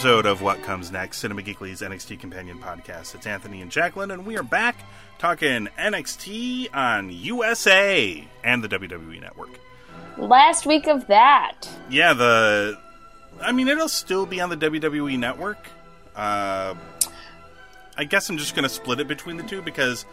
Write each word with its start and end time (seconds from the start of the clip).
Episode 0.00 0.24
of 0.24 0.40
What 0.40 0.62
Comes 0.62 0.90
Next, 0.90 1.18
Cinema 1.18 1.42
Geekly's 1.42 1.82
NXT 1.82 2.18
Companion 2.18 2.58
Podcast. 2.58 3.14
It's 3.14 3.26
Anthony 3.26 3.60
and 3.60 3.70
Jacqueline, 3.70 4.10
and 4.10 4.24
we 4.24 4.38
are 4.38 4.42
back 4.42 4.76
talking 5.18 5.68
NXT 5.78 6.74
on 6.74 7.10
USA 7.10 8.26
and 8.42 8.64
the 8.64 8.68
WWE 8.70 9.20
Network. 9.20 9.50
Last 10.16 10.64
week 10.64 10.86
of 10.86 11.06
that. 11.08 11.68
Yeah, 11.90 12.14
the. 12.14 12.78
I 13.42 13.52
mean, 13.52 13.68
it'll 13.68 13.90
still 13.90 14.24
be 14.24 14.40
on 14.40 14.48
the 14.48 14.56
WWE 14.56 15.18
Network. 15.18 15.68
Uh, 16.16 16.76
I 17.94 18.04
guess 18.04 18.30
I'm 18.30 18.38
just 18.38 18.54
going 18.54 18.62
to 18.62 18.70
split 18.70 19.00
it 19.00 19.06
between 19.06 19.36
the 19.36 19.42
two 19.42 19.60
because 19.60 20.06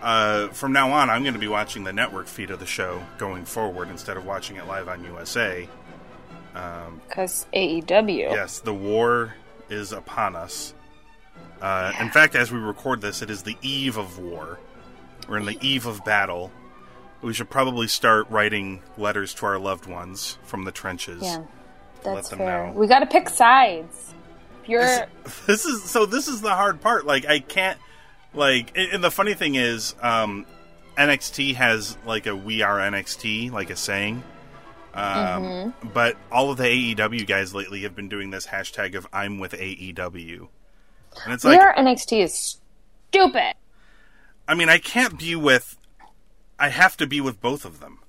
uh, 0.00 0.48
from 0.48 0.72
now 0.72 0.92
on, 0.92 1.10
I'm 1.10 1.22
going 1.22 1.34
to 1.34 1.40
be 1.40 1.48
watching 1.48 1.84
the 1.84 1.92
network 1.92 2.28
feed 2.28 2.50
of 2.50 2.60
the 2.60 2.66
show 2.66 3.02
going 3.18 3.44
forward 3.44 3.90
instead 3.90 4.16
of 4.16 4.24
watching 4.24 4.56
it 4.56 4.66
live 4.66 4.88
on 4.88 5.04
USA. 5.04 5.68
Because 6.52 7.46
AEW. 7.54 8.30
Yes, 8.32 8.60
the 8.60 8.74
war 8.74 9.34
is 9.68 9.92
upon 9.92 10.34
us. 10.36 10.74
Uh, 11.60 11.92
In 12.00 12.10
fact, 12.10 12.34
as 12.34 12.52
we 12.52 12.58
record 12.58 13.00
this, 13.00 13.22
it 13.22 13.30
is 13.30 13.42
the 13.42 13.56
eve 13.62 13.96
of 13.96 14.18
war. 14.18 14.58
We're 15.28 15.38
in 15.38 15.46
the 15.46 15.58
eve 15.60 15.86
of 15.86 16.04
battle. 16.04 16.50
We 17.20 17.32
should 17.32 17.50
probably 17.50 17.88
start 17.88 18.30
writing 18.30 18.80
letters 18.96 19.34
to 19.34 19.46
our 19.46 19.58
loved 19.58 19.86
ones 19.86 20.38
from 20.44 20.64
the 20.64 20.70
trenches. 20.72 21.22
Yeah, 21.22 21.42
that's 22.04 22.28
them 22.28 22.38
fair. 22.38 22.66
know. 22.68 22.72
We 22.72 22.86
got 22.86 23.00
to 23.00 23.06
pick 23.06 23.28
sides. 23.28 24.14
If 24.62 24.68
you're. 24.68 25.08
This 25.46 25.64
is 25.64 25.82
so. 25.82 26.06
This 26.06 26.28
is 26.28 26.40
the 26.40 26.54
hard 26.54 26.80
part. 26.80 27.06
Like, 27.06 27.26
I 27.26 27.40
can't. 27.40 27.78
Like, 28.34 28.76
and 28.76 28.92
and 28.92 29.04
the 29.04 29.10
funny 29.10 29.34
thing 29.34 29.56
is, 29.56 29.96
um, 30.00 30.46
NXT 30.96 31.56
has 31.56 31.98
like 32.06 32.26
a 32.26 32.36
"We 32.36 32.62
Are 32.62 32.78
NXT" 32.78 33.50
like 33.50 33.70
a 33.70 33.76
saying. 33.76 34.22
Um, 34.98 35.42
Mm-hmm. 35.42 35.88
But 35.90 36.16
all 36.32 36.50
of 36.50 36.56
the 36.56 36.64
AEW 36.64 37.26
guys 37.26 37.54
lately 37.54 37.82
have 37.82 37.94
been 37.94 38.08
doing 38.08 38.30
this 38.30 38.46
hashtag 38.46 38.96
of 38.96 39.06
"I'm 39.12 39.38
with 39.38 39.52
AEW," 39.52 40.48
and 41.24 41.32
it's 41.32 41.44
like 41.44 41.60
Are 41.60 41.74
NXT 41.74 42.22
is 42.22 42.58
stupid. 43.08 43.54
I 44.48 44.54
mean, 44.54 44.68
I 44.68 44.78
can't 44.78 45.18
be 45.18 45.36
with. 45.36 45.76
I 46.58 46.70
have 46.70 46.96
to 46.96 47.06
be 47.06 47.20
with 47.20 47.40
both 47.40 47.64
of 47.64 47.80
them 47.80 48.00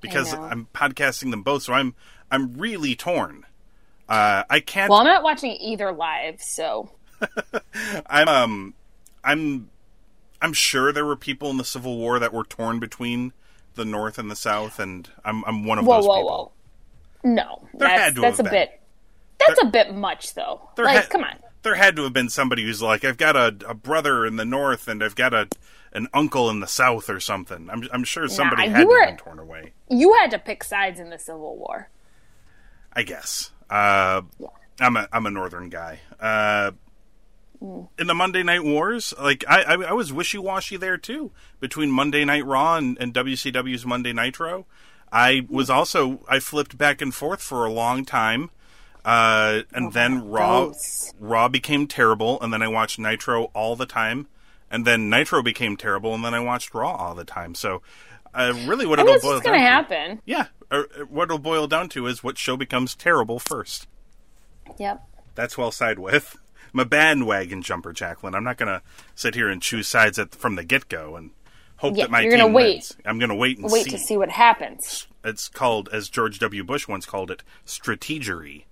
because. 0.00 0.34
I'm 0.34 0.68
podcasting 0.74 1.30
them 1.30 1.42
both. 1.42 1.62
So 1.64 1.72
I'm 1.72 1.94
I'm 2.30 2.54
really 2.54 2.94
torn. 2.94 3.46
Uh, 4.08 4.44
I 4.48 4.60
can't. 4.60 4.90
Well, 4.90 5.00
I'm 5.00 5.06
not 5.06 5.22
watching 5.22 5.52
either 5.52 5.92
live, 5.92 6.40
so. 6.42 6.90
I'm 8.06 8.28
um, 8.28 8.74
I'm 9.24 9.70
I'm 10.42 10.52
sure 10.52 10.92
there 10.92 11.06
were 11.06 11.16
people 11.16 11.50
in 11.50 11.56
the 11.56 11.64
Civil 11.64 11.96
War 11.96 12.18
that 12.18 12.32
were 12.32 12.44
torn 12.44 12.78
between 12.78 13.32
the 13.76 13.84
North 13.84 14.18
and 14.18 14.30
the 14.30 14.36
South, 14.36 14.78
and 14.80 15.08
I'm 15.24 15.44
I'm 15.44 15.64
one 15.64 15.78
of 15.78 15.86
Whoa, 15.86 15.96
those 15.96 16.06
whoa, 16.06 16.16
people. 16.16 16.52
whoa. 17.24 17.30
No. 17.32 17.68
There 17.74 17.88
that's 17.88 18.00
had 18.02 18.14
to 18.16 18.20
that's 18.20 18.38
a 18.40 18.42
been. 18.42 18.52
bit. 18.52 18.80
That's 19.46 19.62
a 19.62 19.66
bit 19.66 19.94
much, 19.94 20.34
though. 20.34 20.68
There 20.76 20.84
like, 20.84 20.96
had- 21.02 21.10
come 21.10 21.24
on. 21.24 21.36
There 21.62 21.74
had 21.74 21.96
to 21.96 22.04
have 22.04 22.12
been 22.12 22.28
somebody 22.28 22.62
who's 22.62 22.80
like, 22.80 23.04
I've 23.04 23.16
got 23.16 23.34
a, 23.34 23.46
a 23.68 23.74
brother 23.74 24.24
in 24.24 24.36
the 24.36 24.44
North, 24.44 24.86
and 24.86 25.02
I've 25.02 25.16
got 25.16 25.34
a 25.34 25.48
an 25.92 26.06
uncle 26.14 26.48
in 26.50 26.60
the 26.60 26.66
South, 26.66 27.08
or 27.10 27.18
something. 27.20 27.68
I'm 27.70 27.88
I'm 27.92 28.04
sure 28.04 28.28
somebody 28.28 28.64
you 28.64 28.70
had 28.70 28.80
to 28.82 28.86
were- 28.86 29.00
have 29.00 29.08
been 29.08 29.16
torn 29.16 29.38
away. 29.38 29.72
You 29.90 30.14
had 30.14 30.30
to 30.32 30.38
pick 30.38 30.62
sides 30.64 31.00
in 31.00 31.10
the 31.10 31.18
Civil 31.18 31.56
War. 31.56 31.88
I 32.92 33.02
guess. 33.02 33.50
Uh, 33.68 34.22
I'm 34.80 34.96
a 34.96 35.08
I'm 35.12 35.26
a 35.26 35.30
northern 35.30 35.68
guy. 35.68 36.00
Uh, 36.20 36.70
in 37.98 38.06
the 38.06 38.14
Monday 38.14 38.42
Night 38.42 38.64
Wars, 38.64 39.14
like 39.20 39.44
I 39.48 39.62
I, 39.62 39.74
I 39.74 39.92
was 39.92 40.12
wishy 40.12 40.38
washy 40.38 40.76
there 40.76 40.98
too 40.98 41.32
between 41.60 41.90
Monday 41.90 42.24
Night 42.24 42.44
Raw 42.44 42.76
and, 42.76 42.96
and 43.00 43.14
WCW's 43.14 43.86
Monday 43.86 44.12
Nitro. 44.12 44.66
I 45.12 45.46
was 45.48 45.70
also 45.70 46.20
I 46.28 46.40
flipped 46.40 46.76
back 46.76 47.00
and 47.00 47.14
forth 47.14 47.40
for 47.40 47.64
a 47.64 47.72
long 47.72 48.04
time, 48.04 48.50
uh, 49.04 49.62
and 49.72 49.92
then 49.92 50.28
Raw. 50.28 50.72
Raw 51.18 51.48
became 51.48 51.86
terrible, 51.86 52.40
and 52.40 52.52
then 52.52 52.62
I 52.62 52.68
watched 52.68 52.98
Nitro 52.98 53.44
all 53.54 53.76
the 53.76 53.86
time, 53.86 54.26
and 54.70 54.86
then 54.86 55.08
Nitro 55.08 55.42
became 55.42 55.76
terrible, 55.76 56.14
and 56.14 56.24
then 56.24 56.34
I 56.34 56.40
watched 56.40 56.74
Raw 56.74 56.94
all 56.94 57.14
the 57.14 57.24
time. 57.24 57.54
So, 57.54 57.82
uh, 58.34 58.52
really, 58.66 58.84
what 58.84 58.98
I 58.98 59.02
it'll 59.02 59.20
boil 59.20 59.40
to 59.40 59.58
happen. 59.58 60.20
yeah, 60.26 60.46
uh, 60.70 60.82
what 61.08 61.24
it'll 61.24 61.38
boil 61.38 61.66
down 61.66 61.88
to 61.90 62.06
is 62.06 62.24
what 62.24 62.36
show 62.36 62.56
becomes 62.56 62.94
terrible 62.94 63.38
first. 63.38 63.86
Yep. 64.78 65.02
That's 65.36 65.56
well 65.56 65.70
side 65.70 65.98
with. 65.98 66.36
I'm 66.74 66.80
a 66.80 66.84
bandwagon 66.84 67.62
jumper, 67.62 67.92
Jacqueline. 67.92 68.34
I'm 68.34 68.44
not 68.44 68.56
going 68.56 68.68
to 68.72 68.82
sit 69.14 69.34
here 69.34 69.48
and 69.48 69.60
choose 69.62 69.88
sides 69.88 70.18
at, 70.18 70.34
from 70.34 70.56
the 70.56 70.64
get 70.64 70.88
go 70.88 71.16
and 71.16 71.30
hope 71.78 71.96
Yeah, 71.96 72.04
that 72.04 72.10
my 72.10 72.20
you're 72.20 72.32
team 72.32 72.40
gonna 72.40 72.52
wait. 72.52 72.74
wins. 72.74 72.96
I'm 73.04 73.18
going 73.18 73.28
to 73.30 73.34
wait 73.34 73.58
and 73.58 73.70
Wait 73.70 73.84
see. 73.84 73.90
to 73.90 73.98
see 73.98 74.16
what 74.16 74.30
happens. 74.30 75.06
It's 75.24 75.48
called, 75.48 75.88
as 75.92 76.08
George 76.08 76.38
W. 76.38 76.62
Bush 76.64 76.86
once 76.86 77.04
called 77.06 77.30
it, 77.30 77.42
strategery. 77.66 78.64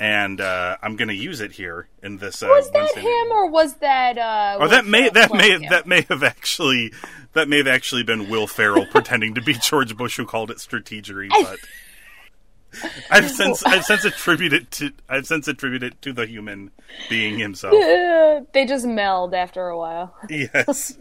And 0.00 0.40
uh, 0.40 0.76
I'm 0.80 0.94
going 0.94 1.08
to 1.08 1.14
use 1.14 1.40
it 1.40 1.52
here 1.52 1.88
in 2.04 2.18
this. 2.18 2.40
Uh, 2.42 2.46
Was 2.46 2.70
that 2.70 2.74
Wednesday 2.78 3.02
night. 3.02 3.26
him 3.26 3.32
or 3.32 3.50
was 3.50 3.74
that? 3.76 4.16
Uh, 4.16 4.58
Oh, 4.60 4.68
that 4.68 4.86
may 4.86 5.08
that 5.08 5.32
may 5.32 5.38
playing 5.38 5.52
have, 5.54 5.62
him? 5.62 5.70
that 5.70 5.86
may 5.88 6.02
have 6.08 6.22
actually 6.22 6.92
that 7.32 7.48
may 7.48 7.56
have 7.56 7.66
actually 7.66 8.04
been 8.04 8.28
Will 8.30 8.46
Ferrell 8.46 8.86
pretending 8.86 9.34
to 9.34 9.40
be 9.42 9.54
George 9.60 9.96
Bush 9.96 10.16
who 10.16 10.24
called 10.24 10.52
it 10.52 10.58
strategery, 10.58 11.28
but 11.30 11.58
I've 13.10 13.30
since 13.30 13.64
I've 13.64 13.84
since 13.84 14.04
attributed 14.04 14.70
to 14.72 14.92
I've 15.08 15.26
since 15.26 15.48
attributed 15.48 16.00
to 16.02 16.12
the 16.12 16.26
human 16.26 16.70
being 17.08 17.38
himself. 17.38 17.74
They 18.52 18.66
just 18.66 18.86
meld 18.86 19.34
after 19.34 19.68
a 19.68 19.76
while. 19.76 20.14
Yes. 20.30 20.96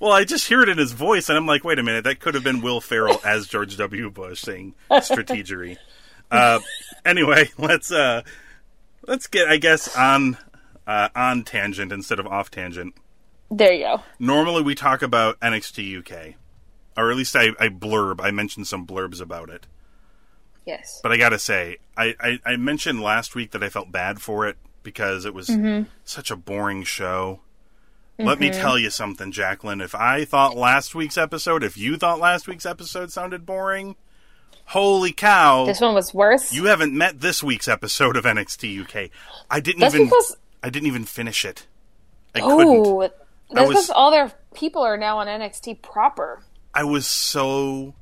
well, 0.00 0.12
I 0.12 0.24
just 0.24 0.48
hear 0.48 0.62
it 0.62 0.68
in 0.68 0.78
his 0.78 0.92
voice, 0.92 1.28
and 1.28 1.36
I'm 1.36 1.46
like, 1.46 1.62
wait 1.62 1.78
a 1.78 1.82
minute, 1.82 2.04
that 2.04 2.20
could 2.20 2.34
have 2.34 2.44
been 2.44 2.62
Will 2.62 2.80
Ferrell 2.80 3.20
as 3.24 3.46
George 3.46 3.76
W. 3.76 4.10
Bush 4.10 4.40
saying 4.40 4.74
strategery. 4.90 5.76
Uh, 6.30 6.60
anyway, 7.04 7.50
let's 7.58 7.92
uh, 7.92 8.22
let's 9.06 9.26
get, 9.26 9.48
I 9.48 9.56
guess, 9.56 9.94
on 9.94 10.38
uh, 10.86 11.08
on 11.14 11.44
tangent 11.44 11.92
instead 11.92 12.18
of 12.18 12.26
off 12.26 12.50
tangent. 12.50 12.94
There 13.50 13.72
you 13.72 13.84
go. 13.84 14.02
Normally, 14.18 14.62
we 14.62 14.74
talk 14.74 15.02
about 15.02 15.38
NXT 15.40 15.98
UK, 15.98 16.34
or 16.96 17.10
at 17.10 17.16
least 17.16 17.36
I, 17.36 17.50
I 17.60 17.68
blurb. 17.68 18.20
I 18.20 18.30
mentioned 18.30 18.66
some 18.66 18.86
blurbs 18.86 19.20
about 19.20 19.50
it, 19.50 19.66
Yes. 20.66 21.00
but 21.02 21.12
I 21.12 21.16
gotta 21.16 21.38
say, 21.38 21.78
I, 21.96 22.14
I, 22.20 22.40
I 22.44 22.56
mentioned 22.56 23.02
last 23.02 23.34
week 23.34 23.50
that 23.50 23.62
I 23.62 23.68
felt 23.68 23.92
bad 23.92 24.20
for 24.20 24.46
it 24.48 24.56
because 24.82 25.24
it 25.24 25.34
was 25.34 25.48
mm-hmm. 25.48 25.88
such 26.04 26.30
a 26.30 26.36
boring 26.36 26.84
show. 26.84 27.40
Let 28.16 28.38
me 28.38 28.50
mm-hmm. 28.50 28.60
tell 28.60 28.78
you 28.78 28.90
something, 28.90 29.32
Jacqueline. 29.32 29.80
If 29.80 29.92
I 29.92 30.24
thought 30.24 30.56
last 30.56 30.94
week's 30.94 31.18
episode, 31.18 31.64
if 31.64 31.76
you 31.76 31.96
thought 31.96 32.20
last 32.20 32.46
week's 32.46 32.64
episode 32.64 33.10
sounded 33.10 33.44
boring, 33.44 33.96
holy 34.66 35.10
cow! 35.10 35.64
This 35.64 35.80
one 35.80 35.94
was 35.94 36.14
worse. 36.14 36.52
you 36.52 36.66
haven't 36.66 36.92
met 36.92 37.20
this 37.20 37.42
week's 37.42 37.66
episode 37.66 38.16
of 38.16 38.24
NXT 38.24 38.82
UK. 38.82 39.10
I 39.50 39.58
didn't 39.58 39.80
That's 39.80 39.96
even. 39.96 40.06
because 40.06 40.36
I 40.62 40.70
didn't 40.70 40.86
even 40.86 41.04
finish 41.04 41.44
it. 41.44 41.66
I 42.36 42.40
couldn't. 42.40 42.86
oh, 42.86 43.00
that's 43.00 43.68
was- 43.68 43.68
because 43.68 43.90
all 43.90 44.12
their 44.12 44.32
people 44.54 44.82
are 44.82 44.96
now 44.96 45.18
on 45.18 45.26
NXT 45.26 45.82
proper. 45.82 46.44
I 46.72 46.84
was 46.84 47.06
so 47.06 47.94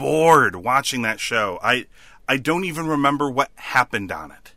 bored 0.00 0.56
watching 0.56 1.02
that 1.02 1.20
show. 1.20 1.58
I 1.62 1.86
I 2.28 2.36
don't 2.38 2.64
even 2.64 2.86
remember 2.86 3.30
what 3.30 3.50
happened 3.56 4.10
on 4.10 4.30
it. 4.32 4.54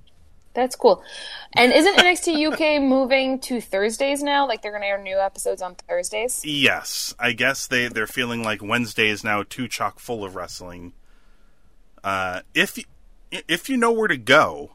That's 0.53 0.75
cool. 0.75 1.03
And 1.53 1.73
isn't 1.73 1.97
NXT 1.97 2.53
UK 2.53 2.81
moving 2.81 3.39
to 3.39 3.59
Thursdays 3.59 4.21
now? 4.21 4.47
Like 4.47 4.61
they're 4.61 4.71
going 4.71 4.83
to 4.83 4.87
air 4.87 5.01
new 5.01 5.17
episodes 5.17 5.63
on 5.63 5.73
Thursdays? 5.75 6.41
Yes, 6.45 7.15
I 7.19 7.33
guess 7.33 7.65
they 7.67 7.87
they're 7.87 8.05
feeling 8.07 8.43
like 8.43 8.61
Wednesday 8.61 9.09
is 9.09 9.23
now 9.23 9.43
too 9.43 9.67
chock 9.67 9.99
full 9.99 10.23
of 10.23 10.35
wrestling. 10.35 10.93
Uh, 12.03 12.41
if 12.53 12.77
if 13.31 13.67
you 13.69 13.77
know 13.77 13.91
where 13.91 14.07
to 14.07 14.17
go, 14.17 14.73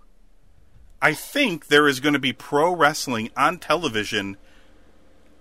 I 1.00 1.14
think 1.14 1.68
there 1.68 1.86
is 1.86 2.00
going 2.00 2.14
to 2.14 2.18
be 2.18 2.32
pro 2.32 2.74
wrestling 2.74 3.30
on 3.36 3.58
television 3.58 4.36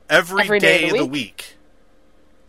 every, 0.09 0.43
Every 0.43 0.59
day 0.59 0.83
of 0.83 0.91
the 0.91 0.95
of 0.97 0.97
the 0.99 1.05
week? 1.05 1.11
week. 1.11 1.57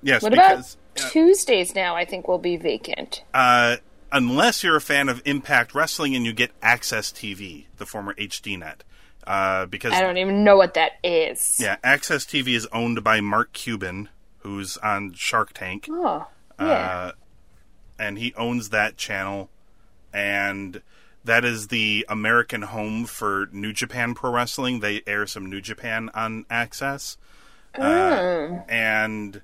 Yes, 0.03 0.23
What 0.23 0.33
because 0.33 0.75
about 0.75 0.88
Tuesdays 1.11 1.75
now? 1.75 1.97
I 1.97 2.05
think 2.05 2.29
will 2.29 2.39
be 2.39 2.57
vacant. 2.57 3.23
uh, 3.35 3.77
unless 4.13 4.63
you're 4.65 4.77
a 4.77 4.81
fan 4.81 5.09
of 5.09 5.21
Impact 5.25 5.75
Wrestling 5.75 6.15
and 6.17 6.25
you 6.25 6.33
get 6.33 6.59
AXS 6.61 7.13
TV, 7.13 7.67
the 7.77 7.87
former 7.87 8.15
HDNet, 8.15 8.81
uh, 9.27 9.67
because 9.67 9.93
I 9.93 10.01
don't 10.01 10.17
even 10.19 10.45
know 10.45 10.57
what 10.57 10.75
that 10.75 10.93
is. 11.05 11.57
yeah, 11.61 11.77
AXS 11.85 12.27
TV 12.27 12.55
is 12.55 12.67
owned 12.73 13.05
by 13.05 13.21
Mark 13.21 13.53
Cuban, 13.53 14.09
who's 14.39 14.77
on 14.79 15.13
Shark 15.15 15.53
Tank. 15.53 15.87
Oh, 15.91 16.27
yeah. 16.59 16.65
uh, 16.67 17.13
and 17.99 18.19
he 18.19 18.33
owns 18.35 18.71
that 18.71 18.97
channel, 18.97 19.51
and 20.13 20.81
that 21.25 21.45
is 21.45 21.69
the 21.69 22.07
American 22.09 22.63
home 22.63 23.05
for 23.05 23.49
New 23.53 23.73
Japan 23.73 24.15
Pro 24.15 24.31
Wrestling. 24.33 24.81
They 24.81 25.03
air 25.07 25.27
some 25.27 25.51
New 25.51 25.61
Japan 25.61 26.09
on 26.15 26.45
AXS, 26.45 27.17
uh, 27.79 28.61
and 28.69 29.43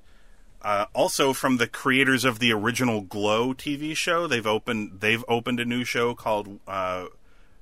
uh, 0.64 0.86
also 0.94 1.32
from 1.32 1.58
the 1.58 1.66
creators 1.68 2.24
of 2.24 2.38
the 2.40 2.50
original 2.52 3.02
Glow 3.02 3.52
TV 3.54 3.94
show, 3.94 4.26
they've 4.26 4.46
opened 4.46 5.00
they've 5.00 5.24
opened 5.28 5.60
a 5.60 5.64
new 5.64 5.84
show 5.84 6.14
called 6.14 6.58
uh, 6.66 7.06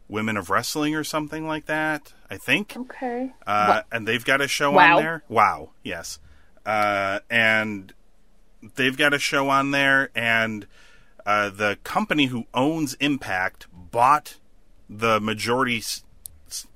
Women 0.09 0.37
of 0.37 0.49
Wrestling 0.51 0.95
or 0.95 1.05
something 1.05 1.47
like 1.47 1.67
that. 1.67 2.13
I 2.31 2.37
think. 2.39 2.75
okay. 2.77 3.33
Uh, 3.47 3.83
and 3.91 4.07
they've 4.09 4.25
got 4.25 4.41
a 4.41 4.49
show 4.49 4.71
Wow. 4.71 4.97
on 4.97 5.03
there. 5.03 5.25
Wow, 5.29 5.71
yes. 5.83 6.19
Uh, 6.65 7.19
and 7.29 7.93
they've 8.77 8.97
got 8.97 9.13
a 9.13 9.19
show 9.19 9.49
on 9.51 9.73
there, 9.73 10.11
and 10.15 10.67
uh, 11.27 11.51
the 11.51 11.77
company 11.85 12.27
who 12.27 12.45
owns 12.55 12.95
Impact 12.95 13.67
bought 13.73 14.37
the 14.89 15.21
majority, 15.21 15.83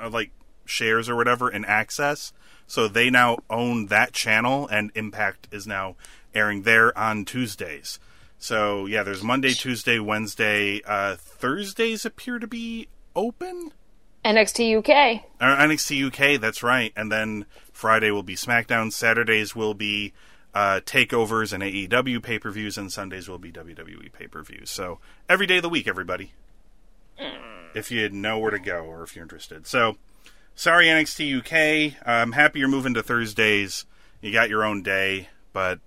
uh, 0.01 0.09
like 0.11 0.31
shares 0.65 1.09
or 1.09 1.15
whatever, 1.17 1.49
in 1.51 1.65
AXS. 1.65 2.33
So 2.67 2.89
they 2.89 3.11
now 3.11 3.39
own 3.49 3.87
that 3.87 4.13
channel, 4.13 4.67
and 4.69 4.91
Impact 4.95 5.49
is 5.53 5.67
now 5.67 5.97
airing 6.35 6.63
there 6.63 6.97
on 6.99 7.25
Tuesdays. 7.25 7.99
So 8.39 8.87
yeah, 8.87 9.03
there's 9.03 9.23
Monday, 9.23 9.53
Tuesday, 9.53 9.99
Wednesday, 9.99 10.83
uh, 10.85 11.17
Thursdays 11.17 12.05
appear 12.05 12.39
to 12.39 12.47
be 12.47 12.89
open. 13.15 13.73
NXT 14.25 14.79
UK. 14.79 15.25
Or 15.41 15.57
NXT 15.57 16.07
UK, 16.07 16.41
that's 16.41 16.63
right. 16.63 16.93
And 16.97 17.11
then 17.11 17.47
Friday 17.73 18.11
will 18.11 18.25
be 18.25 18.35
SmackDown. 18.35 18.93
Saturdays 18.93 19.55
will 19.55 19.75
be 19.75 20.13
uh, 20.53 20.81
takeovers 20.85 21.53
and 21.53 21.63
AEW 21.63 22.23
pay 22.23 22.39
per 22.39 22.51
views, 22.51 22.77
and 22.77 22.93
Sundays 22.93 23.29
will 23.29 23.39
be 23.39 23.53
WWE 23.53 24.13
pay 24.13 24.27
per 24.27 24.43
views. 24.43 24.71
So 24.71 24.99
every 25.29 25.47
day 25.47 25.57
of 25.57 25.63
the 25.63 25.69
week, 25.69 25.87
everybody. 25.87 26.33
If 27.75 27.91
you 27.91 28.09
know 28.09 28.39
where 28.39 28.51
to 28.51 28.59
go 28.59 28.85
or 28.85 29.03
if 29.03 29.15
you're 29.15 29.23
interested. 29.23 29.67
So 29.67 29.97
sorry, 30.57 30.87
NXT 30.87 31.39
UK. 31.39 31.95
I'm 32.05 32.33
happy 32.33 32.59
you're 32.59 32.69
moving 32.69 32.95
to 32.95 33.03
Thursdays. 33.03 33.85
You 34.21 34.33
got 34.33 34.49
your 34.49 34.65
own 34.65 34.83
day, 34.83 35.29
but 35.53 35.79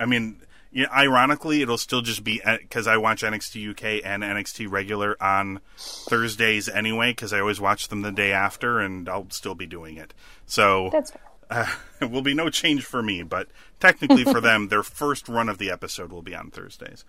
I 0.00 0.06
mean, 0.06 0.40
yeah, 0.72 0.86
ironically, 0.90 1.60
it'll 1.60 1.76
still 1.76 2.00
just 2.00 2.24
be 2.24 2.40
because 2.44 2.86
I 2.86 2.96
watch 2.96 3.22
NXT 3.22 3.70
UK 3.70 4.04
and 4.04 4.22
NXT 4.22 4.70
regular 4.70 5.20
on 5.22 5.60
Thursdays 5.76 6.68
anyway, 6.68 7.10
because 7.10 7.32
I 7.32 7.40
always 7.40 7.60
watch 7.60 7.88
them 7.88 8.02
the 8.02 8.12
day 8.12 8.32
after, 8.32 8.80
and 8.80 9.08
I'll 9.08 9.28
still 9.30 9.54
be 9.54 9.66
doing 9.66 9.96
it. 9.96 10.14
So 10.46 10.88
That's 10.92 11.12
uh, 11.50 11.66
it 12.00 12.10
will 12.10 12.22
be 12.22 12.34
no 12.34 12.48
change 12.48 12.84
for 12.84 13.02
me, 13.02 13.22
but 13.22 13.48
technically 13.80 14.24
for 14.24 14.40
them, 14.42 14.68
their 14.68 14.82
first 14.82 15.28
run 15.28 15.48
of 15.48 15.58
the 15.58 15.70
episode 15.70 16.12
will 16.12 16.22
be 16.22 16.34
on 16.34 16.50
Thursdays. 16.50 17.04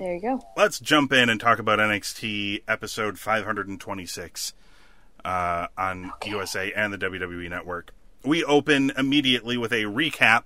there 0.00 0.14
you 0.14 0.20
go. 0.20 0.42
Let's 0.56 0.78
jump 0.78 1.12
in 1.12 1.30
and 1.30 1.40
talk 1.40 1.58
about 1.58 1.78
NXT 1.78 2.62
episode 2.68 3.18
526 3.18 4.52
uh, 5.24 5.68
on 5.76 6.12
USA 6.26 6.72
and 6.72 6.92
the 6.92 6.98
WWE 6.98 7.48
Network. 7.48 7.92
We 8.24 8.44
open 8.44 8.92
immediately 8.96 9.56
with 9.56 9.72
a 9.72 9.84
recap 9.84 10.44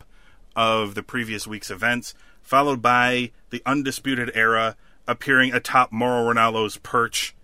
of 0.54 0.94
the 0.94 1.02
previous 1.02 1.46
week's 1.46 1.70
events, 1.70 2.14
followed 2.42 2.80
by 2.80 3.32
the 3.50 3.62
Undisputed 3.66 4.30
Era 4.34 4.76
appearing 5.06 5.52
atop 5.52 5.92
Mauro 5.92 6.32
Ranallo's 6.32 6.76
perch, 6.78 7.34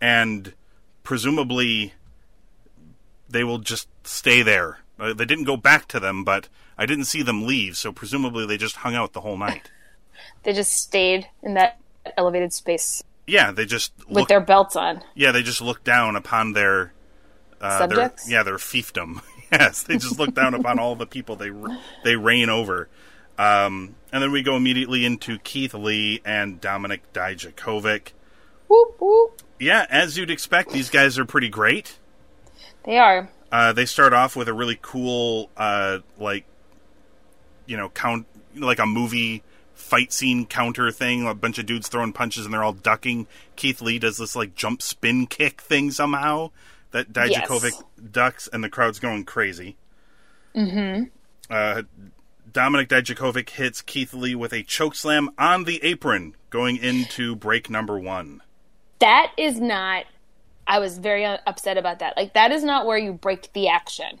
and 0.00 0.54
presumably 1.02 1.94
they 3.28 3.44
will 3.44 3.58
just 3.58 3.88
stay 4.04 4.42
there. 4.42 4.78
Uh, 4.98 5.12
they 5.12 5.24
didn't 5.24 5.44
go 5.44 5.56
back 5.56 5.88
to 5.88 5.98
them, 5.98 6.22
but 6.22 6.48
I 6.78 6.86
didn't 6.86 7.06
see 7.06 7.22
them 7.22 7.46
leave, 7.46 7.76
so 7.76 7.92
presumably 7.92 8.46
they 8.46 8.56
just 8.56 8.76
hung 8.76 8.94
out 8.94 9.12
the 9.12 9.20
whole 9.22 9.36
night. 9.36 9.70
They 10.44 10.52
just 10.52 10.72
stayed 10.72 11.28
in 11.42 11.54
that 11.54 11.78
elevated 12.16 12.52
space 12.52 13.02
Yeah, 13.32 13.50
they 13.50 13.64
just 13.64 13.94
with 14.10 14.28
their 14.28 14.42
belts 14.42 14.76
on. 14.76 15.02
Yeah, 15.14 15.32
they 15.32 15.42
just 15.42 15.62
look 15.62 15.82
down 15.82 16.16
upon 16.16 16.52
their 16.52 16.92
uh, 17.62 17.86
their 17.86 17.96
Subjects? 17.96 18.30
yeah 18.30 18.42
their 18.42 18.58
fiefdom. 18.58 19.22
yes, 19.52 19.84
they 19.84 19.94
just 19.94 20.18
look 20.18 20.34
down 20.34 20.52
upon 20.52 20.78
all 20.78 20.96
the 20.96 21.06
people 21.06 21.36
they 21.36 21.50
they 22.04 22.14
reign 22.14 22.50
over. 22.50 22.90
Um, 23.38 23.94
and 24.12 24.22
then 24.22 24.32
we 24.32 24.42
go 24.42 24.54
immediately 24.54 25.06
into 25.06 25.38
Keith 25.38 25.72
Lee 25.72 26.20
and 26.26 26.60
Dominic 26.60 27.10
Dijakovic. 27.14 28.08
Whoop 28.68 28.96
whoop. 29.00 29.40
Yeah, 29.58 29.86
as 29.88 30.18
you'd 30.18 30.30
expect, 30.30 30.70
these 30.70 30.90
guys 30.90 31.18
are 31.18 31.24
pretty 31.24 31.48
great. 31.48 31.96
They 32.84 32.98
are. 32.98 33.30
Uh, 33.50 33.72
they 33.72 33.86
start 33.86 34.12
off 34.12 34.36
with 34.36 34.48
a 34.48 34.52
really 34.52 34.78
cool, 34.82 35.48
uh, 35.56 36.00
like, 36.18 36.44
you 37.64 37.78
know, 37.78 37.88
count 37.88 38.26
like 38.54 38.78
a 38.78 38.86
movie 38.86 39.42
fight 39.74 40.12
scene 40.12 40.46
counter 40.46 40.90
thing. 40.90 41.26
A 41.26 41.34
bunch 41.34 41.58
of 41.58 41.66
dudes 41.66 41.88
throwing 41.88 42.12
punches 42.12 42.44
and 42.44 42.52
they're 42.54 42.64
all 42.64 42.72
ducking. 42.72 43.26
Keith 43.56 43.80
Lee 43.82 43.98
does 43.98 44.18
this 44.18 44.36
like 44.36 44.54
jump 44.54 44.82
spin 44.82 45.26
kick 45.26 45.60
thing 45.60 45.90
somehow 45.90 46.50
that 46.90 47.12
Dijakovic 47.12 47.62
Yes. 47.72 47.82
ducks, 48.10 48.48
and 48.52 48.62
the 48.62 48.68
crowd's 48.68 48.98
going 48.98 49.24
crazy. 49.24 49.76
Mm-hmm. 50.54 51.04
Uh, 51.50 51.82
Dominic 52.52 52.88
Dijakovic 52.90 53.48
hits 53.50 53.80
Keith 53.80 54.12
Lee 54.12 54.34
with 54.34 54.52
a 54.52 54.62
choke 54.62 54.94
slam 54.94 55.30
on 55.38 55.64
the 55.64 55.82
apron, 55.82 56.36
going 56.50 56.76
into 56.76 57.34
break 57.34 57.70
number 57.70 57.98
one. 57.98 58.42
That 58.98 59.32
is 59.38 59.58
not. 59.58 60.04
I 60.66 60.78
was 60.78 60.98
very 60.98 61.24
upset 61.24 61.78
about 61.78 62.00
that. 62.00 62.16
Like 62.16 62.34
that 62.34 62.52
is 62.52 62.62
not 62.62 62.86
where 62.86 62.98
you 62.98 63.14
break 63.14 63.52
the 63.54 63.68
action. 63.68 64.20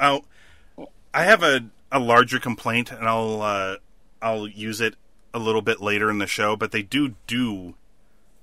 Oh, 0.00 0.24
I 1.12 1.24
have 1.24 1.42
a, 1.42 1.60
a 1.92 1.98
larger 1.98 2.38
complaint, 2.40 2.90
and 2.90 3.06
I'll 3.06 3.42
uh, 3.42 3.76
I'll 4.22 4.46
use 4.48 4.80
it 4.80 4.94
a 5.34 5.38
little 5.38 5.62
bit 5.62 5.80
later 5.80 6.10
in 6.10 6.18
the 6.18 6.26
show. 6.26 6.56
But 6.56 6.72
they 6.72 6.82
do 6.82 7.14
do 7.26 7.74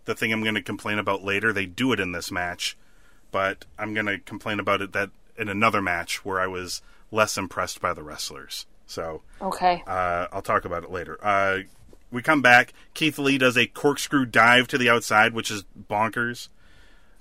the 0.06 0.16
thing 0.16 0.32
I'm 0.32 0.44
going 0.44 0.56
to 0.56 0.62
complain 0.62 1.00
about 1.00 1.24
later. 1.24 1.52
They 1.52 1.66
do 1.66 1.92
it 1.92 2.00
in 2.00 2.12
this 2.12 2.32
match, 2.32 2.78
but 3.32 3.66
I'm 3.78 3.94
going 3.94 4.06
to 4.06 4.20
complain 4.20 4.60
about 4.60 4.82
it 4.82 4.94
that 4.94 5.10
in 5.38 5.50
another 5.50 5.82
match 5.82 6.24
where 6.24 6.40
I 6.40 6.48
was 6.48 6.82
less 7.12 7.38
impressed 7.38 7.82
by 7.82 7.94
the 7.94 8.04
wrestlers. 8.04 8.66
So 8.86 9.22
Okay. 9.42 9.84
uh, 9.88 10.28
I'll 10.32 10.42
talk 10.44 10.64
about 10.66 10.84
it 10.84 10.92
later. 10.92 11.18
Uh, 11.22 11.60
we 12.12 12.22
come 12.22 12.42
back. 12.44 12.72
Keith 12.94 13.18
Lee 13.18 13.38
does 13.40 13.58
a 13.58 13.66
corkscrew 13.66 14.26
dive 14.26 14.68
to 14.70 14.78
the 14.78 14.90
outside, 14.90 15.34
which 15.34 15.50
is 15.50 15.66
bonkers. 15.90 16.50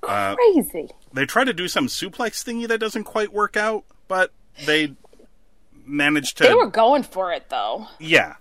Crazy. 0.02 0.90
They 1.12 1.25
try 1.26 1.45
to 1.45 1.52
do 1.55 1.67
some 1.69 1.87
suplex 1.87 2.45
thingy 2.45 2.69
that 2.69 2.78
doesn't 2.78 3.05
quite 3.05 3.33
work 3.33 3.57
out, 3.57 3.85
but 4.09 4.31
they 4.67 4.95
managed 5.87 6.37
to. 6.38 6.45
They 6.45 6.55
were 6.55 6.67
going 6.69 7.02
for 7.02 7.33
it 7.33 7.49
though. 7.49 7.88
yeah, 7.99 8.35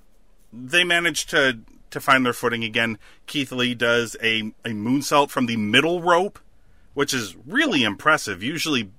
they 0.53 0.83
managed 0.83 1.29
to 1.31 1.59
to 1.91 1.99
find 1.99 2.25
their 2.25 2.33
footing 2.33 2.63
again. 2.63 2.97
Keith 3.27 3.51
Lee 3.51 3.73
does 3.75 4.15
a 4.21 4.51
a 4.65 4.69
moonsault 4.69 5.29
from 5.29 5.45
the 5.47 5.57
middle 5.57 6.01
rope, 6.01 6.39
which 6.93 7.13
is 7.13 7.35
really 7.45 7.83
impressive. 7.83 8.41
Usually, 8.43 8.89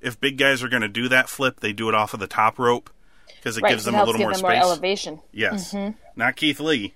if 0.00 0.20
big 0.20 0.36
guys 0.38 0.62
are 0.62 0.68
going 0.68 0.82
to 0.82 0.88
do 0.88 1.08
that 1.08 1.28
flip, 1.28 1.60
they 1.60 1.72
do 1.72 1.88
it 1.88 1.94
off 1.94 2.14
of 2.14 2.20
the 2.20 2.26
top 2.26 2.58
rope 2.58 2.90
because 3.36 3.56
it 3.56 3.62
Right. 3.62 3.70
gives 3.70 3.84
them 3.84 3.94
a 3.94 3.98
little 4.04 4.14
give 4.14 4.20
more 4.20 4.30
them 4.32 4.38
space. 4.40 4.42
more 4.42 4.52
elevation. 4.72 5.20
yes, 5.32 5.74
not 6.16 6.36
Keith 6.36 6.60
Lee. 6.60 6.94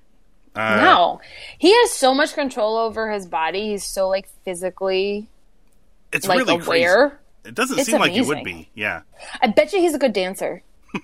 Uh, 0.54 0.76
no, 0.80 1.20
he 1.58 1.70
has 1.80 1.92
so 1.92 2.14
much 2.14 2.32
control 2.32 2.76
over 2.78 3.10
his 3.12 3.26
body. 3.26 3.68
He's 3.72 3.84
so 3.84 4.08
like 4.08 4.26
physically 4.44 5.28
It's 6.12 6.26
like 6.26 6.38
really 6.38 6.56
crazy. 6.58 6.84
aware. 6.84 7.20
It 7.44 7.54
doesn't 7.54 7.78
It's 7.78 7.90
seem 7.90 8.00
like 8.00 8.12
he 8.12 8.22
would 8.22 8.42
be. 8.42 8.70
Yeah. 8.74 9.02
I 9.42 9.48
bet 9.48 9.72
you 9.74 9.80
he's 9.80 9.94
a 9.94 9.98
good 9.98 10.12
dancer. 10.14 10.62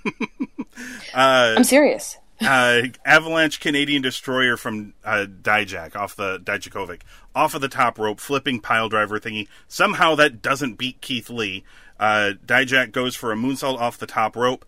Uh, 1.14 1.54
I'm 1.56 1.64
serious. 1.64 2.16
Uh, 2.44 2.82
Avalanche 3.04 3.60
Canadian 3.60 4.02
Destroyer 4.02 4.56
from 4.56 4.94
uh, 5.04 5.26
Dijak 5.42 5.96
off 5.96 6.14
the 6.16 6.38
Dijakovic 6.40 7.00
off 7.34 7.54
of 7.54 7.60
the 7.60 7.68
top 7.68 7.98
rope, 7.98 8.20
flipping 8.20 8.60
pile 8.60 8.88
driver 8.88 9.18
thingy. 9.18 9.48
Somehow 9.68 10.14
that 10.16 10.42
doesn't 10.42 10.74
beat 10.78 11.00
Keith 11.00 11.30
Lee. 11.30 11.64
Uh, 11.98 12.32
Dijak 12.44 12.92
goes 12.92 13.14
for 13.16 13.32
a 13.32 13.36
moonsault 13.36 13.78
off 13.78 13.98
the 13.98 14.06
top 14.06 14.36
rope. 14.36 14.64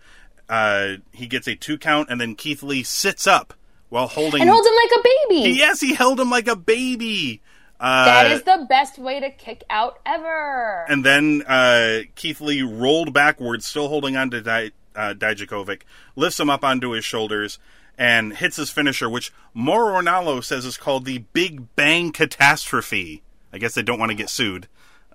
Uh, 0.49 0.97
he 1.13 1.27
gets 1.27 1.47
a 1.49 1.55
two 1.57 1.79
count, 1.79 2.09
and 2.11 2.21
then 2.21 2.35
Keith 2.35 2.63
Lee 2.63 2.83
sits 2.83 3.27
up 3.27 3.55
while 3.89 4.07
holding. 4.07 4.41
And 4.43 4.51
holds 4.51 4.67
him 4.67 4.75
like 4.75 5.01
a 5.01 5.09
baby. 5.29 5.51
yes, 5.59 5.81
he 5.81 5.95
held 5.95 6.21
him 6.21 6.31
like 6.31 6.49
a 6.49 6.57
baby. 6.57 7.41
Uh, 7.81 8.05
That 8.05 8.31
is 8.31 8.43
the 8.45 8.67
best 8.69 8.99
way 8.99 9.21
to 9.21 9.31
kick 9.31 9.65
out 9.69 9.99
ever. 10.07 10.85
and 10.89 11.05
then 11.05 11.43
uh, 11.47 12.01
Keith 12.15 12.41
Lee 12.41 12.63
rolled 12.63 13.13
backwards, 13.13 13.67
still 13.67 13.89
holding 13.89 14.17
on 14.17 14.31
to 14.31 14.41
Di- 14.43 14.71
uh, 14.95 15.15
Dijakovic, 15.17 15.83
lifts 16.17 16.39
him 16.41 16.51
up 16.51 16.65
onto 16.65 16.91
his 16.91 17.05
shoulders, 17.05 17.59
and 17.97 18.37
hits 18.37 18.57
his 18.57 18.71
finisher, 18.71 19.09
which 19.09 19.33
Mauro 19.53 20.01
Ranallo 20.01 20.43
says 20.43 20.65
is 20.65 20.77
called 20.77 21.05
the 21.05 21.19
Big 21.33 21.75
Bang 21.77 22.13
Catastrophe. 22.13 23.23
I 23.53 23.59
guess 23.59 23.75
they 23.75 23.83
don't 23.83 23.99
want 24.01 24.11
to 24.11 24.17
get 24.17 24.29
sued 24.31 24.67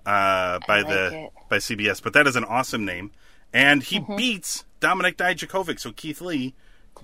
uh, 0.06 0.58
by 0.66 0.78
like 0.80 0.88
the 0.88 1.24
it. 1.24 1.32
by 1.48 1.56
CBS, 1.58 2.02
but 2.02 2.12
that 2.14 2.26
is 2.26 2.36
an 2.36 2.44
awesome 2.44 2.84
name. 2.84 3.10
And 3.52 3.82
he 3.82 4.00
Mm-hmm. 4.00 4.16
beats 4.16 4.64
Dominic 4.80 5.16
Dijakovic, 5.18 5.78
so 5.80 5.92
Keith 5.92 6.20
Lee 6.20 6.54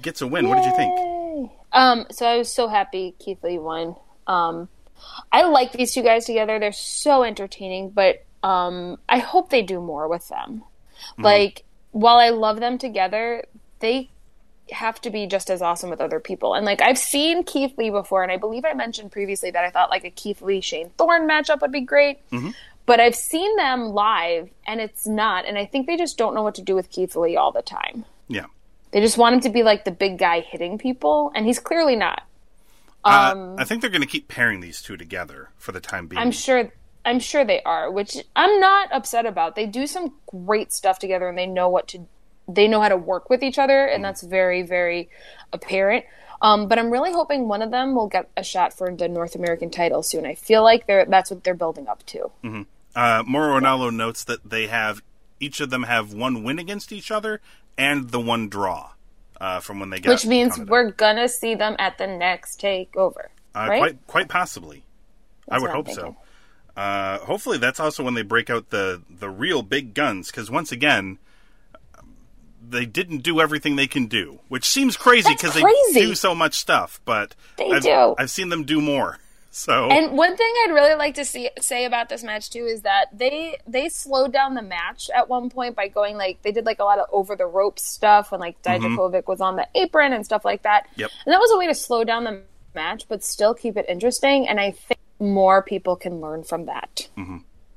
gets 0.00 0.22
a 0.22 0.26
win. 0.26 0.48
What 0.48 0.56
did 0.56 0.64
you 0.66 0.76
think? 0.76 1.50
Um, 1.72 2.06
so 2.10 2.26
I 2.26 2.38
was 2.38 2.50
so 2.52 2.68
happy 2.68 3.14
Keith 3.18 3.42
Lee 3.44 3.58
won. 3.58 3.96
Um, 4.26 4.68
I 5.30 5.42
like 5.42 5.72
these 5.72 5.92
two 5.92 6.02
guys 6.02 6.24
together. 6.24 6.58
They're 6.58 6.72
so 6.72 7.22
entertaining, 7.22 7.90
but 7.90 8.24
um, 8.42 8.96
I 9.08 9.18
hope 9.18 9.50
they 9.50 9.60
do 9.62 9.80
more 9.80 10.08
with 10.08 10.26
them. 10.28 10.64
Like, 11.18 11.64
while 11.96 12.18
I 12.18 12.28
love 12.28 12.60
them 12.60 12.76
together, 12.76 13.42
they 13.80 14.10
have 14.70 15.00
to 15.00 15.08
be 15.08 15.26
just 15.26 15.48
as 15.48 15.62
awesome 15.62 15.88
with 15.88 16.00
other 16.00 16.20
people. 16.20 16.52
And 16.52 16.66
like, 16.66 16.82
I've 16.82 16.98
seen 16.98 17.42
Keith 17.42 17.72
Lee 17.78 17.88
before, 17.88 18.22
and 18.22 18.30
I 18.30 18.36
believe 18.36 18.66
I 18.66 18.74
mentioned 18.74 19.12
previously 19.12 19.50
that 19.50 19.64
I 19.64 19.70
thought 19.70 19.88
like 19.88 20.04
a 20.04 20.10
Keith 20.10 20.42
Lee 20.42 20.60
Shane 20.60 20.90
Thorne 20.98 21.26
matchup 21.26 21.62
would 21.62 21.72
be 21.72 21.80
great. 21.80 22.18
But 22.84 23.00
I've 23.00 23.16
seen 23.16 23.56
them 23.56 23.86
live, 23.88 24.50
and 24.66 24.78
it's 24.78 25.06
not. 25.06 25.46
And 25.46 25.56
I 25.56 25.64
think 25.64 25.86
they 25.86 25.96
just 25.96 26.18
don't 26.18 26.34
know 26.34 26.42
what 26.42 26.54
to 26.56 26.62
do 26.62 26.74
with 26.74 26.90
Keith 26.90 27.16
Lee 27.16 27.34
all 27.34 27.50
the 27.50 27.62
time. 27.62 28.04
Yeah. 28.28 28.46
They 28.90 29.00
just 29.00 29.16
want 29.16 29.34
him 29.34 29.40
to 29.40 29.50
be 29.50 29.62
like 29.62 29.84
the 29.86 29.90
big 29.90 30.18
guy 30.18 30.40
hitting 30.40 30.76
people, 30.76 31.32
and 31.34 31.46
he's 31.46 31.58
clearly 31.58 31.96
not. 31.96 32.22
Uh, 33.04 33.54
I 33.56 33.64
think 33.64 33.80
they're 33.80 33.90
going 33.90 34.02
to 34.02 34.06
keep 34.06 34.28
pairing 34.28 34.60
these 34.60 34.82
two 34.82 34.96
together 34.98 35.48
for 35.56 35.72
the 35.72 35.80
time 35.80 36.08
being. 36.08 36.18
Um, 36.18 36.26
I'm 36.26 36.32
sure. 36.32 36.70
I'm 37.06 37.20
sure 37.20 37.44
they 37.44 37.62
are, 37.62 37.90
which 37.90 38.18
I'm 38.34 38.60
not 38.60 38.92
upset 38.92 39.24
about. 39.24 39.54
They 39.54 39.66
do 39.66 39.86
some 39.86 40.12
great 40.26 40.72
stuff 40.72 40.98
together, 40.98 41.28
and 41.28 41.38
they 41.38 41.46
know 41.46 41.68
what 41.68 41.88
to. 41.88 42.06
They 42.48 42.68
know 42.68 42.80
how 42.80 42.88
to 42.90 42.96
work 42.96 43.30
with 43.30 43.42
each 43.42 43.58
other, 43.58 43.86
and 43.86 44.04
that's 44.04 44.22
very, 44.22 44.62
very 44.62 45.08
apparent. 45.52 46.04
Um, 46.42 46.68
but 46.68 46.78
I'm 46.78 46.90
really 46.90 47.12
hoping 47.12 47.48
one 47.48 47.62
of 47.62 47.70
them 47.70 47.94
will 47.94 48.08
get 48.08 48.28
a 48.36 48.44
shot 48.44 48.72
for 48.76 48.94
the 48.94 49.08
North 49.08 49.34
American 49.34 49.70
title 49.70 50.02
soon. 50.02 50.26
I 50.26 50.34
feel 50.34 50.62
like 50.62 50.86
they're 50.86 51.06
that's 51.06 51.30
what 51.30 51.42
they're 51.44 51.54
building 51.54 51.88
up 51.88 52.04
to. 52.06 52.30
Uh, 52.94 53.22
Mauro 53.26 53.58
Ranallo 53.60 53.94
notes 53.94 54.24
that 54.24 54.48
they 54.48 54.66
have 54.66 55.02
each 55.40 55.60
of 55.60 55.70
them 55.70 55.84
have 55.84 56.12
one 56.12 56.42
win 56.42 56.58
against 56.58 56.92
each 56.92 57.10
other 57.10 57.40
and 57.76 58.10
the 58.10 58.20
one 58.20 58.48
draw 58.48 58.92
uh, 59.40 59.60
from 59.60 59.80
when 59.80 59.90
they 59.90 60.00
get. 60.00 60.10
Which 60.10 60.26
means 60.26 60.58
we're 60.58 60.90
gonna 60.90 61.28
see 61.28 61.54
them 61.54 61.76
at 61.78 61.98
the 61.98 62.06
next 62.06 62.60
takeover, 62.60 63.26
Uh, 63.54 63.66
right? 63.68 63.78
Quite, 63.78 64.06
quite 64.06 64.28
possibly. 64.28 64.84
I 65.48 65.54
That's 65.54 65.62
would 65.62 65.70
I'm 65.70 65.76
hope 65.76 65.90
so. 65.90 66.16
Uh, 66.76 67.18
hopefully, 67.20 67.58
that's 67.58 67.80
also 67.80 68.04
when 68.04 68.14
they 68.14 68.22
break 68.22 68.50
out 68.50 68.70
the 68.70 69.02
the 69.08 69.30
real 69.30 69.62
big 69.62 69.94
guns. 69.94 70.30
Because 70.30 70.50
once 70.50 70.72
again, 70.72 71.18
they 72.68 72.86
didn't 72.86 73.18
do 73.18 73.40
everything 73.40 73.76
they 73.76 73.86
can 73.86 74.06
do, 74.06 74.40
which 74.48 74.64
seems 74.64 74.96
crazy 74.96 75.32
because 75.32 75.54
they 75.54 75.64
do 75.94 76.14
so 76.14 76.34
much 76.34 76.54
stuff. 76.54 77.00
But 77.04 77.34
They 77.56 77.70
I've, 77.70 77.82
do. 77.82 78.14
I've 78.18 78.30
seen 78.30 78.48
them 78.48 78.64
do 78.64 78.80
more. 78.80 79.18
So 79.56 79.88
And 79.88 80.18
one 80.18 80.36
thing 80.36 80.52
I'd 80.64 80.72
really 80.74 80.96
like 80.96 81.14
to 81.14 81.24
see 81.24 81.48
say 81.58 81.86
about 81.86 82.10
this 82.10 82.22
match 82.22 82.50
too 82.50 82.66
is 82.66 82.82
that 82.82 83.06
they 83.10 83.56
they 83.66 83.88
slowed 83.88 84.30
down 84.30 84.52
the 84.52 84.60
match 84.60 85.08
at 85.16 85.30
one 85.30 85.48
point 85.48 85.74
by 85.74 85.88
going 85.88 86.18
like 86.18 86.42
they 86.42 86.52
did 86.52 86.66
like 86.66 86.78
a 86.78 86.84
lot 86.84 86.98
of 86.98 87.06
over 87.10 87.36
the 87.36 87.46
rope 87.46 87.78
stuff 87.78 88.32
when 88.32 88.40
like 88.40 88.60
Dijakovic 88.60 89.26
was 89.26 89.40
on 89.40 89.56
the 89.56 89.66
apron 89.74 90.12
and 90.12 90.26
stuff 90.26 90.44
like 90.44 90.64
that. 90.64 90.86
Mm-hmm. 90.90 91.00
Yep. 91.00 91.10
And 91.24 91.32
that 91.32 91.38
was 91.38 91.50
a 91.52 91.56
way 91.56 91.66
to 91.68 91.74
slow 91.74 92.04
down 92.04 92.24
the 92.24 92.42
match 92.74 93.06
but 93.08 93.24
still 93.24 93.54
keep 93.54 93.78
it 93.78 93.86
interesting 93.88 94.46
and 94.46 94.60
I 94.60 94.72
think 94.72 95.00
more 95.18 95.62
people 95.62 95.96
can 95.96 96.20
learn 96.20 96.44
from 96.44 96.66
that. 96.66 97.08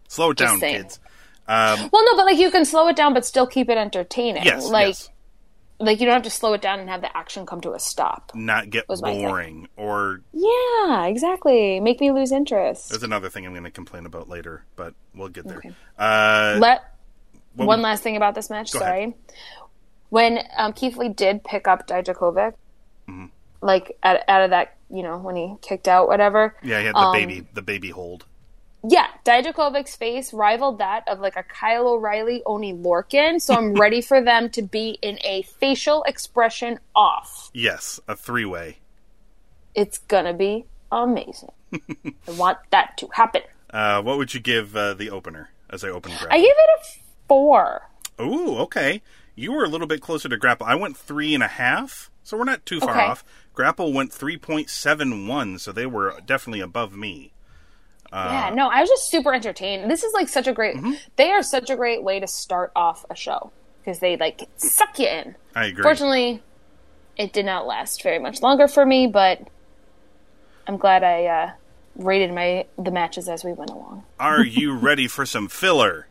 slow 0.07 0.31
it 0.31 0.37
down, 0.37 0.59
kids. 0.59 0.99
Um, 1.47 1.89
Well, 1.91 2.05
no, 2.05 2.15
but 2.15 2.25
like 2.25 2.37
you 2.37 2.51
can 2.51 2.65
slow 2.65 2.87
it 2.89 2.95
down 2.95 3.13
but 3.13 3.25
still 3.25 3.47
keep 3.47 3.69
it 3.69 3.77
entertaining. 3.77 4.43
yes, 4.43 4.67
like 4.69 4.87
yes. 4.89 5.09
like 5.79 5.99
you 5.99 6.05
don't 6.05 6.13
have 6.13 6.23
to 6.23 6.29
slow 6.29 6.53
it 6.53 6.61
down 6.61 6.79
and 6.79 6.89
have 6.89 7.01
the 7.01 7.15
action 7.17 7.45
come 7.45 7.59
to 7.61 7.71
a 7.73 7.79
stop. 7.79 8.31
Not 8.35 8.69
get 8.69 8.87
was 8.87 9.01
my 9.01 9.13
thing. 9.13 9.21
boring 9.27 9.67
or 9.77 10.21
Yeah, 10.31 11.05
exactly. 11.05 11.79
Make 11.79 12.01
me 12.01 12.11
lose 12.11 12.31
interest. 12.31 12.89
There's 12.89 13.01
another 13.03 13.29
thing 13.29 13.45
I'm 13.47 13.53
going 13.53 13.63
to 13.63 13.71
complain 13.71 14.05
about 14.05 14.29
later, 14.29 14.63
but 14.75 14.93
we'll 15.15 15.29
get 15.29 15.47
there. 15.47 15.57
Okay. 15.57 15.71
Uh, 15.97 16.57
Let 16.59 16.83
one 17.55 17.67
would- 17.67 17.79
last 17.79 18.03
thing 18.03 18.15
about 18.15 18.35
this 18.35 18.49
match. 18.51 18.71
Go 18.71 18.79
ahead. 18.79 18.87
sorry, 18.89 19.15
when 20.09 20.39
um, 20.57 20.73
Keith 20.73 20.97
Lee 20.97 21.09
did 21.09 21.43
pick 21.43 21.67
up 21.67 21.87
Dijakovic, 21.87 22.53
Mm-hmm. 23.09 23.25
Like 23.61 23.97
out, 24.03 24.19
out 24.27 24.43
of 24.43 24.49
that, 24.51 24.77
you 24.89 25.03
know, 25.03 25.17
when 25.17 25.35
he 25.35 25.55
kicked 25.61 25.87
out, 25.87 26.07
whatever. 26.07 26.55
yeah, 26.63 26.79
he 26.79 26.85
had 26.85 26.95
the 26.95 26.99
um, 26.99 27.13
baby, 27.13 27.47
the 27.53 27.61
baby 27.61 27.89
hold. 27.89 28.25
Yeah, 28.87 29.07
Dijakovic's 29.25 29.97
face 29.97 30.31
rivaled 30.33 30.77
that 30.77 31.03
of 31.09 31.19
like 31.19 31.35
a 31.35 31.43
Kyle 31.43 31.87
O'Reilly, 31.87 32.41
Oney 32.45 32.73
Lorcan. 32.73 33.41
So 33.41 33.53
I'm 33.53 33.73
ready 33.79 34.01
for 34.01 34.21
them 34.23 34.49
to 34.51 34.61
be 34.61 34.97
in 35.01 35.19
a 35.23 35.41
facial 35.41 36.03
expression 36.03 36.79
off. 36.95 37.51
Yes, 37.53 37.99
a 38.07 38.15
three 38.15 38.45
way. 38.45 38.77
It's 39.75 39.97
gonna 39.97 40.33
be 40.33 40.65
amazing. 40.91 41.51
I 41.73 42.31
want 42.31 42.59
that 42.71 42.97
to 42.99 43.09
happen. 43.13 43.41
Uh, 43.69 44.01
what 44.01 44.17
would 44.17 44.33
you 44.33 44.39
give 44.39 44.75
uh, 44.75 44.93
the 44.93 45.09
opener 45.09 45.49
as 45.69 45.83
I 45.83 45.89
open 45.89 46.11
grapple? 46.11 46.29
I 46.31 46.37
give 46.37 46.47
it 46.47 46.69
a 46.81 46.99
four. 47.27 47.89
Ooh, 48.19 48.57
okay. 48.59 49.01
You 49.39 49.53
were 49.53 49.63
a 49.63 49.69
little 49.69 49.87
bit 49.87 50.01
closer 50.01 50.27
to 50.27 50.35
grapple. 50.35 50.67
I 50.67 50.75
went 50.75 50.97
three 50.97 51.33
and 51.33 51.41
a 51.41 51.47
half, 51.47 52.11
so 52.23 52.37
we're 52.37 52.43
not 52.43 52.65
too 52.65 52.81
far 52.81 52.89
Okay. 52.91 53.05
off. 53.05 53.23
Grapple 53.53 53.93
went 53.93 54.11
three 54.11 54.35
point 54.35 54.69
seven 54.69 55.27
one, 55.27 55.57
so 55.59 55.71
they 55.71 55.85
were 55.85 56.19
definitely 56.25 56.59
above 56.59 56.93
me. 56.93 57.31
yeah, 58.11 58.51
no, 58.53 58.67
I 58.67 58.81
was 58.81 58.89
just 58.89 59.09
super 59.09 59.33
entertained. 59.33 59.89
This 59.89 60.03
is 60.03 60.11
like 60.13 60.27
such 60.27 60.47
a 60.47 60.51
great. 60.51 60.75
Mm-hmm. 60.75 60.91
They 61.15 61.31
are 61.31 61.41
such 61.41 61.69
a 61.69 61.77
great 61.77 62.03
way 62.03 62.19
to 62.19 62.27
start 62.27 62.73
off 62.75 63.05
a 63.09 63.15
show 63.15 63.51
because 63.79 63.99
they 63.99 64.17
like 64.17 64.41
suck 64.57 64.99
you 64.99 65.07
in. 65.07 65.35
I 65.55 65.67
agree. 65.67 65.83
Fortunately, 65.83 66.43
it 67.15 67.31
did 67.31 67.45
not 67.45 67.65
last 67.65 68.03
very 68.03 68.19
much 68.19 68.41
longer 68.41 68.67
for 68.67 68.85
me, 68.85 69.07
but 69.07 69.47
I'm 70.67 70.75
glad 70.75 71.01
I 71.03 71.25
uh, 71.25 71.51
rated 71.95 72.33
my 72.33 72.65
the 72.77 72.91
matches 72.91 73.29
as 73.29 73.45
we 73.45 73.53
went 73.53 73.69
along. 73.71 74.03
Are 74.19 74.43
you 74.43 74.75
ready 74.75 75.07
for 75.07 75.25
some 75.25 75.47
filler? 75.47 76.07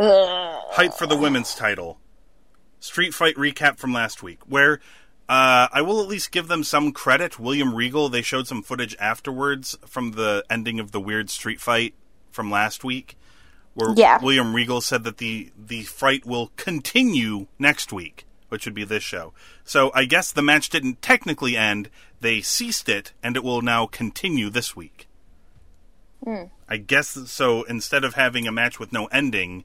Hype 0.00 0.94
for 0.94 1.06
the 1.06 1.16
women's 1.16 1.54
title. 1.54 1.98
Street 2.78 3.12
Fight 3.12 3.36
recap 3.36 3.78
from 3.78 3.92
last 3.92 4.22
week, 4.22 4.40
where 4.46 4.80
uh, 5.28 5.68
I 5.72 5.82
will 5.82 6.00
at 6.00 6.08
least 6.08 6.32
give 6.32 6.48
them 6.48 6.64
some 6.64 6.92
credit. 6.92 7.38
William 7.38 7.74
Regal, 7.74 8.08
they 8.08 8.22
showed 8.22 8.46
some 8.46 8.62
footage 8.62 8.96
afterwards 8.98 9.76
from 9.86 10.12
the 10.12 10.44
ending 10.48 10.80
of 10.80 10.92
the 10.92 11.00
weird 11.00 11.28
street 11.28 11.60
fight 11.60 11.94
from 12.30 12.50
last 12.50 12.82
week, 12.82 13.16
where 13.74 13.92
Yeah. 13.94 14.18
William 14.22 14.54
Regal 14.54 14.80
said 14.80 15.04
that 15.04 15.18
the 15.18 15.52
the 15.56 15.82
fight 15.82 16.24
will 16.24 16.50
continue 16.56 17.46
next 17.58 17.92
week, 17.92 18.24
which 18.48 18.64
would 18.64 18.74
be 18.74 18.84
this 18.84 19.02
show. 19.02 19.34
So 19.64 19.90
I 19.94 20.06
guess 20.06 20.32
the 20.32 20.42
match 20.42 20.70
didn't 20.70 21.02
technically 21.02 21.56
end; 21.56 21.90
they 22.20 22.40
ceased 22.40 22.88
it, 22.88 23.12
and 23.22 23.36
it 23.36 23.44
will 23.44 23.60
now 23.60 23.86
continue 23.86 24.48
this 24.48 24.74
week. 24.74 25.06
I 26.68 26.76
guess 26.78 27.08
so. 27.30 27.64
Instead 27.64 28.04
of 28.04 28.14
having 28.14 28.46
a 28.46 28.52
match 28.52 28.78
with 28.78 28.92
no 28.92 29.06
ending, 29.06 29.64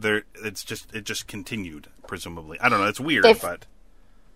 there 0.00 0.22
it's 0.36 0.64
just 0.64 0.94
it 0.94 1.04
just 1.04 1.26
continued. 1.26 1.88
Presumably, 2.06 2.58
I 2.60 2.68
don't 2.68 2.80
know. 2.80 2.86
It's 2.88 3.00
weird, 3.00 3.24
They've- 3.24 3.40
but 3.40 3.66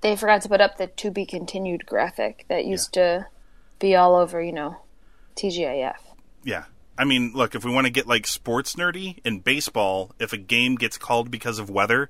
They 0.01 0.17
forgot 0.17 0.43
to 0.43 0.49
put 0.49 0.61
up 0.61 0.77
the 0.77 0.87
to 0.89 1.11
be 1.11 1.25
continued 1.27 1.87
graphic 1.87 2.45
that 2.49 2.65
used 2.67 2.93
to 2.95 3.27
be 3.79 3.97
all 3.97 4.15
over, 4.15 4.41
you 4.43 4.53
know, 4.53 4.77
TGIF. 5.37 5.97
yeah. 6.45 6.65
I 6.97 7.05
mean, 7.05 7.33
look, 7.35 7.57
if 7.57 7.65
we 7.65 7.73
want 7.73 7.87
to 7.89 7.91
get 7.93 8.07
like 8.07 8.25
sports 8.25 8.77
nerdy 8.77 9.19
in 9.25 9.41
baseball, 9.41 10.13
if 10.21 10.33
a 10.33 10.37
game 10.37 10.77
gets 10.77 10.97
called 10.97 11.29
because 11.29 11.59
of 11.59 11.69
weather 11.69 12.09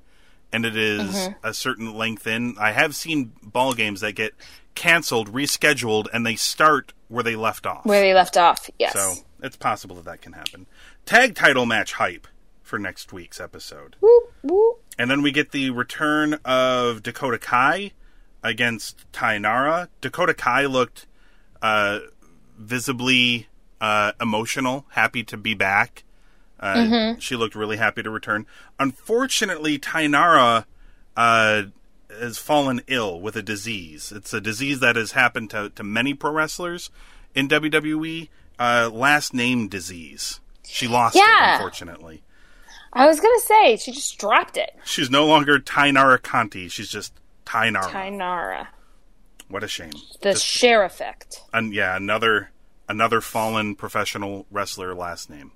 and 0.53 0.63
it 0.63 0.77
is 0.77 1.09
Mm-hmm. 1.09 1.47
a 1.47 1.53
certain 1.55 1.95
length 1.95 2.27
in, 2.27 2.55
I 2.59 2.71
have 2.71 2.95
seen 2.95 3.33
ball 3.41 3.73
games 3.73 4.01
that 4.01 4.11
get 4.13 4.33
canceled, 4.75 5.33
rescheduled, 5.33 6.05
and 6.13 6.23
they 6.23 6.35
start 6.35 6.93
where 7.07 7.23
they 7.23 7.35
left 7.35 7.65
off. 7.65 7.83
Where 7.85 7.99
they 8.01 8.13
left 8.13 8.37
off, 8.37 8.69
yes. 8.77 8.93
So 8.93 9.23
it's 9.41 9.57
possible 9.57 9.95
that 9.95 10.05
that 10.05 10.21
can 10.21 10.33
happen. 10.33 10.67
Tag 11.07 11.33
title 11.33 11.65
match 11.65 11.93
hype 11.93 12.27
for 12.65 12.79
next 12.79 13.13
week's 13.13 13.39
episode. 13.39 13.95
Whoop, 14.01 14.33
whoop. 14.43 14.81
And 14.97 15.09
then 15.09 15.21
we 15.21 15.31
get 15.31 15.51
the 15.51 15.69
return 15.69 16.39
of 16.43 17.03
Dakota 17.03 17.37
Kai 17.37 17.91
against 18.43 19.09
Taynara. 19.11 19.87
Dakota 20.01 20.33
Kai 20.33 20.65
looked 20.65 21.05
uh, 21.61 21.99
visibly 22.57 23.47
uh, 23.79 24.13
emotional, 24.19 24.85
happy 24.91 25.23
to 25.25 25.37
be 25.37 25.53
back. 25.53 26.03
Uh, 26.59 27.15
She 27.19 27.35
looked 27.35 27.53
really 27.55 27.77
happy 27.77 28.01
to 28.01 28.09
return. 28.09 28.45
Unfortunately, 28.79 29.77
Taynara 29.77 30.65
uh, 31.15 31.63
has 32.09 32.37
fallen 32.37 32.81
ill 32.87 33.19
with 33.19 33.35
a 33.35 33.43
disease. 33.43 34.11
It's 34.15 34.33
a 34.33 34.41
disease 34.41 34.79
that 34.79 34.95
has 34.95 35.11
happened 35.11 35.49
to, 35.51 35.69
to 35.71 35.83
many 35.83 36.13
pro 36.13 36.31
wrestlers 36.31 36.89
in 37.35 37.47
WWE. 37.49 38.29
Uh, 38.57 38.89
last 38.91 39.33
name 39.33 39.67
disease. 39.67 40.39
She 40.65 40.87
lost 40.87 41.15
it, 41.17 41.21
unfortunately. 41.55 42.23
I 42.95 43.05
was 43.07 43.19
gonna 43.19 43.39
say 43.41 43.75
she 43.77 43.91
just 43.91 44.17
dropped 44.17 44.57
it. 44.57 44.71
She's 44.85 45.09
no 45.09 45.25
longer 45.25 45.59
Taynara 45.59 46.21
Conti. 46.21 46.67
She's 46.69 46.89
just 46.89 47.13
Taynara. 47.45 47.83
Taynara, 47.91 48.67
what 49.49 49.63
a 49.63 49.67
shame. 49.67 49.91
the 50.21 50.31
Just- 50.33 50.45
share 50.45 50.83
effect. 50.83 51.41
and 51.53 51.73
yeah, 51.73 51.95
another 51.95 52.51
another 52.89 53.19
fallen 53.21 53.75
professional 53.75 54.45
wrestler 54.51 54.95
last 54.95 55.29
name. 55.29 55.51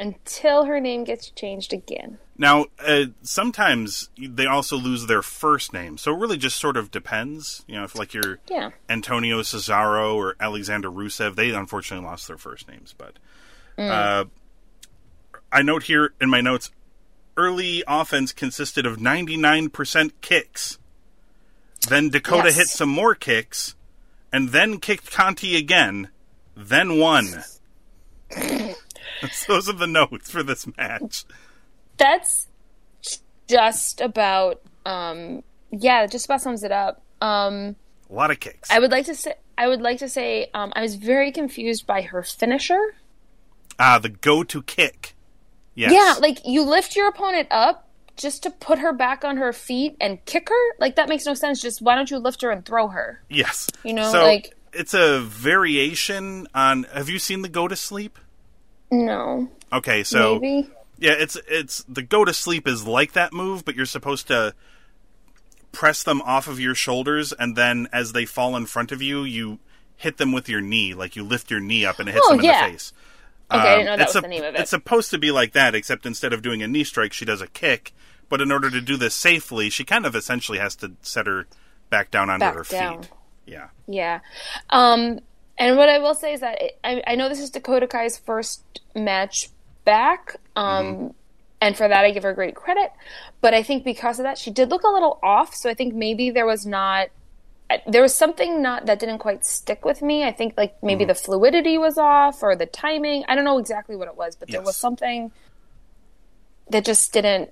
until 0.00 0.66
her 0.66 0.78
name 0.78 1.02
gets 1.02 1.28
changed 1.30 1.72
again. 1.72 2.18
Now, 2.36 2.66
uh, 2.86 3.06
sometimes 3.22 4.10
they 4.16 4.46
also 4.46 4.76
lose 4.76 5.06
their 5.06 5.22
first 5.22 5.72
name, 5.72 5.98
so 5.98 6.14
it 6.14 6.18
really 6.20 6.36
just 6.36 6.56
sort 6.58 6.76
of 6.76 6.92
depends. 6.92 7.64
You 7.66 7.78
know, 7.78 7.82
if 7.84 7.96
like 7.96 8.14
you're 8.14 8.38
Yeah. 8.48 8.70
Antonio 8.88 9.40
Cesaro 9.40 10.14
or 10.14 10.36
Alexander 10.38 10.88
Rusev, 10.88 11.34
they 11.34 11.50
unfortunately 11.50 12.06
lost 12.06 12.28
their 12.28 12.38
first 12.38 12.68
names. 12.68 12.94
But 12.96 13.14
uh, 13.76 14.26
I 15.50 15.62
note 15.62 15.84
here 15.84 16.12
in 16.20 16.28
my 16.28 16.40
notes, 16.40 16.70
early 17.36 17.82
offense 17.86 18.32
consisted 18.32 18.84
of 18.86 18.96
99% 18.98 20.10
kicks. 20.20 20.78
Then 21.88 22.10
Dakota 22.10 22.48
Yes. 22.48 22.56
hit 22.56 22.66
some 22.68 22.88
more 22.88 23.14
kicks, 23.14 23.74
and 24.32 24.50
then 24.50 24.78
kicked 24.78 25.10
Conti 25.10 25.56
again, 25.56 26.10
then 26.56 26.98
won. 26.98 27.44
Those 29.48 29.68
are 29.68 29.72
the 29.72 29.86
notes 29.86 30.30
for 30.30 30.42
this 30.42 30.66
match. 30.76 31.24
That's 31.96 32.46
just 33.48 34.00
about 34.00 34.60
um 34.84 35.42
yeah, 35.70 36.06
just 36.06 36.26
about 36.26 36.40
sums 36.42 36.62
it 36.62 36.72
up. 36.72 37.02
Um 37.20 37.76
A 38.10 38.12
lot 38.12 38.30
of 38.30 38.38
kicks. 38.40 38.70
I 38.70 38.78
would 38.78 38.90
like 38.90 39.06
to 39.06 39.14
say 39.14 39.34
I 39.56 39.66
would 39.68 39.80
like 39.80 39.98
to 40.00 40.08
say 40.08 40.50
um 40.54 40.72
I 40.76 40.82
was 40.82 40.96
very 40.96 41.32
confused 41.32 41.86
by 41.86 42.02
her 42.02 42.22
finisher. 42.22 42.94
Ah, 43.78 43.98
the 43.98 44.08
go-to 44.10 44.62
kick. 44.62 45.14
Yes. 45.78 45.92
Yeah, 45.92 46.14
like 46.20 46.40
you 46.44 46.62
lift 46.64 46.96
your 46.96 47.08
opponent 47.08 47.48
up 47.52 47.88
just 48.16 48.42
to 48.42 48.50
put 48.50 48.80
her 48.80 48.92
back 48.92 49.24
on 49.24 49.36
her 49.36 49.52
feet 49.52 49.96
and 50.00 50.24
kick 50.24 50.48
her? 50.48 50.74
Like 50.80 50.96
that 50.96 51.08
makes 51.08 51.24
no 51.24 51.34
sense. 51.34 51.62
Just 51.62 51.80
why 51.80 51.94
don't 51.94 52.10
you 52.10 52.18
lift 52.18 52.42
her 52.42 52.50
and 52.50 52.64
throw 52.64 52.88
her? 52.88 53.22
yes. 53.30 53.68
You 53.84 53.92
know, 53.94 54.10
so 54.10 54.22
like- 54.24 54.54
it's 54.72 54.92
a 54.92 55.20
variation 55.20 56.46
on. 56.54 56.82
Have 56.92 57.08
you 57.08 57.18
seen 57.18 57.42
the 57.42 57.48
go 57.48 57.68
to 57.68 57.76
sleep? 57.76 58.18
No. 58.90 59.48
Okay, 59.72 60.02
so 60.04 60.38
maybe. 60.40 60.68
yeah, 60.98 61.12
it's 61.12 61.36
it's 61.48 61.84
the 61.88 62.02
go 62.02 62.24
to 62.24 62.34
sleep 62.34 62.66
is 62.68 62.86
like 62.86 63.12
that 63.12 63.32
move, 63.32 63.64
but 63.64 63.74
you're 63.76 63.86
supposed 63.86 64.26
to 64.28 64.54
press 65.72 66.02
them 66.02 66.20
off 66.22 66.48
of 66.48 66.58
your 66.60 66.74
shoulders, 66.74 67.32
and 67.32 67.54
then 67.56 67.88
as 67.92 68.12
they 68.12 68.24
fall 68.24 68.56
in 68.56 68.66
front 68.66 68.92
of 68.92 69.00
you, 69.02 69.22
you 69.24 69.58
hit 69.96 70.16
them 70.16 70.32
with 70.32 70.48
your 70.48 70.60
knee, 70.60 70.94
like 70.94 71.16
you 71.16 71.22
lift 71.24 71.50
your 71.50 71.60
knee 71.60 71.84
up 71.84 71.98
and 71.98 72.08
it 72.08 72.12
hits 72.12 72.26
Oh, 72.28 72.32
them 72.32 72.40
in 72.40 72.44
yeah. 72.46 72.66
the 72.66 72.72
face. 72.72 72.92
Okay, 73.50 73.60
I 73.60 73.70
didn't 73.76 73.86
know 73.86 73.96
that 73.96 74.02
it's 74.02 74.14
was 74.14 74.16
a- 74.16 74.20
the 74.22 74.28
name 74.28 74.44
of 74.44 74.54
it. 74.54 74.60
It's 74.60 74.70
supposed 74.70 75.10
to 75.10 75.18
be 75.18 75.30
like 75.30 75.52
that, 75.52 75.74
except 75.74 76.04
instead 76.06 76.32
of 76.32 76.42
doing 76.42 76.62
a 76.62 76.68
knee 76.68 76.84
strike, 76.84 77.12
she 77.12 77.24
does 77.24 77.40
a 77.40 77.46
kick. 77.46 77.92
But 78.28 78.40
in 78.42 78.52
order 78.52 78.68
to 78.70 78.80
do 78.82 78.96
this 78.98 79.14
safely, 79.14 79.70
she 79.70 79.84
kind 79.84 80.04
of 80.04 80.14
essentially 80.14 80.58
has 80.58 80.76
to 80.76 80.92
set 81.00 81.26
her 81.26 81.46
back 81.88 82.10
down 82.10 82.28
onto 82.28 82.40
Back 82.40 82.54
her 82.56 82.62
down. 82.64 83.02
feet. 83.02 83.12
Yeah. 83.46 83.68
Yeah. 83.86 84.20
Um, 84.68 85.20
and 85.56 85.76
what 85.78 85.88
I 85.88 85.98
will 85.98 86.14
say 86.14 86.34
is 86.34 86.40
that 86.40 86.60
it, 86.60 86.78
I, 86.84 87.02
I 87.06 87.14
know 87.14 87.30
this 87.30 87.40
is 87.40 87.48
Dakota 87.48 87.86
Kai's 87.86 88.18
first 88.18 88.62
match 88.94 89.48
back. 89.84 90.36
Um, 90.54 90.84
Mm-hmm. 90.84 91.06
and 91.62 91.76
for 91.76 91.88
that 91.88 92.04
I 92.04 92.10
give 92.10 92.22
her 92.24 92.34
great 92.34 92.54
credit. 92.54 92.92
But 93.40 93.54
I 93.54 93.62
think 93.62 93.82
because 93.84 94.18
of 94.18 94.24
that, 94.24 94.36
she 94.36 94.50
did 94.50 94.68
look 94.68 94.82
a 94.82 94.88
little 94.88 95.18
off. 95.22 95.54
So 95.54 95.70
I 95.70 95.74
think 95.74 95.94
maybe 95.94 96.30
there 96.30 96.44
was 96.46 96.66
not, 96.66 97.08
there 97.86 98.00
was 98.02 98.14
something 98.14 98.62
not 98.62 98.86
that 98.86 98.98
didn't 98.98 99.18
quite 99.18 99.44
stick 99.44 99.84
with 99.84 100.00
me. 100.02 100.24
I 100.24 100.32
think 100.32 100.54
like 100.56 100.82
maybe 100.82 101.04
Mm-hmm. 101.04 101.08
the 101.08 101.14
fluidity 101.14 101.78
was 101.78 101.98
off 101.98 102.42
or 102.42 102.56
the 102.56 102.66
timing. 102.66 103.24
I 103.28 103.34
don't 103.34 103.44
know 103.44 103.58
exactly 103.58 103.94
what 103.96 104.08
it 104.08 104.16
was, 104.16 104.36
but 104.36 104.48
there 104.48 104.62
was 104.62 104.76
something 104.76 105.30
that 106.70 106.84
just 106.84 107.12
didn't 107.12 107.50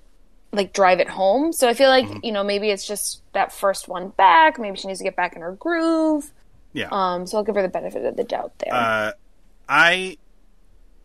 like 0.53 0.73
drive 0.73 1.01
it 1.01 1.09
home. 1.09 1.53
So 1.53 1.69
I 1.69 1.75
feel 1.75 1.91
like, 1.91 2.07
Mm-hmm. 2.07 2.19
you 2.23 2.33
know, 2.33 2.45
maybe 2.45 2.71
it's 2.71 2.87
just 2.87 3.23
that 3.33 3.53
first 3.53 3.89
one 3.89 4.09
back. 4.11 4.59
Maybe 4.59 4.77
she 4.77 4.87
needs 4.89 5.01
to 5.01 5.05
get 5.05 5.17
back 5.17 5.35
in 5.37 5.43
her 5.43 5.53
groove. 5.53 6.33
Yeah. 6.73 6.89
Um, 6.91 7.27
so 7.27 7.39
I'll 7.39 7.45
give 7.45 7.55
her 7.55 7.63
the 7.63 7.69
benefit 7.69 8.05
of 8.05 8.17
the 8.17 8.25
doubt 8.25 8.53
there. 8.59 8.73
Uh, 8.75 9.13
I 9.69 10.19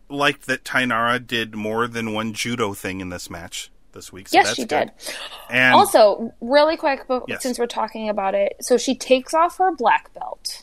liked 0.08 0.46
that 0.46 0.62
Taynara 0.64 1.26
did 1.26 1.54
more 1.54 1.88
than 1.88 2.12
one 2.12 2.34
judo 2.34 2.74
thing 2.74 3.00
in 3.00 3.08
this 3.08 3.28
match 3.30 3.70
this 3.92 4.12
week. 4.12 4.28
So 4.28 4.36
yes, 4.38 4.46
that's 4.46 4.56
she 4.56 4.62
good. 4.64 4.90
did. 4.98 5.14
And 5.50 5.74
Also, 5.74 6.32
really 6.40 6.76
quick, 6.76 7.04
Yes. 7.28 7.42
since 7.42 7.58
we're 7.58 7.66
talking 7.66 8.08
about 8.08 8.34
it, 8.34 8.56
so 8.60 8.76
she 8.78 8.94
takes 8.94 9.34
off 9.34 9.58
her 9.58 9.74
black 9.74 10.12
belt 10.14 10.60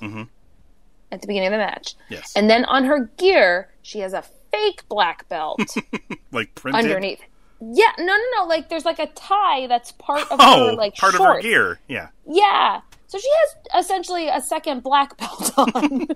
at 1.11 1.21
the 1.21 1.27
beginning 1.27 1.47
of 1.47 1.51
the 1.53 1.57
match, 1.57 1.95
Mm-hmm. 1.95 2.13
Yes. 2.13 2.33
and 2.35 2.49
then 2.49 2.65
on 2.65 2.85
her 2.85 3.09
gear, 3.17 3.69
she 3.81 3.99
has 3.99 4.13
a 4.13 4.23
fake 4.51 4.87
black 4.89 5.27
belt 5.29 5.59
like 6.31 6.53
printed. 6.55 6.83
underneath. 6.85 7.21
Yeah, 7.61 7.91
no, 7.97 8.05
no, 8.05 8.23
no. 8.37 8.45
Like 8.45 8.69
there's 8.69 8.85
like 8.85 8.99
a 8.99 9.07
tie 9.07 9.67
that's 9.67 9.91
part 9.93 10.21
of 10.31 10.39
Oh, 10.41 10.67
her 10.67 10.73
like 10.75 10.95
part 10.95 11.13
of 11.13 11.19
her 11.19 11.41
gear. 11.41 11.79
Yeah. 11.89 12.07
Yeah, 12.25 12.79
so 13.07 13.17
she 13.17 13.27
has 13.73 13.85
essentially 13.85 14.29
a 14.29 14.39
second 14.41 14.81
black 14.81 15.17
belt 15.17 15.51
on. 15.57 16.07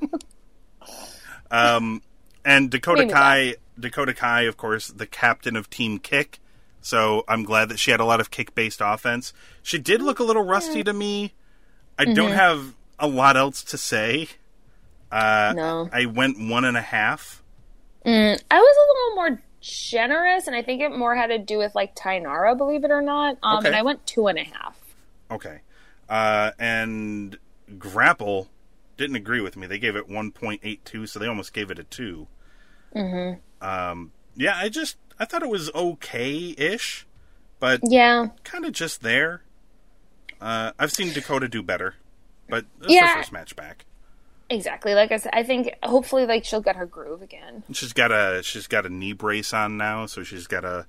um, 1.52 2.02
And 2.46 2.70
Dakota 2.72 3.08
Kai, 3.08 3.56
Dakota 3.80 4.14
Kai, 4.14 4.42
of 4.44 4.58
course, 4.58 4.88
the 4.88 5.06
captain 5.06 5.56
of 5.56 5.70
Team 5.70 6.00
Kick. 6.00 6.40
So 6.84 7.24
I'm 7.28 7.44
glad 7.44 7.70
that 7.70 7.80
she 7.80 7.90
had 7.92 8.00
a 8.00 8.06
lot 8.06 8.20
of 8.20 8.30
kick-based 8.30 8.82
offense. 8.84 9.34
She 9.64 9.80
did 9.80 10.02
look 10.02 10.20
a 10.20 10.24
little 10.24 10.44
rusty 10.44 10.84
to 10.84 10.94
me. 10.94 11.34
I 11.98 12.06
don't 12.06 12.18
Mm-hmm. 12.30 12.36
have 12.36 12.76
a 13.00 13.08
lot 13.08 13.36
else 13.38 13.64
to 13.64 13.78
say. 13.78 14.28
Uh, 15.12 15.54
no, 15.56 15.90
I 15.92 16.06
went 16.06 16.38
one 16.40 16.66
and 16.66 16.76
a 16.78 16.82
half. 16.82 17.42
I 18.06 18.10
was 18.10 18.40
a 18.52 18.94
little 18.94 19.16
more 19.16 19.42
generous, 19.62 20.48
and 20.48 20.56
I 20.56 20.62
think 20.62 20.82
it 20.82 20.92
more 20.92 21.16
had 21.16 21.28
to 21.28 21.38
do 21.40 21.58
with 21.58 21.74
like 21.74 21.96
Taynara, 21.96 22.58
believe 22.58 22.84
it 22.84 22.92
or 22.92 23.02
not. 23.02 23.38
Um, 23.42 23.60
Okay. 23.60 23.68
and 23.70 23.76
I 23.78 23.82
went 23.82 24.06
two 24.06 24.28
and 24.28 24.38
a 24.38 24.44
half. 24.44 24.78
Okay. 25.32 25.62
Uh, 26.10 26.52
and 26.60 27.38
Grapple 27.80 28.50
didn't 28.98 29.16
agree 29.16 29.40
with 29.40 29.56
me. 29.56 29.68
They 29.68 29.80
gave 29.80 29.96
it 29.96 30.10
1.82, 30.10 31.08
so 31.08 31.18
they 31.18 31.28
almost 31.28 31.54
gave 31.54 31.72
it 31.72 31.80
a 31.80 31.84
2. 31.86 32.28
Mm-hmm. 32.96 33.66
Um, 33.68 34.12
yeah, 34.36 34.56
I 34.58 34.68
just, 34.70 34.98
I 35.20 35.26
thought 35.26 35.44
it 35.44 35.50
was 35.50 35.70
okay-ish, 35.74 37.06
but 37.60 37.80
Yeah, 37.84 38.28
kind 38.44 38.66
of 38.66 38.72
just 38.74 39.02
there. 39.02 39.44
Uh, 40.42 40.72
I've 40.78 40.92
seen 40.92 41.14
Dakota 41.14 41.48
do 41.48 41.62
better, 41.64 41.96
but 42.50 42.66
Yeah. 42.88 43.08
her 43.08 43.16
first 43.22 43.32
match 43.32 43.56
back. 43.56 43.86
exactly. 44.50 44.94
Like 44.94 45.12
I 45.12 45.18
said, 45.18 45.32
I 45.34 45.44
think 45.44 45.74
hopefully 45.84 46.26
like 46.26 46.44
she'll 46.46 46.62
get 46.62 46.76
her 46.76 46.86
groove 46.86 47.22
again. 47.22 47.64
She's 47.72 47.94
got 47.94 48.12
a 48.12 48.42
she's 48.44 48.68
got 48.68 48.86
a 48.86 48.90
knee 48.90 49.14
brace 49.14 49.54
on 49.54 49.78
now, 49.78 50.06
so 50.06 50.24
she's 50.24 50.48
got 50.48 50.62
to 50.62 50.86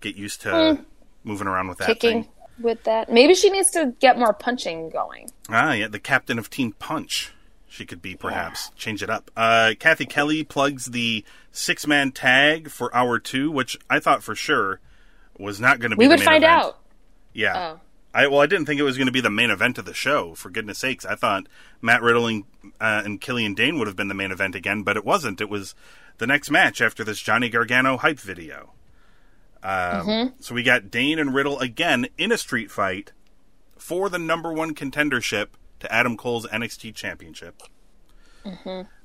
get 0.00 0.14
used 0.16 0.42
to 0.42 0.84
moving 1.24 1.46
around 1.46 1.68
with 1.68 1.78
that. 1.78 1.86
Kicking 1.88 2.24
thing. 2.24 2.32
with 2.60 2.84
that. 2.84 3.10
Maybe 3.10 3.34
she 3.34 3.50
needs 3.50 3.70
to 3.70 3.94
get 3.98 4.18
more 4.18 4.32
punching 4.34 4.90
going. 4.90 5.30
Ah, 5.48 5.72
yeah, 5.72 5.88
the 5.88 5.98
captain 5.98 6.38
of 6.38 6.50
Team 6.50 6.72
Punch. 6.78 7.32
She 7.76 7.84
could 7.84 8.00
be 8.00 8.16
perhaps 8.16 8.70
change 8.74 9.02
it 9.02 9.10
up. 9.10 9.30
Uh, 9.36 9.74
Cathy 9.78 10.06
Kelley 10.06 10.44
plugs 10.44 10.86
the 10.86 11.26
six 11.52 11.86
man 11.86 12.10
tag 12.10 12.70
for 12.70 12.94
hour 12.96 13.18
two, 13.18 13.50
which 13.50 13.76
I 13.90 14.00
thought 14.00 14.22
for 14.22 14.34
sure 14.34 14.80
was 15.38 15.60
not 15.60 15.78
going 15.78 15.90
to 15.90 15.96
be. 15.96 16.04
We 16.04 16.08
would 16.08 16.22
find 16.22 16.42
event. 16.42 16.58
out. 16.58 16.78
Yeah. 17.34 17.74
Oh. 17.74 17.80
I 18.14 18.28
well, 18.28 18.40
I 18.40 18.46
didn't 18.46 18.64
think 18.64 18.80
it 18.80 18.84
was 18.84 18.96
going 18.96 19.08
to 19.08 19.12
be 19.12 19.20
the 19.20 19.28
main 19.28 19.50
event 19.50 19.76
of 19.76 19.84
the 19.84 19.92
show. 19.92 20.34
For 20.34 20.48
goodness 20.48 20.78
sakes, 20.78 21.04
I 21.04 21.16
thought 21.16 21.48
Matt 21.82 22.00
Riddle 22.00 22.26
and, 22.28 22.44
uh, 22.80 23.02
and 23.04 23.20
Killian 23.20 23.52
Dain 23.54 23.78
would 23.78 23.88
have 23.88 23.96
been 23.96 24.08
the 24.08 24.14
main 24.14 24.32
event 24.32 24.54
again, 24.54 24.82
but 24.82 24.96
it 24.96 25.04
wasn't. 25.04 25.42
It 25.42 25.50
was 25.50 25.74
the 26.16 26.26
next 26.26 26.50
match 26.50 26.80
after 26.80 27.04
this 27.04 27.20
Johnny 27.20 27.50
Gargano 27.50 27.98
hype 27.98 28.20
video. 28.20 28.72
Um, 29.62 30.32
So 30.40 30.54
we 30.54 30.62
got 30.62 30.90
Dain 30.90 31.18
and 31.18 31.34
Riddle 31.34 31.58
again 31.58 32.08
in 32.16 32.32
a 32.32 32.38
street 32.38 32.70
fight 32.70 33.12
for 33.76 34.08
the 34.08 34.18
number 34.18 34.50
one 34.50 34.74
contendership 34.74 35.48
to 35.80 35.92
Adam 35.92 36.16
Cole's 36.16 36.46
NXT 36.46 36.94
Championship. 36.94 37.62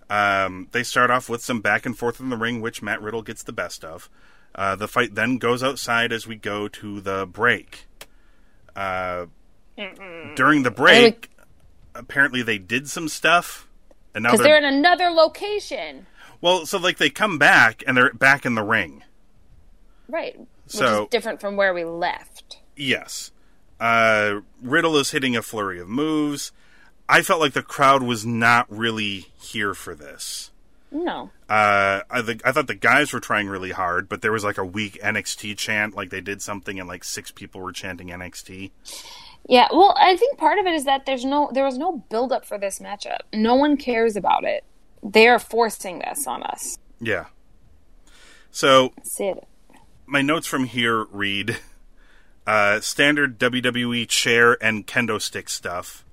Um, 0.09 0.67
they 0.71 0.83
start 0.83 1.09
off 1.09 1.29
with 1.29 1.41
some 1.43 1.61
back 1.61 1.85
and 1.85 1.97
forth 1.97 2.19
in 2.19 2.29
the 2.29 2.37
ring, 2.37 2.61
which 2.61 2.81
Matt 2.81 3.01
Riddle 3.01 3.21
gets 3.21 3.43
the 3.43 3.53
best 3.53 3.83
of. 3.85 4.09
Uh, 4.53 4.75
the 4.75 4.87
fight 4.87 5.15
then 5.15 5.37
goes 5.37 5.63
outside 5.63 6.11
as 6.11 6.27
we 6.27 6.35
go 6.35 6.67
to 6.67 6.99
the 6.99 7.25
break. 7.25 7.85
Uh, 8.75 9.27
during 10.35 10.63
the 10.63 10.71
break, 10.71 11.31
apparently 11.95 12.43
they 12.43 12.57
did 12.57 12.89
some 12.89 13.07
stuff, 13.07 13.67
and 14.13 14.23
now 14.23 14.31
Because 14.31 14.43
they're, 14.43 14.59
they're 14.61 14.69
in 14.69 14.75
another 14.77 15.09
location. 15.09 16.05
well. 16.41 16.65
So 16.65 16.77
like 16.77 16.97
they 16.97 17.09
come 17.09 17.37
back 17.37 17.83
and 17.87 17.95
they're 17.95 18.13
back 18.13 18.45
in 18.45 18.55
the 18.55 18.63
ring. 18.63 19.03
Right. 20.09 20.37
Which 20.37 20.47
So- 20.67 21.03
is 21.03 21.09
different 21.09 21.39
from 21.41 21.55
where 21.55 21.73
we 21.73 21.85
left. 21.85 22.57
Yes. 22.75 23.31
Uh, 23.81 24.41
Riddle 24.61 24.95
is 24.97 25.09
hitting 25.09 25.35
a 25.35 25.41
flurry 25.41 25.79
of 25.79 25.89
moves. 25.89 26.51
I 27.09 27.23
felt 27.23 27.41
like 27.41 27.53
the 27.53 27.63
crowd 27.63 28.03
was 28.03 28.25
not 28.25 28.67
really 28.69 29.31
here 29.41 29.73
for 29.73 29.95
this. 29.95 30.51
No. 30.91 31.31
Uh, 31.49 32.01
I, 32.09 32.21
think 32.21 32.45
I 32.45 32.51
thought 32.51 32.67
the 32.67 32.75
guys 32.75 33.11
were 33.11 33.19
trying 33.19 33.47
really 33.47 33.71
hard, 33.71 34.07
but 34.07 34.21
there 34.21 34.31
was 34.31 34.43
like 34.43 34.59
a 34.59 34.65
weak 34.65 34.99
NXT 35.01 35.57
chant, 35.57 35.95
like 35.95 36.11
they 36.11 36.21
did 36.21 36.41
something 36.43 36.79
and 36.79 36.87
like 36.87 37.03
six 37.03 37.31
people 37.31 37.59
were 37.59 37.71
chanting 37.71 38.09
NXT. 38.09 38.69
Yeah, 39.49 39.67
well, 39.71 39.95
I 39.97 40.15
think 40.15 40.37
part 40.37 40.59
of 40.59 40.67
it 40.67 40.73
is 40.73 40.85
that 40.85 41.07
there's 41.07 41.25
no 41.25 41.49
there 41.51 41.65
was 41.65 41.77
no 41.77 42.03
build 42.09 42.31
up 42.31 42.45
for 42.45 42.59
this 42.59 42.79
matchup. 42.79 43.21
No 43.33 43.55
one 43.55 43.77
cares 43.77 44.15
about 44.15 44.43
it. 44.43 44.63
They 45.01 45.27
are 45.27 45.39
forcing 45.39 45.99
this 45.99 46.27
on 46.27 46.43
us. 46.43 46.77
Yeah. 46.99 47.25
So 48.51 48.93
my 50.05 50.21
notes 50.21 50.45
from 50.45 50.65
here 50.65 51.05
read 51.05 51.57
uh, 52.47 52.79
standard 52.79 53.39
WWE 53.39 54.07
chair 54.07 54.57
and 54.63 54.85
kendo 54.87 55.21
stick 55.21 55.49
stuff. 55.49 56.05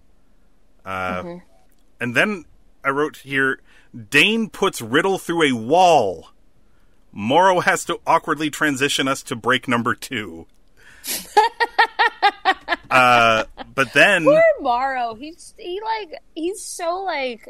Uh, 0.85 1.39
And 2.01 2.15
then 2.15 2.45
I 2.85 2.91
wrote 2.91 3.19
here 3.19 3.61
Dain 4.11 4.49
puts 4.51 4.81
Riddle 4.81 5.19
through 5.19 5.43
a 5.51 5.53
wall 5.53 6.29
Mauro 7.13 7.61
has 7.61 7.85
to 7.87 8.01
awkwardly 8.07 8.51
transition 8.51 9.09
us 9.09 9.23
to 9.25 9.37
break 9.37 9.67
number 9.67 9.95
two. 9.95 10.47
uh, 12.91 13.45
but 13.75 13.93
then 13.93 14.25
Poor 14.25 14.43
Mauro. 14.61 15.15
He's 15.15 15.55
he 15.59 15.81
like 15.85 16.21
he's 16.35 16.63
so 16.63 17.03
like 17.03 17.49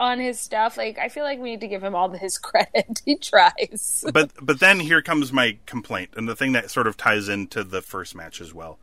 on 0.00 0.18
his 0.18 0.40
stuff. 0.40 0.76
Like 0.76 0.98
I 0.98 1.08
feel 1.08 1.22
like 1.22 1.38
we 1.38 1.50
need 1.50 1.60
to 1.60 1.68
give 1.68 1.84
him 1.84 1.94
all 1.94 2.10
his 2.10 2.38
credit. 2.38 3.02
he 3.04 3.16
tries. 3.16 4.04
but 4.12 4.32
but 4.40 4.58
then 4.58 4.80
here 4.80 5.02
comes 5.02 5.32
my 5.32 5.58
complaint, 5.66 6.10
and 6.16 6.28
the 6.28 6.34
thing 6.34 6.52
that 6.52 6.70
sort 6.70 6.88
of 6.88 6.96
ties 6.96 7.28
into 7.28 7.62
the 7.62 7.82
first 7.82 8.16
match 8.16 8.40
as 8.40 8.52
well. 8.52 8.78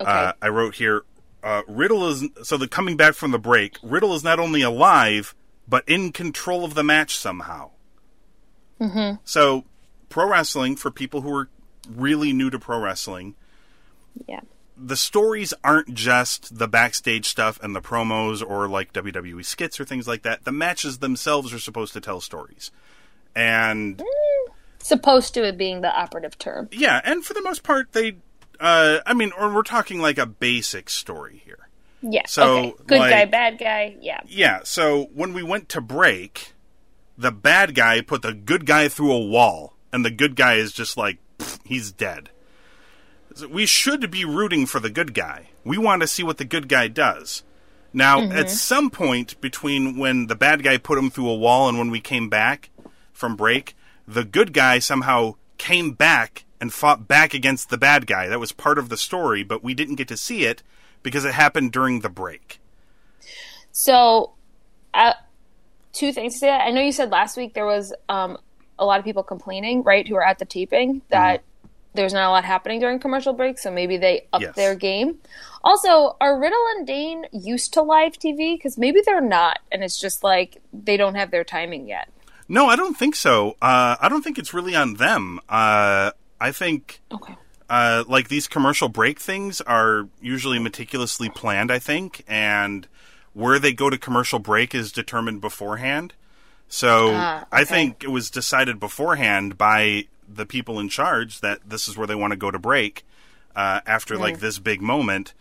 Okay. 0.00 0.10
Uh, 0.10 0.32
I 0.42 0.48
wrote 0.48 0.74
here: 0.74 1.04
uh, 1.44 1.62
Riddle 1.68 2.08
is 2.08 2.24
so 2.42 2.56
the 2.56 2.66
coming 2.66 2.96
back 2.96 3.14
from 3.14 3.30
the 3.30 3.38
break. 3.38 3.76
Riddle 3.82 4.14
is 4.14 4.24
not 4.24 4.40
only 4.40 4.62
alive 4.62 5.34
but 5.68 5.88
in 5.88 6.12
control 6.12 6.64
of 6.64 6.74
the 6.74 6.84
match 6.84 7.16
somehow. 7.16 7.70
Mm-hmm. 8.80 9.16
So, 9.24 9.64
pro 10.08 10.28
wrestling 10.28 10.76
for 10.76 10.90
people 10.90 11.22
who 11.22 11.34
are 11.34 11.48
really 11.90 12.32
new 12.32 12.50
to 12.50 12.58
pro 12.58 12.80
wrestling, 12.80 13.34
yeah. 14.28 14.40
The 14.76 14.96
stories 14.96 15.54
aren't 15.64 15.94
just 15.94 16.58
the 16.58 16.68
backstage 16.68 17.26
stuff 17.26 17.58
and 17.62 17.74
the 17.74 17.80
promos 17.80 18.46
or 18.46 18.68
like 18.68 18.92
WWE 18.92 19.44
skits 19.44 19.80
or 19.80 19.84
things 19.84 20.06
like 20.06 20.22
that. 20.22 20.44
The 20.44 20.52
matches 20.52 20.98
themselves 20.98 21.52
are 21.54 21.58
supposed 21.58 21.92
to 21.94 22.00
tell 22.00 22.20
stories. 22.20 22.70
And 23.34 24.02
Supposed 24.78 25.34
to 25.34 25.44
it 25.44 25.58
being 25.58 25.80
the 25.80 25.92
operative 25.94 26.38
term. 26.38 26.68
yeah, 26.72 27.00
and 27.04 27.24
for 27.24 27.34
the 27.34 27.42
most 27.42 27.62
part 27.62 27.92
they 27.92 28.16
uh 28.60 28.98
I 29.04 29.14
mean 29.14 29.32
or 29.38 29.52
we're 29.52 29.62
talking 29.62 30.00
like 30.00 30.18
a 30.18 30.26
basic 30.26 30.88
story 30.90 31.42
here. 31.44 31.68
Yeah. 32.02 32.22
So, 32.26 32.58
okay. 32.58 32.74
Good 32.86 32.98
like- 32.98 33.10
guy, 33.10 33.24
bad 33.24 33.58
guy. 33.58 33.96
Yeah. 34.00 34.20
Yeah, 34.26 34.60
so 34.64 35.04
when 35.14 35.32
we 35.32 35.42
went 35.42 35.68
to 35.70 35.80
break, 35.80 36.52
the 37.18 37.32
bad 37.32 37.74
guy 37.74 38.00
put 38.02 38.22
the 38.22 38.32
good 38.34 38.64
guy 38.66 38.88
through 38.88 39.12
a 39.12 39.24
wall 39.26 39.74
and 39.92 40.04
the 40.04 40.10
good 40.10 40.36
guy 40.36 40.54
is 40.54 40.72
just 40.72 40.96
like 40.96 41.18
"Pfft, 41.38 41.60
he's 41.64 41.90
dead. 41.92 42.30
We 43.50 43.66
should 43.66 44.10
be 44.10 44.24
rooting 44.24 44.66
for 44.66 44.80
the 44.80 44.90
good 44.90 45.14
guy. 45.14 45.48
We 45.64 45.78
want 45.78 46.02
to 46.02 46.08
see 46.08 46.22
what 46.22 46.38
the 46.38 46.44
good 46.44 46.68
guy 46.68 46.88
does. 46.88 47.42
Now, 47.92 48.20
at 48.20 48.50
some 48.50 48.90
point 48.90 49.40
between 49.40 49.96
when 49.96 50.26
the 50.26 50.34
bad 50.34 50.62
guy 50.62 50.76
put 50.76 50.98
him 50.98 51.08
through 51.08 51.30
a 51.30 51.36
wall 51.36 51.68
and 51.68 51.78
when 51.78 51.90
we 51.90 52.00
came 52.00 52.28
back 52.28 52.68
from 53.12 53.36
break, 53.36 53.74
the 54.06 54.24
good 54.24 54.52
guy 54.52 54.78
somehow 54.78 55.36
came 55.56 55.92
back 55.92 56.44
and 56.60 56.72
fought 56.72 57.08
back 57.08 57.32
against 57.32 57.70
the 57.70 57.78
bad 57.78 58.06
guy. 58.06 58.28
That 58.28 58.40
was 58.40 58.52
part 58.52 58.78
of 58.78 58.88
the 58.90 58.96
story, 58.96 59.42
but 59.42 59.64
we 59.64 59.72
didn't 59.72 59.94
get 59.94 60.08
to 60.08 60.16
see 60.16 60.44
it 60.44 60.62
because 61.02 61.24
it 61.24 61.34
happened 61.34 61.72
during 61.72 62.00
the 62.00 62.08
break. 62.08 62.60
So, 63.72 64.32
uh, 64.92 65.14
two 65.92 66.12
things 66.12 66.34
to 66.34 66.38
say. 66.40 66.50
I 66.50 66.70
know 66.70 66.82
you 66.82 66.92
said 66.92 67.10
last 67.10 67.36
week 67.36 67.54
there 67.54 67.66
was 67.66 67.94
um, 68.08 68.38
a 68.78 68.84
lot 68.84 68.98
of 68.98 69.04
people 69.04 69.22
complaining, 69.22 69.82
right, 69.82 70.06
who 70.06 70.14
were 70.14 70.26
at 70.26 70.38
the 70.38 70.44
taping 70.44 71.02
that 71.08 71.42
there's 71.96 72.12
not 72.12 72.28
a 72.28 72.30
lot 72.30 72.44
happening 72.44 72.78
during 72.80 72.98
commercial 72.98 73.32
breaks, 73.32 73.62
so 73.62 73.70
maybe 73.70 73.96
they 73.96 74.26
up 74.32 74.42
Yes. 74.42 74.54
their 74.54 74.74
game. 74.74 75.18
Also, 75.64 76.16
are 76.20 76.38
Riddle 76.38 76.64
and 76.76 76.86
Dain 76.86 77.26
used 77.32 77.72
to 77.74 77.82
live 77.82 78.12
TV? 78.12 78.56
Because 78.56 78.78
maybe 78.78 79.00
they're 79.04 79.20
not, 79.20 79.58
and 79.72 79.82
it's 79.82 79.98
just 79.98 80.22
like 80.22 80.62
they 80.72 80.96
don't 80.96 81.16
have 81.16 81.30
their 81.32 81.42
timing 81.44 81.88
yet. 81.88 82.08
No, 82.48 82.66
I 82.66 82.76
don't 82.76 82.96
think 82.96 83.16
so. 83.16 83.56
Uh, 83.60 83.96
I 84.00 84.08
don't 84.08 84.22
think 84.22 84.38
it's 84.38 84.54
really 84.54 84.76
on 84.76 84.94
them. 84.94 85.40
Uh, 85.48 86.12
I 86.40 86.52
think 86.52 87.00
Okay. 87.10 87.34
uh, 87.68 88.04
like 88.06 88.28
these 88.28 88.46
commercial 88.46 88.88
break 88.88 89.18
things 89.18 89.60
are 89.62 90.06
usually 90.20 90.60
meticulously 90.60 91.28
planned. 91.28 91.72
I 91.72 91.80
think, 91.80 92.22
and 92.28 92.86
where 93.32 93.58
they 93.58 93.72
go 93.72 93.90
to 93.90 93.98
commercial 93.98 94.38
break 94.38 94.74
is 94.74 94.92
determined 94.92 95.40
beforehand. 95.40 96.12
So 96.68 97.10
Ah, 97.14 97.44
I 97.52 97.64
think 97.64 98.02
it 98.04 98.08
was 98.10 98.30
decided 98.30 98.78
beforehand 98.80 99.58
by 99.58 100.06
the 100.36 100.46
people 100.46 100.78
in 100.78 100.88
charge 100.88 101.40
that 101.40 101.60
this 101.68 101.88
is 101.88 101.96
where 101.96 102.06
they 102.06 102.14
want 102.14 102.32
to 102.32 102.36
go 102.36 102.50
to 102.50 102.58
break 102.58 103.04
uh, 103.54 103.80
after 103.86 104.16
like 104.16 104.40
this 104.40 104.58
big 104.58 104.80
moment. 104.82 105.34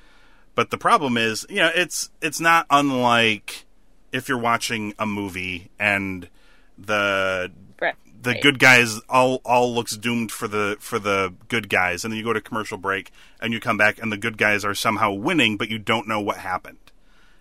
But 0.55 0.69
the 0.69 0.77
problem 0.77 1.17
is, 1.17 1.45
you 1.49 1.58
know, 1.58 1.71
it's 1.73 2.10
it's 2.21 2.39
not 2.39 2.65
unlike 2.69 3.65
if 4.12 4.29
you're 4.29 4.38
watching 4.38 4.93
a 4.97 5.05
movie 5.05 5.69
and 5.77 6.29
the 6.77 7.51
Right. 7.81 7.95
the 8.21 8.31
Right. 8.31 8.41
good 8.41 8.60
guys 8.60 8.99
all 9.10 9.41
all 9.43 9.73
looks 9.75 9.97
doomed 9.97 10.31
for 10.31 10.47
the 10.47 10.77
for 10.79 10.97
the 10.97 11.34
good 11.49 11.67
guys, 11.69 12.03
and 12.05 12.12
then 12.12 12.17
you 12.17 12.23
go 12.23 12.34
to 12.34 12.41
commercial 12.41 12.77
break 12.77 13.12
and 13.41 13.51
you 13.53 13.60
come 13.60 13.77
back 13.77 14.01
and 14.01 14.12
the 14.12 14.17
good 14.17 14.38
guys 14.38 14.63
are 14.63 14.73
somehow 14.73 15.12
winning, 15.12 15.58
but 15.58 15.69
you 15.69 15.77
don't 15.77 16.08
know 16.08 16.21
what 16.21 16.38
happened. 16.38 16.77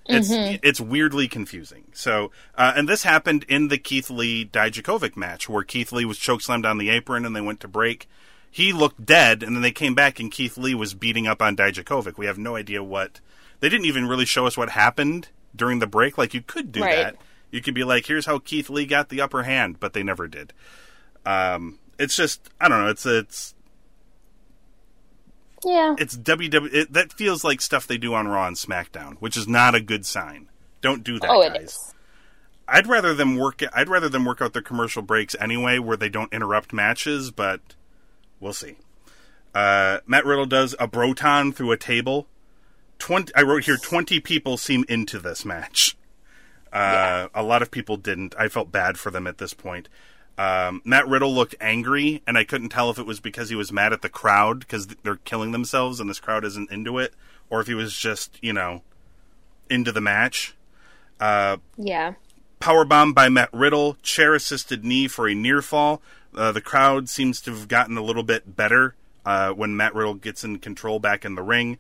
It's 0.06 0.28
it's 0.30 0.80
weirdly 0.80 1.28
confusing. 1.28 1.84
So, 1.94 2.30
uh, 2.56 2.74
and 2.76 2.88
this 2.88 3.04
happened 3.04 3.44
in 3.48 3.68
the 3.68 3.78
Keith 3.78 4.10
Lee 4.10 4.44
Dijakovic 4.44 5.16
match, 5.16 5.48
where 5.48 5.62
Keith 5.64 5.92
Lee 5.92 6.04
was 6.04 6.18
chokeslammed 6.18 6.68
on 6.68 6.78
the 6.78 6.90
apron 6.90 7.24
and 7.24 7.34
they 7.34 7.40
went 7.40 7.60
to 7.60 7.68
break. 7.68 8.08
He 8.50 8.72
looked 8.72 9.04
dead, 9.04 9.42
and 9.42 9.56
then 9.56 9.62
they 9.62 9.72
came 9.72 9.94
back 9.94 10.20
and 10.20 10.30
Keith 10.30 10.56
Lee 10.56 10.74
was 10.74 10.94
beating 10.94 11.26
up 11.26 11.42
on 11.42 11.56
Dijakovic. 11.56 12.16
We 12.18 12.26
have 12.26 12.38
no 12.38 12.54
idea 12.54 12.82
what. 12.84 13.20
They 13.60 13.68
didn't 13.68 13.86
even 13.86 14.06
really 14.06 14.26
show 14.26 14.46
us 14.46 14.56
what 14.56 14.70
happened 14.70 15.28
during 15.56 15.78
the 15.78 15.86
break. 15.86 16.18
Like 16.18 16.34
you 16.34 16.42
could 16.42 16.70
do 16.70 16.82
Right. 16.82 16.96
that. 16.96 17.16
You 17.50 17.60
could 17.62 17.74
be 17.74 17.84
like, 17.84 18.06
"Here's 18.06 18.26
how 18.26 18.38
Keith 18.40 18.68
Lee 18.68 18.84
got 18.86 19.08
the 19.08 19.20
upper 19.20 19.44
hand," 19.44 19.80
but 19.80 19.92
they 19.92 20.02
never 20.02 20.28
did. 20.28 20.52
Um, 21.24 21.78
it's 21.98 22.16
just 22.16 22.50
I 22.60 22.68
don't 22.68 22.84
know. 22.84 22.90
It's 22.90 23.06
it's 23.06 23.53
Yeah. 25.64 25.94
it's 25.98 26.16
WW. 26.16 26.72
It, 26.72 26.92
that 26.92 27.12
feels 27.12 27.44
like 27.44 27.60
stuff 27.60 27.86
they 27.86 27.98
do 27.98 28.14
on 28.14 28.28
Raw 28.28 28.46
and 28.46 28.56
SmackDown, 28.56 29.14
which 29.20 29.36
is 29.36 29.46
not 29.48 29.74
a 29.74 29.80
good 29.80 30.04
sign. 30.06 30.48
Don't 30.80 31.02
do 31.04 31.18
that, 31.20 31.30
Oh, 31.30 31.42
guys. 31.48 31.56
it 31.56 31.62
is. 31.64 31.94
I'd 32.66 32.86
rather 32.86 33.14
them 33.14 33.36
work. 33.36 33.62
I'd 33.74 33.88
rather 33.88 34.08
them 34.08 34.24
work 34.24 34.40
out 34.40 34.52
their 34.54 34.62
commercial 34.62 35.02
breaks 35.02 35.36
anyway, 35.38 35.78
where 35.78 35.96
they 35.96 36.08
don't 36.08 36.32
interrupt 36.32 36.72
matches. 36.72 37.30
But 37.30 37.60
we'll 38.40 38.52
see. 38.54 38.76
Uh, 39.54 39.98
Matt 40.06 40.24
Riddle 40.24 40.46
does 40.46 40.74
a 40.80 40.86
broton 40.86 41.52
through 41.52 41.72
a 41.72 41.76
table. 41.76 42.26
Twenty. 42.98 43.34
I 43.34 43.42
wrote 43.42 43.64
here. 43.64 43.76
Twenty 43.76 44.18
people 44.18 44.56
seem 44.56 44.84
into 44.88 45.18
this 45.18 45.44
match. 45.44 45.96
Uh, 46.72 47.28
A 47.34 47.42
lot 47.42 47.62
of 47.62 47.70
people 47.70 47.96
didn't. 47.96 48.34
I 48.38 48.48
felt 48.48 48.72
bad 48.72 48.98
for 48.98 49.10
them 49.10 49.26
at 49.26 49.38
this 49.38 49.54
point. 49.54 49.88
Um, 50.36 50.82
Matt 50.84 51.06
Riddle 51.06 51.32
looked 51.32 51.54
angry, 51.60 52.22
and 52.26 52.36
I 52.36 52.44
couldn't 52.44 52.70
tell 52.70 52.90
if 52.90 52.98
it 52.98 53.06
was 53.06 53.20
because 53.20 53.50
he 53.50 53.54
was 53.54 53.72
mad 53.72 53.92
at 53.92 54.02
the 54.02 54.08
crowd 54.08 54.60
because 54.60 54.88
they're 55.02 55.16
killing 55.16 55.52
themselves 55.52 56.00
and 56.00 56.10
this 56.10 56.20
crowd 56.20 56.44
isn't 56.44 56.70
into 56.70 56.98
it, 56.98 57.14
or 57.50 57.60
if 57.60 57.66
he 57.66 57.74
was 57.74 57.96
just 57.96 58.38
you 58.42 58.52
know 58.52 58.82
into 59.70 59.92
the 59.92 60.00
match. 60.00 60.54
Yeah. 61.76 62.14
Powerbomb 62.60 63.14
by 63.14 63.28
Matt 63.28 63.50
Riddle, 63.52 63.96
chair 64.02 64.34
assisted 64.34 64.84
knee 64.84 65.06
for 65.06 65.28
a 65.28 65.34
near 65.34 65.62
fall. 65.62 66.00
Uh, 66.34 66.50
the 66.50 66.60
crowd 66.60 67.08
seems 67.08 67.40
to 67.42 67.52
have 67.52 67.68
gotten 67.68 67.96
a 67.96 68.02
little 68.02 68.22
bit 68.22 68.56
better 68.56 68.94
uh, 69.24 69.50
when 69.50 69.76
Matt 69.76 69.94
Riddle 69.94 70.14
gets 70.14 70.44
in 70.44 70.58
control 70.58 70.98
back 70.98 71.24
in 71.24 71.34
the 71.34 71.42
ring. 71.42 71.78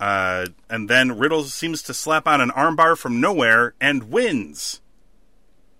Uh, 0.00 0.46
and 0.68 0.88
then 0.88 1.18
Riddle 1.18 1.44
seems 1.44 1.82
to 1.84 1.94
slap 1.94 2.26
on 2.26 2.40
an 2.40 2.50
armbar 2.50 2.96
from 2.96 3.20
nowhere 3.20 3.74
and 3.80 4.10
wins. 4.10 4.80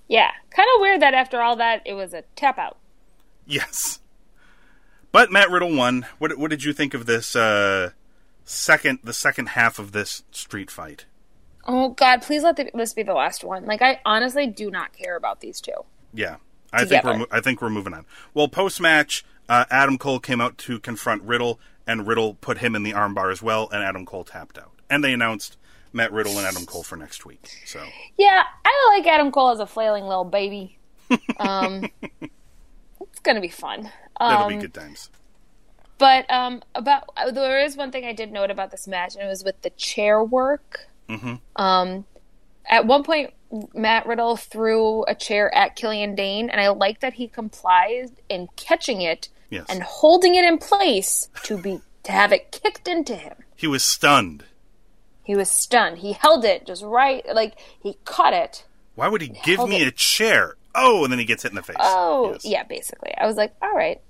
Yeah. 0.09 0.31
Kind 0.51 0.69
of 0.75 0.81
weird 0.81 1.03
that 1.03 1.15
after 1.15 1.41
all 1.41 1.57
that, 1.57 1.83
it 1.85 1.95
was 1.95 2.13
a 2.13 2.23
tap 2.35 2.59
out. 2.59 2.79
Yes. 3.47 4.01
But 5.13 5.31
Matt 5.31 5.51
Riddle 5.51 5.75
won. 5.75 6.07
What, 6.19 6.37
what 6.39 6.51
did 6.51 6.65
you 6.65 6.73
think 6.73 6.95
of 6.95 7.07
this 7.07 7.37
uh, 7.37 7.91
second, 8.45 8.99
the 9.05 9.13
second 9.13 9.51
half 9.51 9.79
of 9.79 9.93
this 9.93 10.25
street 10.31 10.71
fight? 10.71 11.07
Oh 11.71 11.91
God! 11.91 12.23
Please 12.23 12.43
let 12.43 12.57
the, 12.57 12.71
this 12.73 12.95
be 12.95 13.03
the 13.03 13.13
last 13.13 13.45
one. 13.45 13.67
Like 13.67 13.83
I 13.83 14.01
honestly 14.07 14.47
do 14.47 14.71
not 14.71 14.95
care 14.95 15.17
about 15.17 15.41
these 15.41 15.61
two. 15.61 15.85
Yeah, 16.15 16.37
I 16.73 16.87
think 16.87 17.05
we're 17.05 17.27
I 17.31 17.41
think 17.43 17.61
we're 17.61 17.69
moving 17.69 17.93
on. 17.93 18.07
Well, 18.33 18.49
post 18.49 18.81
match, 18.81 19.23
uh, 19.51 19.67
Adam 19.71 19.99
Cole 19.99 20.19
came 20.19 20.41
out 20.41 20.57
to 20.59 20.81
confront 20.81 21.23
Riddle, 21.23 21.61
and 21.87 22.07
Riddle 22.07 22.35
put 22.35 22.59
him 22.59 22.75
in 22.75 22.85
the 22.85 22.93
armbar 22.93 23.31
as 23.31 23.43
well, 23.43 23.69
and 23.71 23.85
Adam 23.85 24.07
Cole 24.07 24.25
tapped 24.25 24.57
out. 24.57 24.73
And 24.89 25.05
they 25.05 25.13
announced 25.13 25.59
Matt 25.93 26.13
Riddle 26.13 26.37
and 26.39 26.47
Adam 26.47 26.67
Cole 26.67 26.83
for 26.83 26.97
next 26.97 27.25
week. 27.27 27.49
So 27.67 27.85
Yeah, 28.17 28.43
I 28.65 28.95
like 28.97 29.07
Adam 29.07 29.31
Cole 29.33 29.51
as 29.51 29.61
a 29.61 29.67
flailing 29.67 30.05
little 30.05 30.25
baby. 30.25 30.79
Um, 31.39 31.89
it's 32.21 33.21
gonna 33.23 33.41
be 33.41 33.49
fun. 33.49 33.91
that'll 34.19 34.45
Um, 34.45 34.49
be 34.49 34.57
good 34.59 34.75
times. 34.75 35.09
But 35.99 36.31
um, 36.31 36.63
about 36.75 37.05
there 37.33 37.61
is 37.61 37.77
one 37.77 37.91
thing 37.91 38.05
I 38.05 38.13
did 38.13 38.31
note 38.31 38.51
about 38.51 38.71
this 38.71 38.87
match, 38.87 39.15
and 39.17 39.25
it 39.25 39.29
was 39.29 39.43
with 39.43 39.61
the 39.63 39.71
chair 39.71 40.23
work. 40.23 40.87
Mm-hmm. 41.09 41.35
Um, 41.57 42.05
at 42.69 42.87
one 42.87 43.03
point, 43.03 43.33
Matt 43.75 44.07
Riddle 44.07 44.37
threw 44.37 45.05
a 45.07 45.15
chair 45.15 45.53
at 45.55 45.75
Killian 45.77 46.15
Dain, 46.15 46.51
and 46.51 46.61
I 46.61 46.69
like 46.69 47.01
that 47.01 47.15
he 47.15 47.27
complied 47.27 48.11
in 48.29 48.49
catching 48.57 49.01
it 49.01 49.29
Yes, 49.51 49.65
and 49.71 49.83
holding 49.83 50.35
it 50.35 50.45
in 50.45 50.59
place 50.59 51.31
to 51.45 51.57
be 51.57 51.81
to 52.03 52.13
have 52.13 52.33
it 52.33 52.53
kicked 52.53 52.87
into 52.87 53.17
him. 53.17 53.35
he 53.57 53.67
was 53.67 53.83
stunned. 53.83 54.45
He 55.29 55.37
was 55.37 55.51
stunned. 55.51 55.99
He 55.99 56.15
held 56.15 56.47
it 56.47 56.67
just 56.67 56.83
right, 56.83 57.23
like 57.35 57.59
he 57.83 57.99
caught 58.07 58.33
it. 58.33 58.65
Why 58.95 59.09
would 59.09 59.21
he 59.21 59.29
give 59.29 59.69
me 59.69 59.83
it. 59.83 59.89
a 59.89 59.91
chair? 59.93 60.55
Oh, 60.75 61.05
and 61.05 61.13
then 61.13 61.19
he 61.19 61.27
gets 61.27 61.43
hit 61.43 61.53
in 61.53 61.57
the 61.57 61.63
face. 61.63 61.77
Oh, 61.79 62.33
Yes. 62.33 62.45
yeah, 62.47 62.63
basically. 62.63 63.13
I 63.15 63.27
was 63.27 63.37
like, 63.37 63.53
all 63.61 63.75
right, 63.75 64.01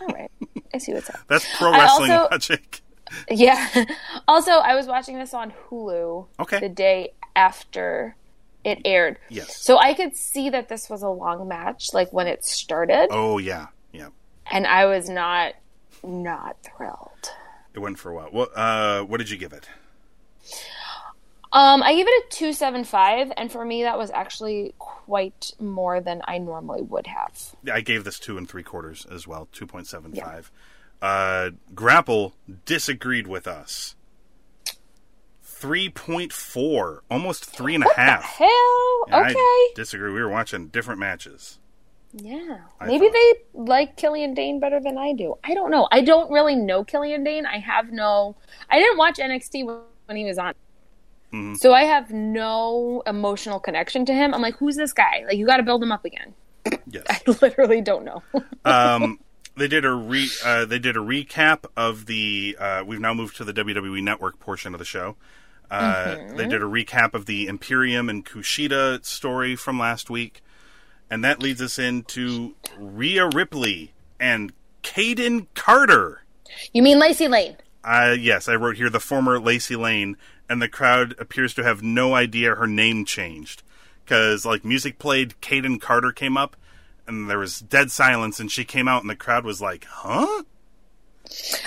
all 0.00 0.08
right, 0.08 0.32
I 0.74 0.78
see 0.78 0.92
what's 0.92 1.08
up. 1.10 1.20
That's 1.28 1.46
pro 1.56 1.70
wrestling 1.70 2.10
also- 2.10 2.28
logic. 2.32 2.80
Yeah. 3.30 3.68
also, 4.26 4.50
I 4.50 4.74
was 4.74 4.88
watching 4.88 5.16
this 5.16 5.32
on 5.32 5.52
Hulu 5.70 6.26
Okay. 6.40 6.58
the 6.58 6.68
day 6.68 7.12
after 7.36 8.16
it 8.64 8.80
aired. 8.84 9.18
Yes. 9.28 9.56
So 9.62 9.78
I 9.78 9.94
could 9.94 10.16
see 10.16 10.50
that 10.50 10.68
this 10.68 10.90
was 10.90 11.02
a 11.02 11.08
long 11.08 11.46
match, 11.46 11.94
like 11.94 12.12
when 12.12 12.26
it 12.26 12.44
started. 12.44 13.08
Oh 13.12 13.38
yeah, 13.38 13.66
Yeah. 13.92 14.08
and 14.50 14.66
I 14.66 14.86
was 14.86 15.08
not 15.08 15.54
not 16.02 16.56
thrilled. 16.64 17.30
It 17.74 17.78
went 17.78 17.98
for 17.98 18.12
what? 18.12 18.32
What? 18.32 18.50
Uh, 18.56 19.02
what 19.04 19.18
did 19.18 19.30
you 19.30 19.36
give 19.36 19.52
it? 19.52 19.68
Um, 21.52 21.84
I 21.84 21.94
gave 21.94 22.06
it 22.08 22.10
a 22.10 22.24
two 22.30 22.52
seven 22.52 22.82
five, 22.82 23.30
and 23.36 23.50
for 23.50 23.64
me 23.64 23.84
that 23.84 23.96
was 23.96 24.10
actually 24.10 24.74
quite 24.78 25.52
more 25.60 26.00
than 26.00 26.20
I 26.26 26.38
normally 26.38 26.82
would 26.82 27.06
have. 27.06 27.54
I 27.72 27.80
gave 27.80 28.02
this 28.04 28.18
two 28.18 28.36
and 28.36 28.48
three 28.48 28.64
quarters 28.64 29.06
as 29.10 29.26
well, 29.28 29.48
two 29.52 29.66
point 29.66 29.86
seven 29.86 30.12
five. 30.14 30.50
Uh, 31.00 31.50
Grapple 31.74 32.34
disagreed 32.64 33.26
with 33.28 33.46
us. 33.46 33.94
Three 35.42 35.88
point 35.88 36.32
four, 36.32 37.04
almost 37.10 37.44
three 37.44 37.74
and 37.76 37.84
a 37.84 37.94
half. 37.94 38.22
Hell, 38.24 39.04
And 39.08 39.26
okay, 39.26 39.34
I 39.38 39.72
disagree. 39.76 40.12
We 40.12 40.20
were 40.20 40.28
watching 40.28 40.68
different 40.68 40.98
matches. 41.00 41.58
yeah. 42.12 42.58
I 42.80 42.86
Maybe 42.86 43.06
thought- 43.06 43.12
they 43.12 43.32
like 43.54 43.96
Killian 43.96 44.34
Dain 44.34 44.58
better 44.60 44.80
than 44.80 44.98
I 44.98 45.12
do. 45.12 45.36
I 45.44 45.54
don't 45.54 45.70
know. 45.70 45.86
I 45.92 46.00
don't 46.00 46.30
really 46.32 46.56
know 46.56 46.82
Killian 46.84 47.22
Dain. 47.22 47.46
I 47.46 47.58
have 47.58 47.92
no. 47.92 48.36
I 48.68 48.78
didn't 48.80 48.98
watch 48.98 49.18
NXT 49.18 49.84
when- 50.06 50.16
he 50.16 50.24
was 50.24 50.38
on. 50.38 50.54
Mm-hmm. 51.32 51.54
So 51.56 51.72
I 51.72 51.82
have 51.82 52.10
no 52.10 53.02
emotional 53.06 53.58
connection 53.58 54.04
to 54.06 54.14
him. 54.14 54.32
I'm 54.34 54.40
like, 54.42 54.56
who's 54.56 54.76
this 54.76 54.92
guy? 54.92 55.24
Like, 55.26 55.36
you 55.36 55.46
got 55.46 55.56
to 55.56 55.62
build 55.64 55.82
him 55.82 55.90
up 55.90 56.04
again. 56.04 56.32
Yes. 56.88 57.04
I 57.10 57.20
literally 57.26 57.80
don't 57.80 58.04
know. 58.04 58.22
um, 58.64 59.18
they 59.56 59.66
did 59.68 59.84
a 59.84 59.92
re 59.92 60.28
uh, 60.44 60.64
they 60.64 60.78
did 60.78 60.96
a 60.96 61.00
recap 61.00 61.64
of 61.76 62.06
the. 62.06 62.56
Uh, 62.58 62.84
we've 62.86 63.00
now 63.00 63.14
moved 63.14 63.36
to 63.38 63.44
the 63.44 63.52
WWE 63.52 64.02
Network 64.02 64.38
portion 64.38 64.74
of 64.74 64.78
the 64.78 64.84
show. 64.84 65.16
Uh, 65.70 66.16
They 66.36 66.46
did 66.46 66.62
a 66.62 66.66
recap 66.66 67.14
of 67.14 67.26
the 67.26 67.46
Imperium 67.48 68.08
and 68.08 68.24
Kushida 68.24 69.04
story 69.04 69.56
from 69.56 69.78
last 69.78 70.08
week, 70.10 70.40
and 71.10 71.24
that 71.24 71.42
leads 71.42 71.60
us 71.60 71.78
into 71.80 72.54
Rhea 72.78 73.28
Ripley 73.34 73.92
and 74.20 74.52
Kayden 74.84 75.46
Carter. 75.54 76.22
you 76.72 76.82
mean 76.82 76.98
Lacey 77.00 77.26
Lane? 77.28 77.56
Uh, 77.84 78.16
yes, 78.18 78.48
I 78.48 78.54
wrote 78.54 78.76
here 78.76 78.88
the 78.88 79.00
former 79.00 79.38
Lacey 79.38 79.76
Lane, 79.76 80.16
and 80.48 80.62
the 80.62 80.68
crowd 80.68 81.14
appears 81.18 81.52
to 81.54 81.62
have 81.62 81.82
no 81.82 82.14
idea 82.14 82.54
her 82.54 82.66
name 82.66 83.04
changed. 83.04 83.62
Because, 84.04 84.44
like, 84.44 84.64
music 84.64 84.98
played, 84.98 85.34
Kayden 85.40 85.80
Carter 85.80 86.12
came 86.12 86.36
up, 86.36 86.56
and 87.06 87.28
there 87.28 87.38
was 87.38 87.60
dead 87.60 87.90
silence, 87.90 88.40
and 88.40 88.50
she 88.50 88.64
came 88.64 88.88
out, 88.88 89.02
and 89.02 89.10
the 89.10 89.16
crowd 89.16 89.44
was 89.44 89.60
like, 89.60 89.84
huh? 89.84 90.42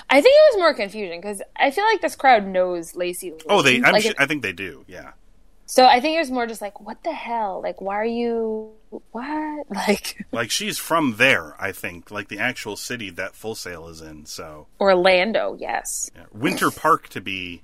I 0.10 0.22
think 0.22 0.36
it 0.36 0.56
was 0.56 0.60
more 0.60 0.74
confusion 0.74 1.20
because 1.20 1.42
I 1.56 1.72
feel 1.72 1.84
like 1.86 2.02
this 2.02 2.16
crowd 2.16 2.46
knows 2.46 2.96
Lacey. 2.96 3.32
Lane. 3.32 3.40
Oh, 3.50 3.62
they, 3.62 3.78
I'm 3.78 3.94
like, 3.94 4.04
su- 4.04 4.14
I 4.18 4.26
think 4.26 4.44
they 4.44 4.54
do, 4.54 4.86
yeah. 4.88 5.12
So 5.66 5.86
I 5.86 6.00
think 6.00 6.16
it 6.16 6.20
was 6.20 6.32
more 6.32 6.48
just 6.48 6.62
like, 6.62 6.80
what 6.80 7.04
the 7.04 7.12
hell? 7.12 7.62
Like, 7.62 7.82
why 7.82 7.96
are 7.96 8.06
you? 8.06 8.72
What? 8.90 9.66
Like 9.70 10.26
Like, 10.32 10.52
she's 10.52 10.78
from 10.78 11.16
there, 11.18 11.56
I 11.60 11.72
think, 11.72 12.10
like 12.12 12.30
the 12.30 12.40
actual 12.40 12.78
city 12.78 13.10
that 13.12 13.36
Full 13.36 13.56
Sail 13.56 13.88
is 13.88 14.02
in, 14.02 14.26
so. 14.26 14.68
Orlando? 14.80 15.58
Yes. 15.60 16.10
yeah. 16.16 16.24
Winter 16.32 16.72
Park 16.72 17.10
to 17.10 17.22
be 17.22 17.64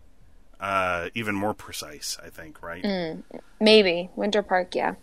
uh, 0.59 1.09
even 1.13 1.35
more 1.35 1.53
precise, 1.53 2.17
I 2.23 2.29
think, 2.29 2.61
right? 2.61 2.83
Mm. 2.83 3.23
Maybe 3.59 4.09
Winter 4.15 4.41
Park. 4.43 4.75
Yeah, 4.75 4.95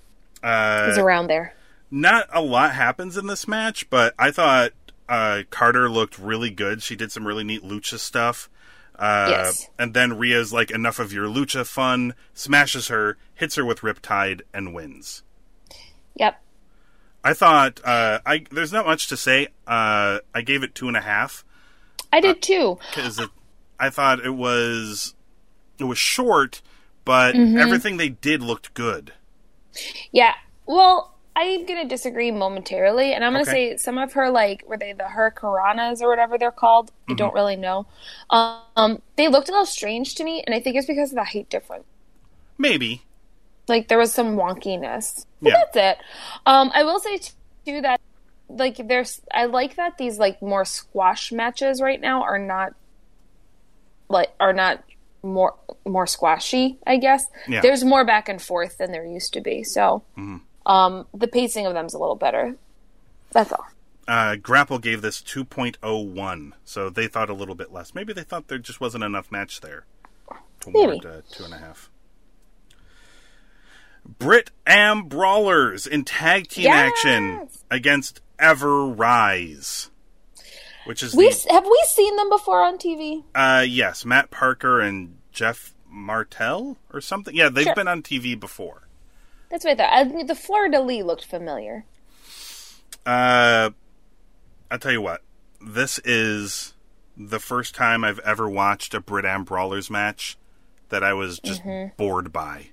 Uh, 0.42 0.86
it's 0.88 0.98
around 0.98 1.26
there. 1.28 1.54
not 1.90 2.28
a 2.32 2.40
lot 2.42 2.72
happens 2.72 3.16
in 3.16 3.26
this 3.26 3.46
match, 3.48 3.88
but 3.90 4.14
I 4.18 4.30
thought 4.30 4.72
uh, 5.08 5.42
Carter 5.50 5.88
looked 5.90 6.18
really 6.18 6.50
good. 6.50 6.82
She 6.82 6.96
did 6.96 7.10
some 7.12 7.26
really 7.26 7.44
neat 7.44 7.62
lucha 7.62 7.98
stuff. 7.98 8.48
Uh, 8.98 9.28
Yes. 9.30 9.68
And 9.78 9.94
then 9.94 10.18
Rhea's 10.18 10.52
like, 10.52 10.70
enough 10.70 10.98
of 10.98 11.12
your 11.12 11.26
lucha 11.26 11.66
fun, 11.66 12.14
smashes 12.34 12.88
her, 12.88 13.16
hits 13.34 13.54
her 13.56 13.64
with 13.64 13.80
Riptide, 13.80 14.42
and 14.52 14.74
wins. 14.74 15.22
Yep. 16.16 16.40
I 17.22 17.34
thought, 17.34 17.80
uh, 17.84 18.20
I 18.24 18.44
there's 18.50 18.72
not 18.72 18.86
much 18.86 19.08
to 19.08 19.16
say. 19.16 19.48
Uh, 19.66 20.20
I 20.34 20.42
gave 20.42 20.62
it 20.62 20.74
two 20.74 20.88
and 20.88 20.96
a 20.96 21.00
half 21.02 21.44
I 22.12 22.20
did 22.20 22.40
too. 22.42 22.78
because 22.90 23.20
I 23.78 23.90
thought 23.90 24.24
it 24.24 24.34
was 24.34 25.14
it 25.78 25.84
was 25.84 25.98
short, 25.98 26.62
but 27.04 27.34
Mm-hmm. 27.34 27.58
everything 27.58 27.96
they 27.98 28.08
did 28.10 28.42
looked 28.42 28.74
good. 28.74 29.12
Yeah. 30.12 30.34
Well, 30.66 31.14
I'm 31.36 31.64
gonna 31.66 31.84
disagree 31.86 32.30
momentarily, 32.30 33.12
and 33.12 33.24
I'm 33.24 33.32
gonna 33.32 33.42
Okay. 33.42 33.70
say 33.72 33.76
some 33.76 33.98
of 33.98 34.12
her 34.14 34.30
like 34.30 34.64
were 34.66 34.76
they 34.76 34.92
the 34.94 35.04
her 35.04 35.30
Hurricanranas 35.30 36.00
or 36.02 36.08
whatever 36.08 36.36
they're 36.38 36.50
called. 36.50 36.88
Mm-hmm. 36.88 37.12
I 37.12 37.14
don't 37.16 37.34
really 37.34 37.56
know. 37.56 37.86
Um, 38.30 39.00
they 39.16 39.28
looked 39.28 39.48
a 39.48 39.52
little 39.52 39.66
strange 39.66 40.14
to 40.16 40.24
me, 40.24 40.42
and 40.46 40.54
I 40.54 40.60
think 40.60 40.76
it's 40.76 40.86
because 40.86 41.10
of 41.10 41.16
the 41.16 41.24
height 41.24 41.48
difference. 41.50 41.84
Maybe. 42.58 43.02
Like 43.70 43.88
there 43.88 43.96
was 43.98 44.12
some 44.12 44.36
wonkiness. 44.36 45.24
But 45.40 45.52
Yeah. 45.52 45.62
that's 45.72 45.76
it. 46.00 46.04
Um, 46.44 46.70
I 46.74 46.82
will 46.82 47.00
say 47.00 47.18
too 47.64 47.80
that 47.80 47.98
like 48.50 48.76
there's 48.86 49.22
I 49.32 49.46
like 49.46 49.76
that 49.76 49.96
these 49.96 50.18
like 50.18 50.42
more 50.42 50.64
squash 50.66 51.32
matches 51.32 51.80
right 51.80 52.00
now 52.00 52.22
are 52.22 52.38
not 52.38 52.74
like 54.08 54.32
are 54.40 54.52
not 54.52 54.82
more 55.22 55.54
more 55.86 56.06
squashy. 56.06 56.78
I 56.86 56.96
guess 56.96 57.24
Yeah. 57.46 57.60
there's 57.60 57.84
more 57.84 58.04
back 58.04 58.28
and 58.28 58.40
forth 58.42 58.78
than 58.78 58.92
there 58.92 59.04
used 59.06 59.32
to 59.34 59.40
be. 59.40 59.62
So 59.62 60.02
um, 60.66 61.06
the 61.14 61.28
pacing 61.28 61.66
of 61.66 61.74
them's 61.74 61.94
a 61.94 61.98
little 61.98 62.16
better. 62.16 62.56
That's 63.32 63.52
all. 63.52 63.64
uh, 64.08 64.34
Grapple 64.36 64.78
gave 64.80 65.02
this 65.02 65.22
2.01, 65.22 66.52
so 66.64 66.90
they 66.90 67.06
thought 67.06 67.30
a 67.30 67.34
little 67.34 67.54
bit 67.54 67.72
less. 67.72 67.94
Maybe 67.94 68.12
they 68.12 68.24
thought 68.24 68.48
there 68.48 68.58
just 68.58 68.80
wasn't 68.80 69.04
enough 69.04 69.30
match 69.30 69.60
there 69.60 69.84
to 70.60 70.70
warrant 70.70 71.04
Maybe. 71.04 71.16
uh, 71.16 71.20
two 71.30 71.44
and 71.44 71.54
a 71.54 71.58
half. 71.58 71.88
Brit 74.06 74.50
Am 74.66 75.04
Brawlers 75.04 75.86
in 75.86 76.04
tag 76.04 76.48
team 76.48 76.64
Yes! 76.64 76.92
action 76.92 77.48
against 77.70 78.20
Ever 78.38 78.86
Rise, 78.86 79.90
which 80.86 81.02
is 81.02 81.14
We 81.14 81.28
the 81.30 81.52
have 81.52 81.64
we 81.64 81.80
seen 81.88 82.16
them 82.16 82.28
before 82.30 82.62
on 82.62 82.78
TV? 82.78 83.24
uh, 83.34 83.64
yes 83.66 84.04
Matt 84.04 84.30
Parker 84.30 84.80
and 84.80 85.18
Jeff 85.32 85.74
Martell 85.88 86.76
or 86.92 87.00
something. 87.00 87.34
Yeah, 87.34 87.48
they've 87.48 87.64
Sure. 87.64 87.74
been 87.74 87.88
on 87.88 88.02
TV 88.02 88.38
before. 88.38 88.88
That's 89.50 89.64
what 89.64 89.72
I 89.80 89.84
thought. 90.06 90.16
I, 90.16 90.22
the 90.22 90.34
Fleur 90.34 90.68
de 90.68 90.80
Lis 90.80 91.02
looked 91.04 91.24
familiar. 91.24 91.84
Uh, 93.04 93.70
I'll 94.70 94.78
tell 94.78 94.92
you 94.92 95.02
what. 95.02 95.22
This 95.60 95.98
is 96.04 96.74
the 97.16 97.40
first 97.40 97.74
time 97.74 98.04
I've 98.04 98.20
ever 98.20 98.48
watched 98.48 98.94
a 98.94 99.00
Brit 99.00 99.24
Am 99.24 99.44
Brawlers 99.44 99.90
match 99.90 100.38
that 100.88 101.02
I 101.04 101.12
was 101.12 101.38
just 101.40 101.62
bored 101.96 102.32
by. 102.32 102.70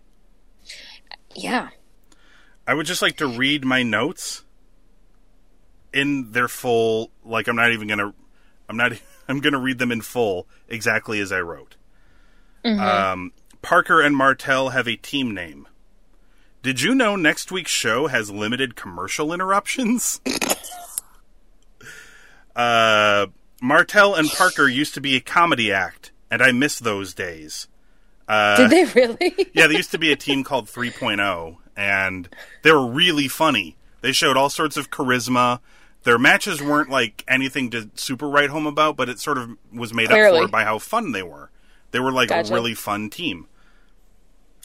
Yeah. 1.37 1.69
I 2.65 2.73
would 2.73 2.85
just 2.85 3.01
like 3.01 3.17
to 3.17 3.27
read 3.27 3.63
my 3.63 3.83
notes 3.83 4.43
in 5.93 6.31
their 6.31 6.47
full. 6.47 7.11
Like 7.23 7.47
I'm 7.47 7.55
not 7.55 7.71
even 7.71 7.87
gonna. 7.87 8.13
I'm 8.67 8.75
not. 8.75 8.93
I'm 9.29 9.39
gonna 9.39 9.59
read 9.59 9.77
them 9.77 9.91
in 9.91 10.01
full 10.01 10.47
exactly 10.67 11.19
as 11.19 11.31
I 11.31 11.41
wrote. 11.41 11.75
Um, 12.65 13.31
Parker 13.61 14.01
and 14.01 14.15
Martel 14.15 14.69
have 14.69 14.87
a 14.87 14.97
team 14.97 15.33
name. 15.33 15.67
Did 16.63 16.81
you 16.81 16.95
know 16.95 17.15
next 17.15 17.49
week's 17.49 17.71
show 17.71 18.07
has 18.07 18.29
limited 18.29 18.75
commercial 18.75 19.31
interruptions? 19.31 20.19
uh, 22.55 23.27
Martel 23.61 24.15
and 24.15 24.29
Parker 24.29 24.67
used 24.67 24.95
to 24.95 25.01
be 25.01 25.15
a 25.15 25.21
comedy 25.21 25.71
act, 25.71 26.11
and 26.29 26.41
I 26.41 26.51
miss 26.51 26.79
those 26.79 27.13
days. 27.13 27.67
Uh, 28.27 28.57
Did 28.57 28.69
they 28.69 28.85
really? 28.85 29.35
Yeah, 29.53 29.67
there 29.67 29.77
used 29.77 29.91
to 29.91 29.97
be 29.97 30.11
a 30.11 30.15
team 30.17 30.43
called 30.43 30.67
3.0, 30.67 31.57
and 31.75 32.27
they 32.63 32.71
were 32.71 32.85
really 32.87 33.27
funny. 33.27 33.77
They 34.01 34.11
showed 34.11 34.35
all 34.37 34.49
sorts 34.49 34.75
of 34.77 34.89
charisma. 34.91 35.59
Their 36.03 36.17
matches 36.19 36.61
weren't 36.61 36.89
like 36.89 37.23
anything 37.27 37.69
to 37.71 37.89
super 37.95 38.29
write 38.29 38.49
home 38.49 38.67
about, 38.67 38.95
but 38.97 39.09
it 39.09 39.19
sort 39.19 39.37
of 39.37 39.51
was 39.73 39.93
made 39.93 40.11
up 40.11 40.17
for 40.41 40.47
by 40.47 40.63
how 40.63 40.79
fun 40.79 41.11
they 41.11 41.23
were. 41.23 41.49
They 41.91 41.99
were 41.99 42.11
like 42.11 42.29
Gotcha. 42.29 42.51
a 42.51 42.55
really 42.55 42.73
fun 42.75 43.09
team. 43.09 43.47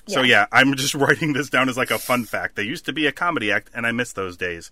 So 0.08 0.22
Yeah. 0.22 0.40
yeah, 0.40 0.46
I'm 0.52 0.74
just 0.74 0.94
writing 0.96 1.32
this 1.32 1.48
down 1.48 1.68
as 1.68 1.76
like 1.76 1.90
a 1.90 1.98
fun 1.98 2.24
fact. 2.24 2.56
They 2.56 2.64
used 2.64 2.84
to 2.86 2.92
be 2.92 3.06
a 3.06 3.12
comedy 3.12 3.50
act, 3.52 3.70
and 3.74 3.86
I 3.86 3.92
miss 3.92 4.12
those 4.12 4.36
days. 4.36 4.70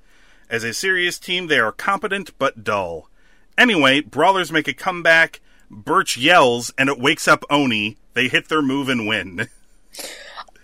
As 0.49 0.65
a 0.65 0.75
serious 0.75 1.19
team, 1.19 1.47
they 1.47 1.59
are 1.61 1.71
competent 1.73 2.37
but 2.39 2.65
dull. 2.65 3.09
Anyway, 3.57 4.01
brawlers 4.01 4.51
make 4.51 4.67
a 4.69 4.75
comeback. 4.75 5.41
Burch 5.71 6.17
yells, 6.17 6.73
and 6.77 6.89
it 6.89 6.99
wakes 6.99 7.29
up 7.29 7.45
Oney. 7.49 7.97
They 8.15 8.29
hit 8.29 8.49
their 8.49 8.63
move 8.63 8.89
and 8.89 9.07
win. 9.07 9.49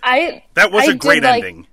I 0.03 0.45
That 0.55 0.73
was 0.73 0.89
I 0.89 0.93
a 0.93 0.95
great 0.95 1.23
like- 1.23 1.43
ending. 1.45 1.67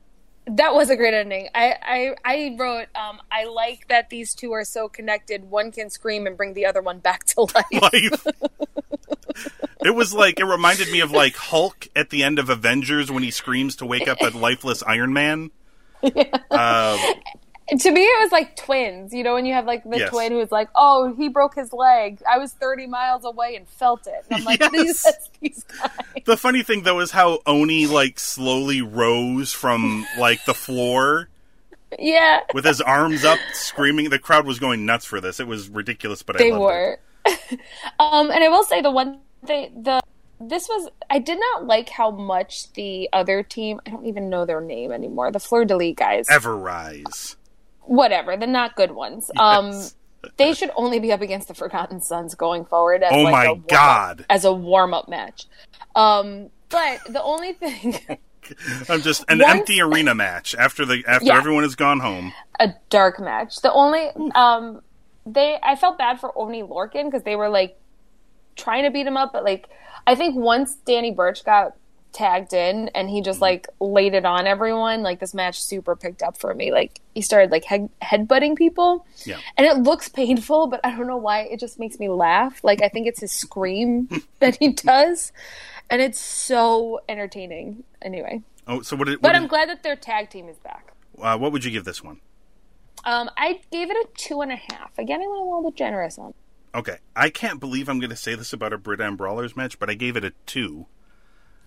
That 0.46 0.74
was 0.74 0.90
a 0.90 0.98
great 0.98 1.14
ending. 1.14 1.48
I 1.56 1.76
I, 1.82 2.16
I 2.26 2.56
wrote. 2.60 2.88
Um, 2.96 3.22
I 3.32 3.46
like 3.46 3.88
that 3.88 4.10
these 4.10 4.34
two 4.36 4.52
are 4.52 4.66
so 4.66 4.90
connected. 4.90 5.50
One 5.50 5.72
can 5.72 5.90
scream 5.90 6.28
and 6.28 6.36
bring 6.36 6.54
the 6.54 6.66
other 6.66 6.82
one 6.82 7.00
back 7.00 7.24
to 7.28 7.44
life. 7.44 7.66
life. 7.72 8.28
it 9.86 9.96
was 9.96 10.14
like 10.14 10.40
it 10.42 10.44
reminded 10.46 10.92
me 10.92 11.00
of 11.00 11.12
like 11.12 11.38
Hulk 11.38 11.88
at 11.96 12.10
the 12.10 12.24
end 12.24 12.40
of 12.40 12.50
Avengers 12.50 13.10
when 13.10 13.24
he 13.24 13.32
screams 13.32 13.78
to 13.78 13.86
wake 13.86 14.08
up 14.10 14.20
a 14.20 14.38
lifeless 14.38 14.84
Iron 14.84 15.14
Man. 15.14 15.52
Uh, 16.52 16.98
to 17.70 17.92
me, 17.92 18.02
it 18.02 18.22
was 18.24 18.32
like 18.32 18.56
twins. 18.56 19.14
You 19.14 19.24
know, 19.24 19.34
when 19.36 19.46
you 19.46 19.54
have 19.54 19.66
like 19.66 19.84
the 19.84 20.00
Yes. 20.00 20.10
twin 20.10 20.32
who's 20.34 20.52
like, 20.52 20.70
"Oh, 20.76 21.14
he 21.18 21.30
broke 21.30 21.56
his 21.56 21.72
leg. 21.74 22.22
I 22.30 22.38
was 22.38 22.54
thirty 22.54 22.88
miles 22.88 23.24
away 23.26 23.56
and 23.56 23.68
felt 23.68 24.06
it." 24.08 24.26
And 24.30 24.40
I'm 24.40 24.44
like, 24.44 24.60
Yes. 24.74 24.74
"These 24.74 25.06
these 25.42 25.64
guys." 25.64 25.90
the 26.26 26.38
funny 26.38 26.64
thing 26.64 26.84
though 26.84 27.00
is 27.00 27.12
how 27.12 27.40
Oney 27.46 27.88
like 27.88 28.20
slowly 28.20 28.82
rose 28.82 29.54
from 29.54 30.06
like 30.18 30.44
the 30.46 30.54
floor 30.54 31.30
Yeah, 32.00 32.42
with 32.54 32.66
his 32.66 32.82
arms 32.82 33.24
up, 33.24 33.40
screaming. 33.54 34.10
The 34.10 34.20
crowd 34.20 34.46
was 34.46 34.60
going 34.60 34.86
nuts 34.86 35.06
for 35.06 35.22
this. 35.22 35.40
It 35.40 35.48
was 35.48 35.70
ridiculous, 35.70 36.24
but 36.24 36.36
I 36.36 36.40
they 36.40 36.52
were. 36.52 37.00
um, 38.00 38.32
and 38.32 38.44
I 38.44 38.50
will 38.50 38.64
say 38.64 38.82
the 38.82 38.92
one 38.92 39.20
thing 39.46 39.84
the 39.84 40.02
this 40.42 40.68
was 40.68 40.90
I 41.10 41.20
did 41.20 41.40
not 41.40 41.66
like 41.66 41.88
how 41.90 42.12
much 42.12 42.74
the 42.74 43.08
other 43.14 43.44
team 43.44 43.80
I 43.86 43.92
don't 43.92 44.06
even 44.06 44.30
know 44.30 44.46
their 44.46 44.60
name 44.60 44.92
anymore 44.92 45.32
the 45.32 45.40
Fleur 45.40 45.64
de 45.66 45.78
Lis 45.78 45.94
guys. 45.96 46.28
Everrise. 46.28 47.36
Whatever 47.86 48.38
the 48.38 48.48
not 48.48 48.76
good 48.76 48.92
ones 48.92 49.30
um 49.38 49.74
they 50.38 50.54
should 50.54 50.72
only 50.78 51.00
be 51.00 51.12
up 51.12 51.22
against 51.22 51.50
the 51.50 51.54
Forgotten 51.54 52.00
Sons 52.02 52.34
going 52.36 52.64
forward 52.66 53.04
as 53.04 53.12
Oh 53.14 53.24
like 53.24 53.32
my 53.32 53.46
a 53.46 53.56
God. 53.56 54.26
as 54.30 54.46
a 54.46 54.54
warm 54.54 54.94
up 54.94 55.10
match 55.10 55.46
um 55.96 56.50
but 56.70 57.00
the 57.10 57.22
only 57.22 57.54
thing 57.54 58.00
I'm 58.90 59.02
just 59.02 59.24
an 59.30 59.40
Once- 59.40 59.52
empty 59.60 59.82
arena 59.82 60.16
match 60.16 60.56
after 60.56 60.86
the 60.86 61.04
after 61.08 61.26
Yeah. 61.28 61.38
everyone 61.38 61.64
has 61.64 61.76
gone 61.76 62.00
home. 62.02 62.34
a 62.60 62.70
dark 62.90 63.20
match. 63.20 63.62
The 63.62 63.72
only 63.72 64.10
um 64.36 64.82
they 65.26 65.58
I 65.64 65.76
felt 65.78 65.98
bad 65.98 66.20
for 66.20 66.38
Oney 66.38 66.62
Lorcan 66.64 67.06
because 67.06 67.24
they 67.24 67.36
were 67.38 67.48
like 67.50 67.78
trying 68.58 68.84
to 68.84 68.92
beat 68.92 69.08
him 69.08 69.16
up, 69.18 69.32
but 69.34 69.44
like 69.46 69.70
I 70.08 70.16
think 70.16 70.36
once 70.36 70.76
Danny 70.86 71.12
Burch 71.12 71.46
got 71.46 71.76
tagged 72.14 72.54
in 72.54 72.90
and 72.90 73.10
he 73.10 73.22
just 73.22 73.42
like 73.42 73.68
laid 73.80 74.14
it 74.14 74.26
on 74.26 74.48
everyone, 74.48 75.02
like 75.04 75.20
this 75.20 75.34
match 75.34 75.62
super 75.62 75.96
picked 75.96 76.22
up 76.24 76.38
for 76.38 76.54
me. 76.54 76.72
Like 76.72 77.00
he 77.14 77.22
started 77.22 77.52
like 77.52 77.64
head 77.66 77.90
headbutting 78.02 78.56
people. 78.56 79.06
Yeah. 79.26 79.40
And 79.58 79.66
it 79.68 79.78
looks 79.78 80.08
painful, 80.10 80.68
but 80.68 80.80
I 80.84 80.96
don't 80.96 81.08
know 81.08 81.18
why 81.18 81.42
it 81.42 81.60
just 81.60 81.80
makes 81.80 82.00
me 82.00 82.10
laugh. 82.10 82.64
Like 82.64 82.82
I 82.82 82.88
think 82.90 83.08
it's 83.08 83.20
his 83.22 83.32
scream 83.32 84.08
that 84.40 84.56
he 84.58 84.74
does. 84.74 85.32
And 85.90 86.02
it's 86.02 86.20
so 86.20 87.02
entertaining. 87.10 87.84
Anyway. 88.02 88.42
Oh, 88.68 88.82
so 88.82 88.96
what 88.96 89.06
did, 89.06 89.16
what, 89.16 89.22
But 89.24 89.34
did- 89.34 89.42
I'm 89.42 89.48
glad 89.48 89.70
that 89.70 89.84
their 89.84 89.96
tag 89.98 90.30
team 90.30 90.48
is 90.48 90.58
back. 90.58 90.94
uh, 91.22 91.38
what 91.38 91.52
would 91.52 91.66
you 91.66 91.72
give 91.72 91.84
this 91.84 92.02
one? 92.04 92.22
Um, 93.06 93.30
I 93.38 93.60
gave 93.72 93.90
it 93.92 93.98
a 93.98 94.08
two 94.16 94.40
and 94.42 94.52
a 94.52 94.56
half. 94.56 94.98
Again, 94.98 95.20
I 95.22 95.28
went 95.28 95.42
a 95.42 95.44
little 95.44 95.64
bit 95.70 95.76
generous 95.76 96.18
on. 96.18 96.34
Okay, 96.74 96.98
I 97.16 97.30
can't 97.30 97.60
believe 97.60 97.88
I'm 97.90 98.00
going 98.00 98.10
to 98.10 98.16
say 98.16 98.34
this 98.34 98.54
about 98.54 98.72
a 98.74 98.78
Brit 98.78 99.02
and 99.02 99.18
Brawlers 99.18 99.56
match, 99.58 99.78
but 99.78 99.90
I 99.90 99.94
gave 99.94 100.16
it 100.16 100.24
a 100.24 100.32
two. 100.46 100.86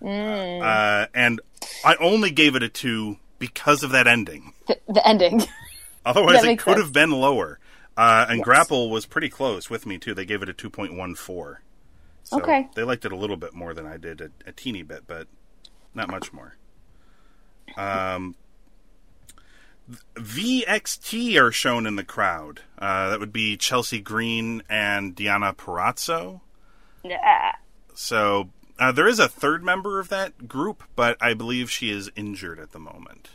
Mm. 0.01 0.61
Uh, 0.61 1.07
and 1.13 1.41
I 1.83 1.95
only 1.99 2.31
gave 2.31 2.55
it 2.55 2.63
a 2.63 2.69
two 2.69 3.17
because 3.39 3.83
of 3.83 3.91
that 3.91 4.07
ending. 4.07 4.53
The, 4.67 4.79
the 4.87 5.07
ending. 5.07 5.43
Otherwise, 6.05 6.43
it 6.43 6.59
could 6.59 6.75
sense. 6.75 6.85
have 6.85 6.93
been 6.93 7.11
lower. 7.11 7.59
Uh, 7.97 8.25
and 8.29 8.43
Grapple 8.43 8.89
was 8.89 9.05
pretty 9.05 9.29
close 9.29 9.69
with 9.69 9.85
me 9.85 9.97
too. 9.97 10.13
They 10.13 10.25
gave 10.25 10.41
it 10.43 10.49
a 10.49 10.53
two 10.53 10.69
point 10.69 10.93
one 10.95 11.15
four. 11.15 11.61
So 12.23 12.37
Okay. 12.39 12.67
They 12.75 12.83
liked 12.83 13.05
it 13.05 13.11
a 13.11 13.15
little 13.15 13.37
bit 13.37 13.53
more 13.53 13.73
than 13.73 13.85
I 13.85 13.97
did, 13.97 14.21
a, 14.21 14.29
a 14.45 14.51
teeny 14.51 14.83
bit, 14.83 15.03
but 15.07 15.27
not 15.95 16.09
much 16.09 16.31
more. 16.31 16.55
Um, 17.75 18.35
VXT 20.15 21.39
are 21.41 21.51
shown 21.51 21.85
in 21.87 21.95
the 21.95 22.03
crowd. 22.03 22.61
Uh, 22.77 23.09
that 23.09 23.19
would 23.19 23.33
be 23.33 23.57
Chelsea 23.57 23.99
Green 23.99 24.61
and 24.69 25.15
Deonna 25.15 25.55
Purrazzo. 25.55 26.41
yeah. 27.03 27.53
So 27.95 28.49
uh, 28.79 28.91
there 28.91 29.07
is 29.07 29.19
a 29.19 29.27
third 29.27 29.63
member 29.63 29.99
of 29.99 30.09
that 30.09 30.47
group, 30.47 30.83
but 30.95 31.17
I 31.21 31.33
believe 31.33 31.69
she 31.71 31.89
is 31.91 32.11
injured 32.15 32.59
at 32.59 32.71
the 32.71 32.79
moment. 32.79 33.29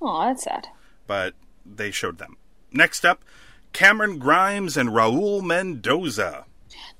Oh, 0.00 0.22
that's 0.26 0.44
sad. 0.44 0.68
But 1.06 1.34
they 1.64 1.90
showed 1.90 2.18
them. 2.18 2.36
Next 2.72 3.04
up, 3.04 3.24
Cameron 3.72 4.18
Grimes 4.18 4.76
and 4.76 4.90
Raul 4.90 5.42
Mendoza. 5.42 6.44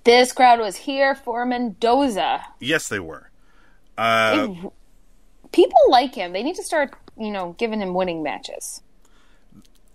This 0.05 0.33
crowd 0.33 0.61
was 0.61 0.77
here 0.77 1.15
for 1.15 1.45
Mendoza. 1.45 2.45
Yes, 2.61 2.89
they 2.89 3.01
were. 3.01 3.31
Uh, 3.99 4.49
People 5.53 5.79
like 5.89 6.15
him. 6.15 6.33
They 6.33 6.43
need 6.43 6.57
to 6.57 6.63
start, 6.63 6.95
you 7.19 7.31
know, 7.31 7.55
giving 7.59 7.81
him 7.81 7.95
winning 7.95 8.23
matches. 8.23 8.83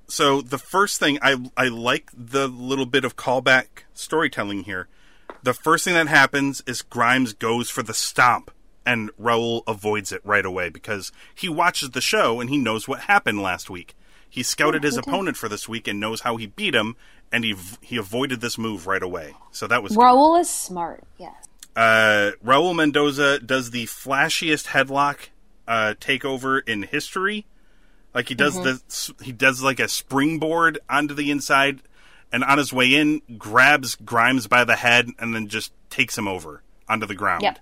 so 0.08 0.41
the 0.41 0.58
first 0.58 1.00
thing 1.00 1.17
I 1.22 1.38
I 1.56 1.67
like 1.67 2.10
the 2.13 2.48
little 2.48 2.86
bit 2.86 3.06
of 3.06 3.15
callback 3.15 3.84
storytelling 3.94 4.63
here. 4.63 4.88
The 5.44 5.54
first 5.54 5.86
thing 5.86 5.94
that 5.96 6.08
happens 6.08 6.62
is 6.65 6.82
Grimes 6.82 7.34
goes 7.34 7.70
for 7.70 7.84
the 7.84 7.94
stomp 7.94 8.52
and 8.86 9.10
Raul 9.17 9.63
avoids 9.67 10.12
it 10.12 10.22
right 10.24 10.46
away 10.46 10.70
because 10.70 11.12
he 11.34 11.50
watches 11.50 11.91
the 11.91 12.02
show 12.02 12.39
and 12.39 12.50
he 12.50 12.58
knows 12.58 12.88
what 12.88 13.02
happened 13.02 13.41
last 13.41 13.70
week. 13.70 13.96
He 14.30 14.44
scouted 14.44 14.84
his 14.84 14.98
opponent 15.06 15.38
for 15.38 15.50
this 15.50 15.67
week 15.67 15.88
and 15.88 16.00
knows 16.00 16.22
how 16.22 16.38
he 16.38 16.48
beat 16.48 16.76
him 16.76 16.96
and 17.32 17.44
he 17.44 17.56
he 17.82 17.98
avoided 17.98 18.41
this 18.41 18.58
move 18.58 18.88
right 18.88 19.02
away. 19.02 19.36
So 19.52 19.67
that 19.67 19.84
was 19.84 19.96
good. 19.96 20.02
Raul 20.02 20.39
is 20.39 20.50
smart. 20.50 21.04
Yes. 21.17 21.34
Uh, 21.76 22.32
Raul 22.46 22.76
Mendoza 22.76 23.39
does 23.39 23.72
the 23.72 23.86
flashiest 23.86 24.67
headlock 24.67 25.30
uh, 25.67 25.96
takeover 26.00 26.67
in 26.67 26.84
history. 26.84 27.46
Like 28.13 28.28
he 28.28 28.36
does 28.36 28.56
the 28.56 29.13
he 29.24 29.32
does 29.32 29.63
like 29.63 29.80
a 29.80 29.88
springboard 29.88 30.80
onto 30.89 31.13
the 31.13 31.32
inside, 31.32 31.82
and 32.32 32.44
on 32.44 32.58
his 32.58 32.72
way 32.72 32.96
in, 32.96 33.22
grabs 33.38 33.96
Grimes 33.96 34.48
by 34.48 34.63
the 34.63 34.76
head 34.76 35.10
and 35.20 35.36
then 35.36 35.48
just 35.48 35.74
takes 35.89 36.17
him 36.17 36.28
over 36.28 36.63
onto 36.88 37.06
the 37.06 37.15
ground. 37.15 37.44
Yep. 37.44 37.60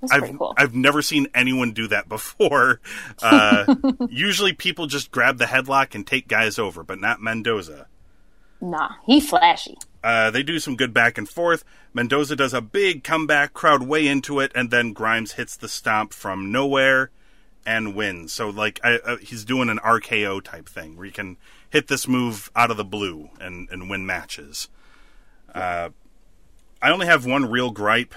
That's 0.00 0.12
I've 0.12 0.20
pretty 0.20 0.36
cool. 0.36 0.54
I've 0.56 0.74
never 0.74 1.00
seen 1.00 1.28
anyone 1.32 1.72
do 1.72 1.86
that 1.88 2.08
before. 2.08 2.80
Uh, 3.22 3.74
usually, 4.08 4.52
people 4.52 4.86
just 4.86 5.12
grab 5.12 5.38
the 5.38 5.44
headlock 5.44 5.94
and 5.94 6.04
take 6.04 6.26
guys 6.26 6.58
over, 6.58 6.82
but 6.82 7.00
not 7.00 7.22
Mendoza. 7.22 7.86
nah, 8.60 8.90
he 9.06 9.20
flashy. 9.20 9.76
Uh, 10.02 10.30
they 10.32 10.42
do 10.42 10.58
some 10.58 10.74
good 10.74 10.92
back 10.92 11.18
and 11.18 11.28
forth. 11.28 11.64
Mendoza 11.94 12.34
does 12.34 12.52
a 12.52 12.60
big 12.60 13.04
comeback, 13.04 13.52
crowd 13.54 13.84
way 13.84 14.08
into 14.08 14.40
it, 14.40 14.50
and 14.54 14.72
then 14.72 14.92
Grimes 14.92 15.32
hits 15.32 15.56
the 15.56 15.68
stomp 15.68 16.12
from 16.12 16.50
nowhere 16.50 17.10
and 17.64 17.94
wins. 17.94 18.32
So, 18.32 18.50
like, 18.50 18.80
I, 18.82 18.96
uh, 18.96 19.16
he's 19.18 19.44
doing 19.44 19.68
an 19.68 19.78
RKO 19.78 20.42
type 20.42 20.68
thing 20.68 20.96
where 20.96 21.06
you 21.06 21.12
can 21.12 21.36
hit 21.72 21.88
this 21.88 22.06
move 22.06 22.50
out 22.54 22.70
of 22.70 22.76
the 22.76 22.84
blue 22.84 23.30
and, 23.40 23.66
and 23.70 23.88
win 23.88 24.04
matches. 24.04 24.68
Uh, 25.54 25.88
I 26.82 26.90
only 26.90 27.06
have 27.06 27.24
one 27.24 27.50
real 27.50 27.70
gripe 27.70 28.14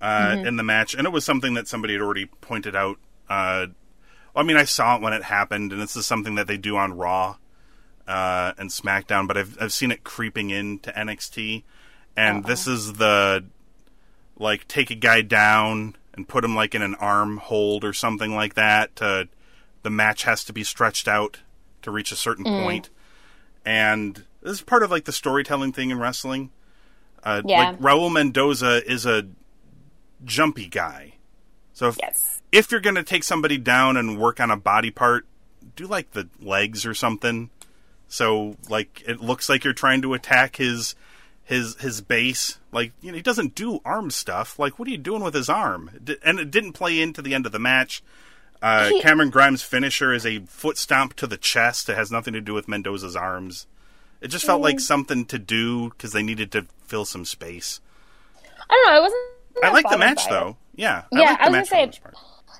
uh, 0.00 0.36
in 0.44 0.56
the 0.56 0.62
match, 0.62 0.94
and 0.94 1.06
it 1.06 1.10
was 1.10 1.24
something 1.24 1.54
that 1.54 1.66
somebody 1.66 1.94
had 1.94 2.02
already 2.02 2.26
pointed 2.26 2.76
out. 2.76 2.98
Uh, 3.28 3.66
I 4.34 4.44
mean, 4.44 4.56
I 4.56 4.62
saw 4.62 4.94
it 4.94 5.02
when 5.02 5.12
it 5.12 5.24
happened, 5.24 5.72
and 5.72 5.82
this 5.82 5.96
is 5.96 6.06
something 6.06 6.36
that 6.36 6.46
they 6.46 6.56
do 6.56 6.76
on 6.76 6.96
Raw 6.96 7.36
uh, 8.06 8.52
and 8.56 8.70
SmackDown, 8.70 9.26
but 9.26 9.36
I've 9.36 9.56
I've 9.60 9.72
seen 9.72 9.90
it 9.90 10.04
creeping 10.04 10.50
into 10.50 10.92
NXT, 10.92 11.64
and 12.16 12.44
this 12.44 12.68
is 12.68 12.94
the 12.94 13.44
like 14.38 14.68
take 14.68 14.90
a 14.90 14.94
guy 14.94 15.22
down 15.22 15.96
and 16.14 16.28
put 16.28 16.44
him 16.44 16.54
like 16.54 16.76
in 16.76 16.82
an 16.82 16.94
arm 16.96 17.38
hold 17.38 17.82
or 17.82 17.92
something 17.92 18.34
like 18.34 18.54
that. 18.54 18.94
To, 18.96 19.28
the 19.82 19.90
match 19.90 20.22
has 20.24 20.44
to 20.44 20.52
be 20.52 20.62
stretched 20.62 21.08
out 21.08 21.40
to 21.82 21.90
reach 21.90 22.12
a 22.12 22.16
certain 22.16 22.44
point. 22.44 22.90
and 23.64 24.24
this 24.42 24.52
is 24.52 24.60
part 24.62 24.82
of 24.84 24.90
like 24.92 25.04
the 25.04 25.12
storytelling 25.12 25.72
thing 25.72 25.90
in 25.90 25.98
wrestling. 25.98 26.50
Uh, 27.24 27.42
Yeah. 27.44 27.70
Like 27.70 27.80
Raul 27.80 28.12
Mendoza 28.12 28.88
is 28.88 29.04
a 29.06 29.26
jumpy 30.24 30.68
guy, 30.68 31.14
so 31.72 31.88
if, 31.88 31.98
Yes. 32.00 32.40
if 32.52 32.70
you're 32.70 32.80
going 32.80 32.94
to 32.96 33.02
take 33.02 33.24
somebody 33.24 33.58
down 33.58 33.96
and 33.96 34.18
work 34.18 34.40
on 34.40 34.50
a 34.50 34.56
body 34.56 34.90
part, 34.90 35.26
do 35.74 35.86
like 35.86 36.12
the 36.12 36.28
legs 36.40 36.86
or 36.86 36.94
something. 36.94 37.50
So 38.08 38.56
like 38.68 39.02
it 39.06 39.20
looks 39.20 39.48
like 39.48 39.64
you're 39.64 39.72
trying 39.72 40.00
to 40.02 40.14
attack 40.14 40.56
his 40.56 40.94
his 41.42 41.74
his 41.80 42.00
base. 42.00 42.58
Like 42.72 42.92
you 43.02 43.10
know 43.10 43.16
he 43.16 43.22
doesn't 43.22 43.54
do 43.56 43.80
arm 43.84 44.10
stuff. 44.12 44.58
Like 44.60 44.78
what 44.78 44.86
are 44.86 44.92
you 44.92 44.96
doing 44.98 45.24
with 45.24 45.34
his 45.34 45.48
arm? 45.48 45.90
D- 46.02 46.16
And 46.24 46.38
it 46.38 46.50
didn't 46.52 46.72
play 46.74 47.00
into 47.00 47.20
the 47.20 47.34
end 47.34 47.46
of 47.46 47.52
the 47.52 47.58
match. 47.58 48.02
Uh, 48.62 48.90
Cameron 49.02 49.30
Grimes' 49.30 49.62
finisher 49.62 50.12
is 50.12 50.24
a 50.26 50.40
foot 50.40 50.78
stomp 50.78 51.14
to 51.14 51.26
the 51.26 51.36
chest. 51.36 51.88
It 51.88 51.96
has 51.96 52.10
nothing 52.10 52.32
to 52.34 52.40
do 52.40 52.54
with 52.54 52.68
Mendoza's 52.68 53.16
arms. 53.16 53.66
It 54.20 54.28
just 54.28 54.46
felt 54.46 54.62
like 54.62 54.80
something 54.80 55.26
to 55.26 55.38
do 55.38 55.90
because 55.90 56.12
they 56.12 56.22
needed 56.22 56.50
to 56.52 56.66
fill 56.86 57.04
some 57.04 57.24
space. 57.24 57.80
I 58.68 58.74
don't 58.74 58.86
know. 58.86 58.98
I 58.98 59.00
wasn't. 59.00 59.22
I 59.62 59.70
like 59.70 59.88
the 59.88 59.98
match 59.98 60.28
by 60.28 60.36
it. 60.36 60.40
though. 60.40 60.56
Yeah, 60.74 61.02
Yeah, 61.12 61.36
I 61.38 61.48
was 61.48 61.68
gonna 61.70 61.92
say-. 61.92 62.00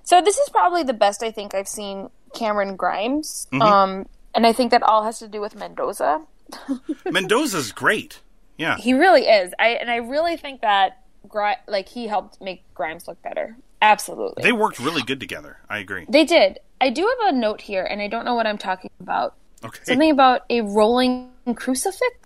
So 0.04 0.22
this 0.22 0.38
is 0.38 0.48
probably 0.50 0.82
the 0.82 0.94
best 0.94 1.22
I 1.22 1.30
think 1.30 1.54
I've 1.54 1.68
seen 1.68 2.10
Cameron 2.34 2.76
Grimes. 2.76 3.48
Mm-hmm. 3.52 3.62
Um, 3.62 4.06
and 4.34 4.46
I 4.46 4.52
think 4.52 4.70
that 4.70 4.82
all 4.82 5.04
has 5.04 5.18
to 5.18 5.28
do 5.28 5.40
with 5.40 5.56
Mendoza. 5.56 6.22
Mendoza's 7.10 7.72
great. 7.72 8.20
Yeah, 8.56 8.76
He 8.76 8.94
really 8.94 9.26
is. 9.26 9.52
I 9.58 9.68
and 9.70 9.90
I 9.90 9.96
really 9.96 10.36
think 10.36 10.60
that 10.62 11.02
Gri- 11.28 11.56
like 11.66 11.88
he 11.88 12.06
helped 12.06 12.40
make 12.40 12.62
Grimes 12.74 13.08
look 13.08 13.20
better. 13.22 13.56
Absolutely. 13.82 14.42
they 14.42 14.52
worked 14.52 14.78
really 14.78 15.02
good 15.02 15.20
together. 15.20 15.58
I 15.68 15.78
agree. 15.78 16.06
They 16.08 16.24
did. 16.24 16.58
I 16.80 16.90
do 16.90 17.02
have 17.02 17.34
a 17.34 17.36
note 17.36 17.60
here, 17.60 17.84
and 17.84 18.00
I 18.00 18.08
don't 18.08 18.24
know 18.24 18.34
what 18.34 18.46
I'm 18.46 18.58
talking 18.58 18.90
about. 19.00 19.34
Okay, 19.64 19.80
Something 19.84 20.10
about 20.10 20.42
a 20.50 20.60
rolling 20.60 21.30
crucifix. 21.54 22.16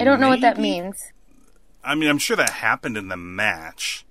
I 0.00 0.04
don't 0.04 0.20
know 0.20 0.28
what 0.28 0.40
that 0.40 0.58
means. 0.58 1.12
I 1.84 1.94
mean, 1.94 2.08
I'm 2.08 2.18
sure 2.18 2.36
that 2.36 2.50
happened 2.50 2.96
in 2.96 3.08
the 3.08 3.16
match. 3.16 4.06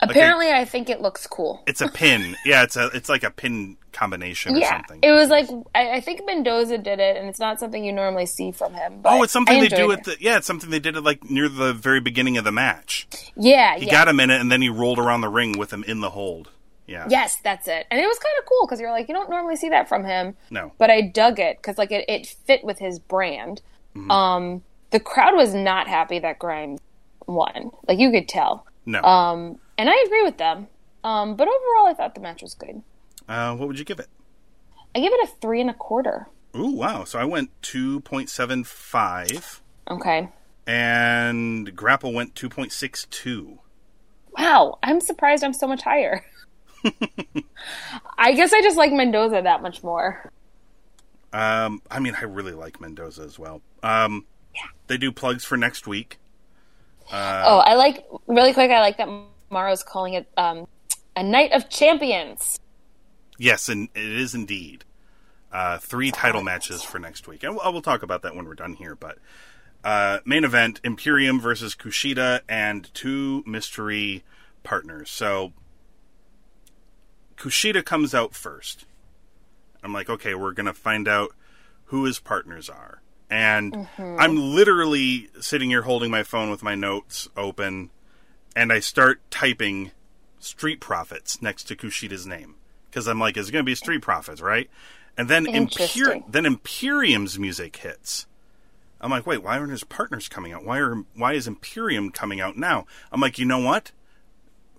Apparently, 0.00 0.50
I 0.50 0.64
think 0.64 0.88
it 0.88 1.00
looks 1.00 1.26
cool. 1.26 1.62
It's 1.66 1.80
a 1.80 1.88
pin. 1.88 2.36
yeah, 2.44 2.62
it's 2.62 2.76
a 2.76 2.86
it's 2.88 3.08
like 3.08 3.22
a 3.22 3.30
pin 3.30 3.76
combination 3.96 4.54
or 4.54 4.58
Yeah, 4.58 4.70
something. 4.76 5.00
it 5.02 5.12
was 5.12 5.28
like 5.28 5.48
I, 5.74 5.92
I 5.94 6.00
think 6.00 6.20
Mendoza 6.26 6.78
did 6.78 7.00
it, 7.00 7.16
and 7.16 7.28
it's 7.28 7.40
not 7.40 7.58
something 7.58 7.84
you 7.84 7.92
normally 7.92 8.26
see 8.26 8.52
from 8.52 8.74
him. 8.74 9.00
But 9.02 9.12
oh, 9.12 9.22
it's 9.22 9.32
something 9.32 9.58
they 9.60 9.68
do 9.68 9.90
at 9.92 10.04
the 10.04 10.16
yeah, 10.20 10.36
it's 10.36 10.46
something 10.46 10.70
they 10.70 10.78
did 10.80 10.96
at 10.96 11.02
like 11.04 11.28
near 11.30 11.48
the 11.48 11.72
very 11.72 12.00
beginning 12.00 12.36
of 12.36 12.44
the 12.44 12.52
match. 12.52 13.06
Yeah, 13.36 13.76
He 13.78 13.86
yeah. 13.86 13.92
got 13.92 14.08
him 14.08 14.20
in 14.20 14.30
it, 14.30 14.40
and 14.40 14.52
then 14.52 14.62
he 14.62 14.68
rolled 14.68 14.98
around 14.98 15.22
the 15.22 15.28
ring 15.28 15.58
with 15.58 15.72
him 15.72 15.82
in 15.84 16.00
the 16.00 16.10
hold. 16.10 16.50
Yeah. 16.86 17.06
Yes, 17.10 17.38
that's 17.42 17.66
it. 17.66 17.86
And 17.90 18.00
it 18.00 18.06
was 18.06 18.18
kind 18.20 18.34
of 18.38 18.46
cool 18.46 18.64
because 18.66 18.78
you're 18.80 18.92
like, 18.92 19.08
you 19.08 19.14
don't 19.14 19.28
normally 19.28 19.56
see 19.56 19.70
that 19.70 19.88
from 19.88 20.04
him. 20.04 20.36
No. 20.50 20.72
But 20.78 20.88
I 20.90 21.00
dug 21.00 21.40
it 21.40 21.56
because 21.56 21.78
like 21.78 21.90
it, 21.90 22.04
it 22.08 22.26
fit 22.46 22.62
with 22.62 22.78
his 22.78 23.00
brand. 23.00 23.60
Mm-hmm. 23.96 24.10
Um, 24.10 24.62
the 24.90 25.00
crowd 25.00 25.34
was 25.34 25.52
not 25.52 25.88
happy 25.88 26.20
that 26.20 26.38
Grimes 26.38 26.80
won. 27.26 27.72
Like 27.88 27.98
you 27.98 28.12
could 28.12 28.28
tell. 28.28 28.66
No. 28.84 29.02
Um, 29.02 29.58
and 29.76 29.90
I 29.90 30.00
agree 30.06 30.22
with 30.22 30.36
them. 30.38 30.68
Um, 31.02 31.34
but 31.34 31.48
overall, 31.48 31.88
I 31.88 31.94
thought 31.96 32.14
the 32.14 32.20
match 32.20 32.42
was 32.42 32.54
good. 32.54 32.82
Uh, 33.28 33.54
what 33.56 33.68
would 33.68 33.78
you 33.78 33.84
give 33.84 33.98
it? 34.00 34.08
I 34.94 35.00
give 35.00 35.12
it 35.12 35.28
a 35.28 35.32
three 35.40 35.60
and 35.60 35.70
a 35.70 35.74
quarter. 35.74 36.28
Ooh, 36.56 36.70
wow. 36.72 37.04
So 37.04 37.18
I 37.18 37.24
went 37.24 37.50
2.75 37.62 39.60
Okay. 39.90 40.28
and 40.66 41.74
Grapple 41.76 42.12
went 42.12 42.34
2.62. 42.34 43.58
Wow, 44.38 44.78
I'm 44.82 45.00
surprised 45.00 45.42
I'm 45.44 45.52
so 45.54 45.66
much 45.66 45.82
higher. 45.82 46.24
I 48.18 48.32
guess 48.32 48.52
I 48.52 48.60
just 48.62 48.76
like 48.76 48.92
Mendoza 48.92 49.40
that 49.42 49.62
much 49.62 49.82
more. 49.82 50.30
Um, 51.32 51.82
I 51.90 51.98
mean, 52.00 52.14
I 52.18 52.24
really 52.24 52.52
like 52.52 52.80
Mendoza 52.80 53.22
as 53.22 53.38
well. 53.38 53.60
Um, 53.82 54.26
They 54.86 54.96
do 54.96 55.10
plugs 55.12 55.44
for 55.44 55.56
next 55.56 55.86
week. 55.86 56.18
oh, 57.12 57.62
I 57.64 57.74
like 57.74 58.04
really 58.26 58.52
quick. 58.52 58.70
I 58.70 58.80
like 58.80 58.96
that 58.98 59.08
Mauro's 59.50 59.82
calling 59.82 60.14
it 60.14 60.28
um, 60.36 60.66
a 61.16 61.22
night 61.22 61.52
of 61.52 61.68
champions. 61.68 62.58
Yes, 63.38 63.68
and 63.68 63.88
it 63.94 64.06
is 64.06 64.34
indeed. 64.34 64.84
Uh, 65.52 65.78
three 65.78 66.10
title 66.10 66.42
matches 66.42 66.82
for 66.82 66.98
next 66.98 67.28
week. 67.28 67.42
And 67.42 67.56
we'll, 67.56 67.72
we'll 67.72 67.82
talk 67.82 68.02
about 68.02 68.22
that 68.22 68.34
when 68.34 68.46
we're 68.46 68.54
done 68.54 68.74
here. 68.74 68.94
But 68.94 69.18
uh, 69.84 70.18
main 70.24 70.44
event 70.44 70.80
Imperium 70.84 71.40
versus 71.40 71.74
Kushida 71.74 72.40
and 72.48 72.92
two 72.92 73.42
mystery 73.46 74.24
partners. 74.64 75.10
So 75.10 75.52
Kushida 77.36 77.84
comes 77.84 78.14
out 78.14 78.34
first. 78.34 78.86
I'm 79.82 79.92
like, 79.92 80.10
okay, 80.10 80.34
we're 80.34 80.52
going 80.52 80.66
to 80.66 80.74
find 80.74 81.06
out 81.06 81.34
who 81.86 82.04
his 82.04 82.18
partners 82.18 82.68
are. 82.68 83.00
And 83.30 83.88
I'm 83.98 84.36
literally 84.36 85.30
sitting 85.40 85.70
here 85.70 85.82
holding 85.82 86.10
my 86.10 86.22
phone 86.22 86.50
with 86.50 86.62
my 86.62 86.74
notes 86.74 87.28
open, 87.36 87.90
and 88.54 88.72
I 88.72 88.78
start 88.78 89.20
typing 89.30 89.90
Street 90.38 90.80
Profits 90.80 91.42
next 91.42 91.64
to 91.64 91.76
Kushida's 91.76 92.26
name. 92.26 92.54
Because 92.96 93.08
I'm 93.08 93.20
like, 93.20 93.36
it's 93.36 93.50
going 93.50 93.62
to 93.62 93.66
be 93.66 93.74
Street 93.74 94.00
Profits, 94.00 94.40
right? 94.40 94.70
And 95.18 95.28
then, 95.28 95.44
Imper- 95.44 96.22
then 96.32 96.46
Imperium's 96.46 97.38
music 97.38 97.76
hits. 97.76 98.24
I'm 99.02 99.10
like, 99.10 99.26
wait, 99.26 99.42
why 99.42 99.58
aren't 99.58 99.70
his 99.70 99.84
partners 99.84 100.30
coming 100.30 100.54
out? 100.54 100.64
Why 100.64 100.78
are 100.78 101.04
why 101.14 101.34
is 101.34 101.46
Imperium 101.46 102.10
coming 102.10 102.40
out 102.40 102.56
now? 102.56 102.86
I'm 103.12 103.20
like, 103.20 103.38
you 103.38 103.44
know 103.44 103.58
what? 103.58 103.92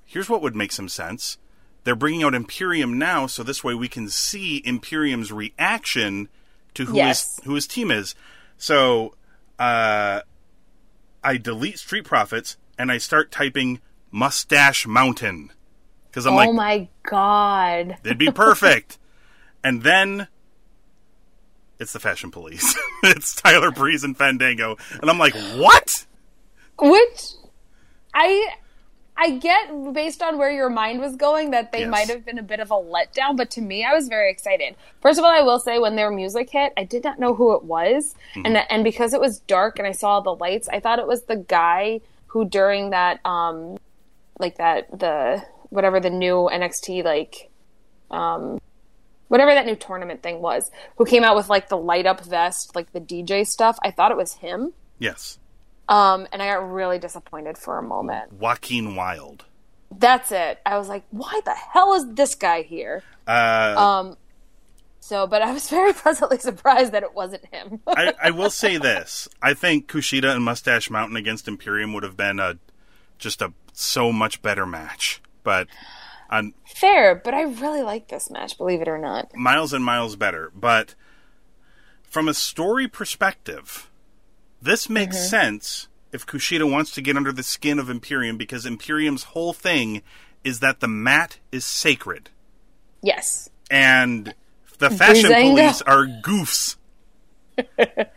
Here's 0.03 0.29
what 0.31 0.41
would 0.41 0.55
make 0.55 0.71
some 0.71 0.89
sense. 0.89 1.37
They're 1.83 1.95
bringing 1.95 2.23
out 2.23 2.33
Imperium 2.33 2.97
now, 2.97 3.27
so 3.27 3.43
this 3.43 3.63
way 3.63 3.75
we 3.75 3.87
can 3.87 4.09
see 4.09 4.63
Imperium's 4.65 5.31
reaction 5.31 6.27
to 6.73 6.85
who 6.85 6.95
Yes. 6.95 7.35
his 7.35 7.45
who 7.45 7.53
his 7.53 7.67
team 7.67 7.91
is. 7.91 8.15
So, 8.57 9.13
uh, 9.59 10.21
I 11.23 11.37
delete 11.37 11.77
Street 11.77 12.05
Profits 12.05 12.57
and 12.79 12.91
I 12.91 12.97
start 12.97 13.31
typing 13.31 13.79
Mustache 14.09 14.87
Mountain 14.87 15.51
because 16.17 16.25
I'm 16.25 16.33
oh 16.33 16.37
like, 16.37 16.53
my 16.53 16.87
god! 17.07 17.97
It'd 18.03 18.17
be 18.17 18.31
perfect. 18.31 18.97
and 19.63 19.83
then 19.83 20.27
it's 21.77 21.93
the 21.93 21.99
Fashion 21.99 22.31
Police. 22.31 22.75
it's 23.03 23.35
Tyler 23.35 23.69
Breeze 23.69 24.03
and 24.03 24.17
Fandango. 24.17 24.77
And 24.99 25.11
I'm 25.11 25.19
like, 25.19 25.35
what? 25.55 26.07
Which 26.79 27.21
I 28.15 28.49
I 29.15 29.37
get 29.37 29.93
based 29.93 30.23
on 30.23 30.39
where 30.39 30.49
your 30.49 30.71
mind 30.71 31.01
was 31.01 31.15
going 31.15 31.51
that 31.51 31.71
they 31.71 31.81
Yes. 31.81 31.89
might 31.91 32.07
have 32.09 32.25
been 32.25 32.39
a 32.39 32.43
bit 32.43 32.59
of 32.61 32.71
a 32.71 32.73
letdown, 32.75 33.37
but 33.37 33.51
to 33.51 33.61
me, 33.61 33.85
I 33.85 33.93
was 33.93 34.07
very 34.07 34.31
excited. 34.31 34.75
First 35.03 35.19
of 35.19 35.25
all, 35.25 35.29
I 35.31 35.41
will 35.41 35.59
say 35.59 35.77
when 35.77 35.95
their 35.95 36.09
music 36.09 36.49
hit, 36.49 36.73
I 36.75 36.83
did 36.83 37.03
not 37.03 37.19
know 37.19 37.35
who 37.35 37.53
it 37.55 37.63
was, 37.63 38.15
and 38.33 38.57
and 38.57 38.83
because 38.83 39.13
it 39.13 39.21
was 39.21 39.37
dark 39.41 39.77
and 39.77 39.87
I 39.87 39.91
saw 39.91 40.13
all 40.13 40.21
the 40.23 40.33
lights, 40.33 40.67
I 40.67 40.79
thought 40.79 40.97
it 40.97 41.05
was 41.07 41.25
the 41.25 41.35
guy 41.37 42.01
who 42.25 42.43
during 42.49 42.89
that 42.89 43.23
um 43.23 43.77
like 44.39 44.57
that 44.57 44.89
the 44.97 45.43
whatever 45.69 45.99
the 45.99 46.09
new 46.09 46.49
NXT 46.51 47.03
like 47.03 47.49
um 48.09 48.59
whatever 49.27 49.53
that 49.53 49.65
new 49.65 49.75
tournament 49.75 50.23
thing 50.23 50.41
was, 50.41 50.71
who 50.97 51.05
came 51.05 51.23
out 51.23 51.35
with 51.35 51.49
like 51.49 51.69
the 51.69 51.77
light 51.77 52.05
up 52.05 52.23
vest, 52.23 52.75
like 52.75 52.91
the 52.93 53.01
DJ 53.01 53.45
stuff. 53.45 53.77
I 53.83 53.91
thought 53.91 54.11
it 54.11 54.17
was 54.17 54.33
him. 54.35 54.73
Yes. 54.99 55.39
Um, 55.89 56.27
and 56.31 56.41
I 56.41 56.47
got 56.47 56.71
really 56.71 56.99
disappointed 56.99 57.57
for 57.57 57.77
a 57.77 57.83
moment. 57.83 58.33
Joaquin 58.33 58.95
Wilde. 58.95 59.45
That's 59.91 60.31
it. 60.31 60.59
I 60.65 60.77
was 60.77 60.89
like, 60.89 61.03
why 61.11 61.39
the 61.45 61.53
hell 61.53 61.93
is 61.93 62.13
this 62.13 62.35
guy 62.35 62.61
here? 62.63 63.03
Uh, 63.25 63.75
Um, 63.77 64.17
so, 64.99 65.27
but 65.27 65.41
I 65.41 65.53
was 65.53 65.69
very 65.69 65.93
pleasantly 65.93 66.39
surprised 66.39 66.91
that 66.91 67.03
it 67.03 67.13
wasn't 67.13 67.45
him. 67.53 67.79
I, 67.87 68.13
I 68.21 68.31
will 68.31 68.49
say 68.49 68.77
this. 68.77 69.29
I 69.41 69.53
think 69.53 69.87
Kushida 69.87 70.33
and 70.33 70.43
Mustache 70.43 70.89
Mountain 70.89 71.15
against 71.15 71.47
Imperium 71.47 71.93
would 71.93 72.03
have 72.03 72.17
been 72.17 72.39
a 72.39 72.57
just 73.17 73.41
a 73.41 73.53
so 73.73 74.11
much 74.11 74.41
better 74.41 74.65
match. 74.65 75.21
But 75.47 75.69
on 76.29 76.53
Fair, 76.75 77.15
but 77.15 77.33
I 77.33 77.43
really 77.43 77.81
like 77.81 78.09
this 78.09 78.29
match, 78.29 78.57
believe 78.57 78.81
it 78.81 78.89
or 78.89 78.97
not. 78.97 79.33
miles 79.33 79.71
and 79.71 79.81
miles 79.81 80.17
better. 80.17 80.51
But 80.53 80.93
from 82.03 82.27
a 82.27 82.33
story 82.33 82.89
perspective, 82.89 83.89
this 84.61 84.89
makes 84.89 85.15
Mm-hmm. 85.15 85.25
sense 85.27 85.87
if 86.11 86.25
Kushida 86.25 86.69
wants 86.69 86.91
to 86.91 87.01
get 87.01 87.15
under 87.15 87.31
the 87.31 87.43
skin 87.43 87.79
of 87.79 87.89
Imperium 87.89 88.35
because 88.37 88.65
Imperium's 88.65 89.23
whole 89.23 89.53
thing 89.53 90.01
is 90.43 90.59
that 90.59 90.81
the 90.81 90.87
mat 90.89 91.39
is 91.53 91.63
sacred. 91.63 92.29
Yes. 93.01 93.49
And 93.71 94.33
the 94.79 94.89
fashion 94.89 95.31
police 95.31 95.81
are 95.83 96.05
goofs. 96.07 96.75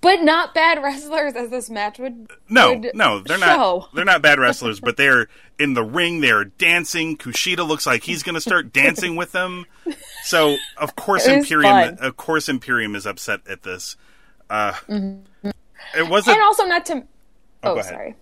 But 0.00 0.22
not 0.22 0.54
bad 0.54 0.82
wrestlers 0.82 1.34
as 1.34 1.50
this 1.50 1.68
match 1.68 1.98
would. 1.98 2.30
No, 2.48 2.74
would 2.74 2.92
no, 2.94 3.18
they're 3.20 3.38
show. 3.38 3.78
not. 3.80 3.94
They're 3.94 4.04
not 4.04 4.22
bad 4.22 4.38
wrestlers, 4.38 4.78
but 4.80 4.96
they're 4.96 5.26
in 5.58 5.74
the 5.74 5.82
ring. 5.82 6.20
They're 6.20 6.44
dancing. 6.44 7.16
Kushida 7.16 7.66
looks 7.66 7.84
like 7.86 8.04
he's 8.04 8.22
going 8.22 8.36
to 8.36 8.40
start 8.40 8.72
dancing 8.72 9.16
with 9.16 9.32
them. 9.32 9.66
So 10.24 10.56
of 10.76 10.94
course 10.96 11.26
Imperium, 11.26 11.96
fun. 11.96 11.98
of 12.00 12.16
course 12.16 12.48
Imperium 12.48 12.94
is 12.94 13.06
upset 13.06 13.40
at 13.48 13.62
this. 13.64 13.96
Uh, 14.48 14.74
It 15.96 16.08
wasn't. 16.08 16.36
And 16.36 16.44
also, 16.44 16.64
not 16.64 16.86
to. 16.86 17.04
Oh, 17.64 17.74
ahead. 17.74 17.84
sorry. 17.86 18.14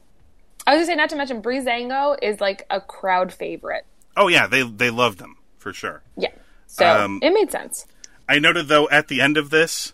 I 0.67 0.77
was 0.77 0.87
going 0.87 0.87
to 0.87 0.93
say, 0.93 0.97
not 0.97 1.11
to 1.11 1.17
mention, 1.17 1.43
Breezango 1.43 2.17
is 2.23 2.41
like 2.41 2.65
a 2.71 2.81
crowd 2.81 3.33
favorite. 3.33 3.85
oh 4.17 4.29
yeah, 4.29 4.47
they 4.47 4.63
they 4.63 4.91
loved 4.91 5.19
them 5.19 5.37
for 5.59 5.73
sure. 5.73 6.03
Yeah. 6.17 6.31
So, 6.67 6.87
Um, 6.87 7.21
it 7.23 7.31
made 7.33 7.51
sense. 7.53 7.87
I 8.29 8.39
noted 8.39 8.69
though 8.69 8.89
at 8.89 9.09
the 9.09 9.21
end 9.21 9.37
of 9.37 9.51
this 9.51 9.93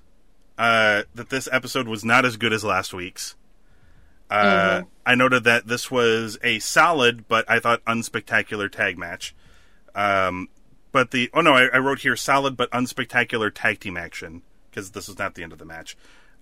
uh, 0.58 1.02
that 1.14 1.30
this 1.30 1.48
episode 1.50 1.88
was 1.88 2.04
not 2.04 2.24
as 2.24 2.36
good 2.36 2.52
as 2.52 2.64
last 2.64 2.92
week's. 2.92 3.36
Uh, 4.30 4.82
I 5.04 5.14
noted 5.14 5.44
that 5.44 5.66
this 5.66 5.90
was 5.90 6.38
a 6.42 6.58
solid, 6.58 7.28
but 7.28 7.44
I 7.50 7.58
thought 7.58 7.84
unspectacular 7.84 8.72
tag 8.72 8.96
match. 8.96 9.34
Um, 9.94 10.48
but 10.90 11.10
the 11.10 11.28
oh 11.34 11.42
no, 11.42 11.52
I, 11.52 11.66
I 11.66 11.78
wrote 11.78 12.00
here 12.00 12.16
solid 12.16 12.56
but 12.56 12.70
unspectacular 12.70 13.50
tag 13.54 13.80
team 13.80 13.96
action 13.96 14.42
because 14.70 14.92
this 14.92 15.08
was 15.08 15.18
not 15.18 15.34
the 15.34 15.42
end 15.42 15.52
of 15.52 15.58
the 15.58 15.66
match. 15.66 15.96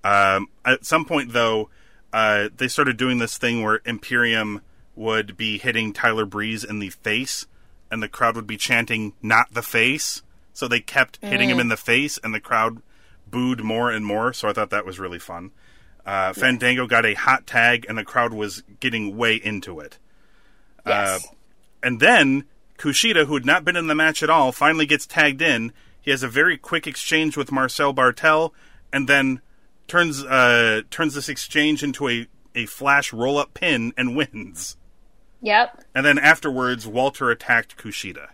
Um, 0.05 0.49
at 0.65 0.85
some 0.85 1.05
point 1.05 1.33
though, 1.33 1.69
uh, 2.13 2.49
they 2.57 2.69
started 2.69 2.97
doing 2.97 3.19
this 3.19 3.39
thing 3.39 3.65
where 3.65 3.81
Imperium 3.85 4.63
would 4.95 5.37
be 5.37 5.59
hitting 5.59 5.93
Tyler 5.93 6.27
Breeze 6.27 6.63
in 6.63 6.79
the 6.79 6.91
face, 6.91 7.47
and 7.91 8.01
the 8.01 8.09
crowd 8.09 8.37
would 8.37 8.47
be 8.47 8.57
chanting 8.57 9.15
"not 9.21 9.53
the 9.53 9.63
face." 9.63 10.23
So 10.53 10.69
they 10.69 10.81
kept 10.81 11.19
hitting 11.23 11.49
him 11.49 11.59
in 11.59 11.69
the 11.69 11.77
face, 11.77 12.19
and 12.23 12.35
the 12.35 12.41
crowd 12.41 12.83
booed 13.31 13.63
more 13.63 13.91
and 13.91 14.05
more. 14.05 14.33
So 14.33 14.49
I 14.49 14.53
thought 14.53 14.71
that 14.71 14.87
was 14.87 14.99
really 14.99 15.19
fun. 15.19 15.53
Uh, 16.05 16.33
Fandango 16.33 16.87
got 16.87 17.05
a 17.05 17.15
hot 17.15 17.47
tag, 17.47 17.87
and 17.89 17.97
the 17.97 18.05
crowd 18.05 18.33
was 18.33 18.63
getting 18.81 19.17
way 19.17 19.37
into 19.37 19.81
it. 19.81 19.99
Yes. 20.87 21.27
And 21.83 22.01
then 22.01 22.45
Kushida, 22.79 23.27
who 23.27 23.35
had 23.35 23.45
not 23.45 23.65
been 23.65 23.77
in 23.77 23.87
the 23.87 23.95
match 23.95 24.23
at 24.23 24.31
all, 24.31 24.51
finally 24.53 24.87
gets 24.87 25.07
tagged 25.07 25.43
in. 25.43 25.73
He 26.01 26.11
has 26.11 26.23
a 26.23 26.29
very 26.29 26.57
quick 26.57 26.87
exchange 26.87 27.37
with 27.37 27.53
Marcel 27.53 27.93
Barthel, 27.95 28.53
and 28.93 29.09
then 29.09 29.41
turns 29.87 30.25
uh, 30.25 30.83
turns 30.91 31.15
this 31.15 31.29
exchange 31.29 31.83
into 31.83 32.09
a, 32.09 32.27
a 32.55 32.67
flash 32.67 33.13
roll 33.13 33.37
up 33.39 33.53
pin 33.53 33.93
and 33.97 34.17
wins. 34.17 34.77
yep. 35.43 35.85
And 35.95 36.07
then 36.07 36.19
afterwards, 36.19 36.87
Walter 36.87 37.31
attacked 37.31 37.77
Kushida. 37.77 38.29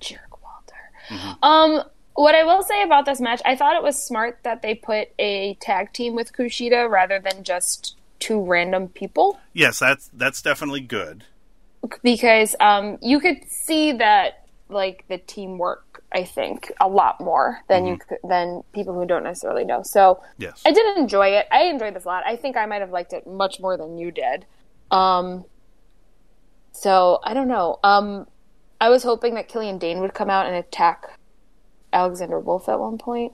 Jerk 0.00 0.42
Walter. 0.42 0.76
Mm-hmm. 1.08 1.44
Um, 1.44 1.84
what 2.20 2.34
I 2.34 2.44
will 2.44 2.62
say 2.62 2.82
about 2.82 3.06
this 3.06 3.20
match, 3.20 3.40
I 3.46 3.56
thought 3.56 3.76
it 3.76 3.82
was 3.82 3.96
smart 4.02 4.40
that 4.42 4.60
they 4.62 4.74
put 4.74 5.08
a 5.18 5.54
tag 5.54 5.92
team 5.92 6.14
with 6.14 6.32
Kushida 6.32 6.88
rather 6.88 7.18
than 7.18 7.44
just 7.44 7.96
two 8.18 8.44
random 8.44 8.88
people 8.88 9.40
Yes, 9.54 9.78
that's 9.78 10.10
that's 10.12 10.42
definitely 10.42 10.80
good. 10.80 11.24
because 12.02 12.54
um, 12.60 12.98
you 13.00 13.18
could 13.20 13.38
see 13.48 13.92
that 13.92 14.46
like 14.68 15.04
the 15.08 15.16
teamwork. 15.18 16.04
I 16.12 16.24
think 16.24 16.72
a 16.80 16.88
lot 16.88 17.20
more 17.20 17.60
than 17.68 17.86
you 17.86 17.96
could, 17.96 18.18
than 18.28 18.62
people 18.72 18.94
who 18.94 19.06
don't 19.06 19.22
necessarily 19.22 19.64
know. 19.64 19.82
So 19.84 20.20
Yes. 20.38 20.60
I 20.66 20.72
did 20.72 20.98
enjoy 20.98 21.28
it. 21.28 21.46
I 21.50 21.62
enjoyed 21.64 21.94
this 21.94 22.04
a 22.04 22.08
lot. 22.08 22.24
I 22.26 22.36
think 22.36 22.56
I 22.56 22.66
might 22.66 22.80
have 22.80 22.90
liked 22.90 23.12
it 23.12 23.26
much 23.26 23.60
more 23.60 23.76
than 23.76 23.96
you 23.96 24.10
did. 24.10 24.44
Um, 24.90 25.44
so 26.72 27.20
I 27.24 27.32
don't 27.32 27.48
know. 27.48 27.78
Um, 27.84 28.26
I 28.80 28.88
was 28.90 29.04
hoping 29.04 29.34
that 29.36 29.48
Killian 29.48 29.78
Dain 29.78 30.00
would 30.00 30.12
come 30.14 30.28
out 30.30 30.46
and 30.46 30.56
attack 30.56 31.18
Alexander 31.92 32.38
Wolf 32.38 32.68
at 32.68 32.78
one 32.78 32.98
point, 32.98 33.32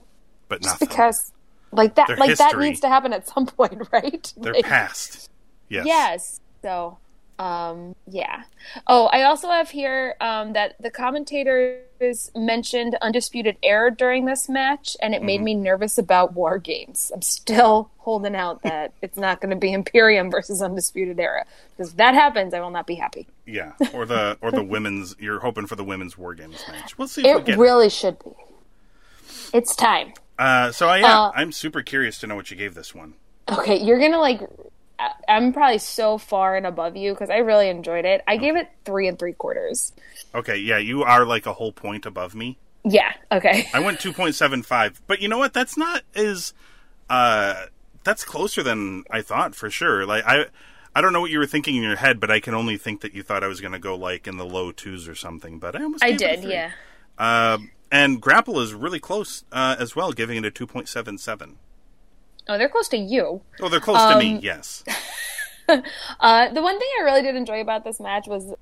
but 0.49 0.61
just 0.61 0.75
nothing. 0.81 0.87
because 0.87 1.31
like 1.71 1.95
that, 1.95 2.07
Their 2.07 2.17
like 2.17 2.37
that 2.37 2.57
needs 2.57 2.79
to 2.81 2.87
happen 2.89 3.13
at 3.13 3.27
some 3.27 3.45
point, 3.57 3.87
right? 3.91 4.33
They're 4.37 4.53
Like- 4.53 4.65
past. 4.65 5.29
Yes. 5.69 5.85
Yes. 5.85 6.39
So, 6.61 6.97
um, 7.39 7.93
yeah. 8.09 8.43
Oh, 8.87 9.07
I 9.07 9.23
also 9.23 9.49
have 9.49 9.69
here 9.69 10.15
um, 10.21 10.53
that 10.53 10.75
the 10.81 10.89
commentators 10.89 12.31
mentioned 12.35 12.97
Undisputed 13.01 13.57
Era 13.61 13.93
during 13.93 14.25
this 14.25 14.47
match, 14.49 14.95
and 15.01 15.13
it 15.13 15.17
Mm-hmm. 15.17 15.25
made 15.25 15.41
me 15.41 15.53
nervous 15.55 15.97
about 15.97 16.33
War 16.33 16.57
Games. 16.57 17.11
I'm 17.13 17.21
still 17.21 17.91
holding 17.99 18.35
out 18.35 18.61
that 18.63 18.93
it's 19.01 19.17
not 19.17 19.41
going 19.41 19.49
to 19.51 19.55
be 19.55 19.73
Imperium 19.73 20.31
versus 20.31 20.61
Undisputed 20.61 21.19
Era. 21.19 21.45
Because 21.75 21.91
if 21.91 21.97
that 21.97 22.13
happens, 22.13 22.53
I 22.53 22.59
will 22.61 22.71
not 22.71 22.87
be 22.87 22.95
happy. 22.95 23.27
Yeah. 23.45 23.73
Or 23.93 24.05
the 24.05 24.37
or 24.41 24.51
the 24.51 24.63
women's. 24.63 25.15
You're 25.19 25.39
hoping 25.41 25.67
for 25.67 25.75
the 25.75 25.83
women's 25.83 26.17
war 26.17 26.33
games 26.33 26.63
match. 26.67 26.97
We'll 26.97 27.07
see. 27.07 27.23
We 27.23 27.29
It 27.29 27.45
get 27.45 27.57
really 27.57 27.89
should 27.89 28.17
be. 28.23 28.31
It's 29.53 29.75
time. 29.75 30.13
Uh, 30.37 30.71
so 30.71 30.87
I, 30.87 30.97
yeah, 30.97 31.19
Uh, 31.19 31.31
I'm 31.35 31.51
super 31.51 31.81
curious 31.81 32.19
to 32.19 32.27
know 32.27 32.35
what 32.35 32.51
you 32.51 32.57
gave 32.57 32.75
this 32.75 32.93
one. 32.93 33.15
Okay, 33.49 33.77
you're 33.83 33.99
gonna 33.99 34.19
like. 34.19 34.41
I'm 35.27 35.53
probably 35.53 35.77
so 35.77 36.17
far 36.17 36.55
and 36.55 36.65
above 36.65 36.95
you 36.97 37.13
because 37.13 37.29
I 37.29 37.37
really 37.37 37.69
enjoyed 37.69 38.03
it. 38.05 38.21
I 38.27 38.37
gave 38.37 38.55
it 38.55 38.67
three 38.83 39.07
and 39.07 39.17
three 39.17 39.33
quarters. 39.33 39.93
Okay, 40.33 40.57
yeah, 40.57 40.79
you 40.79 41.03
are 41.03 41.23
like 41.23 41.45
a 41.45 41.53
whole 41.53 41.71
point 41.71 42.05
above 42.07 42.33
me. 42.33 42.57
Yeah. 42.83 43.13
Okay. 43.31 43.67
I 43.73 43.79
went 43.79 43.99
2.75, 43.99 45.01
but 45.07 45.21
you 45.21 45.27
know 45.27 45.37
what? 45.37 45.53
That's 45.53 45.77
not 45.77 46.01
as 46.15 46.53
uh 47.09 47.65
that's 48.03 48.23
closer 48.23 48.63
than 48.63 49.03
I 49.11 49.21
thought 49.21 49.53
for 49.55 49.69
sure. 49.69 50.05
Like 50.05 50.23
I 50.25 50.45
I 50.95 51.01
don't 51.01 51.13
know 51.13 51.21
what 51.21 51.31
you 51.31 51.37
were 51.39 51.45
thinking 51.45 51.75
in 51.75 51.83
your 51.83 51.97
head, 51.97 52.19
but 52.19 52.31
I 52.31 52.39
can 52.39 52.53
only 52.55 52.77
think 52.77 53.01
that 53.01 53.13
you 53.13 53.21
thought 53.21 53.43
I 53.43 53.47
was 53.47 53.61
going 53.61 53.73
to 53.73 53.79
go 53.79 53.95
like 53.95 54.25
in 54.27 54.37
the 54.37 54.45
low 54.45 54.71
2s 54.71 55.07
or 55.07 55.13
something, 55.13 55.59
but 55.59 55.75
I 55.75 55.83
almost 55.83 56.03
I 56.03 56.11
gave 56.13 56.21
it 56.21 56.39
a 56.39 56.41
did. 56.41 56.49
Yeah. 56.49 56.71
Uh, 57.19 57.59
and 57.91 58.21
Grapple 58.21 58.59
is 58.59 58.73
really 58.73 58.99
close 58.99 59.43
uh, 59.51 59.75
as 59.79 59.95
well, 59.95 60.11
giving 60.11 60.37
it 60.37 60.45
a 60.45 60.51
2.77. 60.51 61.55
Oh, 62.49 62.57
they're 62.57 62.69
close 62.69 62.87
to 62.89 62.97
you. 62.97 63.41
Oh, 63.61 63.69
they're 63.69 63.79
close 63.79 64.01
to 64.13 64.17
me, 64.19 64.35
Um, 64.35 64.39
yes. 64.43 64.83
Uh, 65.69 66.47
the 66.53 66.61
one 66.61 66.79
thing 66.79 66.87
I 66.99 67.03
really 67.03 67.21
did 67.21 67.35
enjoy 67.35 67.59
about 67.59 67.83
this 67.83 67.99
match 67.99 68.25
was 68.25 68.53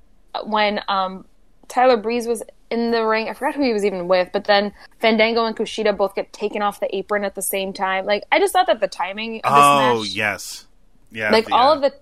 when 0.44 0.80
um, 0.88 1.24
Tyler 1.68 1.96
Breeze 1.96 2.26
was 2.26 2.42
in 2.68 2.90
the 2.90 3.04
ring. 3.06 3.28
I 3.28 3.32
forgot 3.32 3.54
who 3.54 3.62
he 3.62 3.72
was 3.72 3.84
even 3.84 4.08
with, 4.08 4.30
but 4.32 4.44
then 4.46 4.72
Fandango 4.98 5.44
and 5.44 5.56
Kushida 5.56 5.96
both 5.96 6.16
get 6.16 6.32
taken 6.32 6.62
off 6.62 6.80
the 6.80 6.94
apron 6.96 7.22
at 7.24 7.36
the 7.36 7.42
same 7.42 7.72
time. 7.72 8.06
Like, 8.06 8.24
I 8.32 8.40
just 8.40 8.52
thought 8.52 8.66
that 8.66 8.80
the 8.80 8.88
timing 8.88 9.36
of 9.36 9.54
this 9.54 9.62
Oh, 9.64 9.98
match, 10.00 10.08
yes. 10.08 10.66
Yeah. 11.12 11.30
like 11.30 11.46
the, 11.46 11.54
all 11.54 11.70
uh, 11.70 11.76
of 11.76 11.92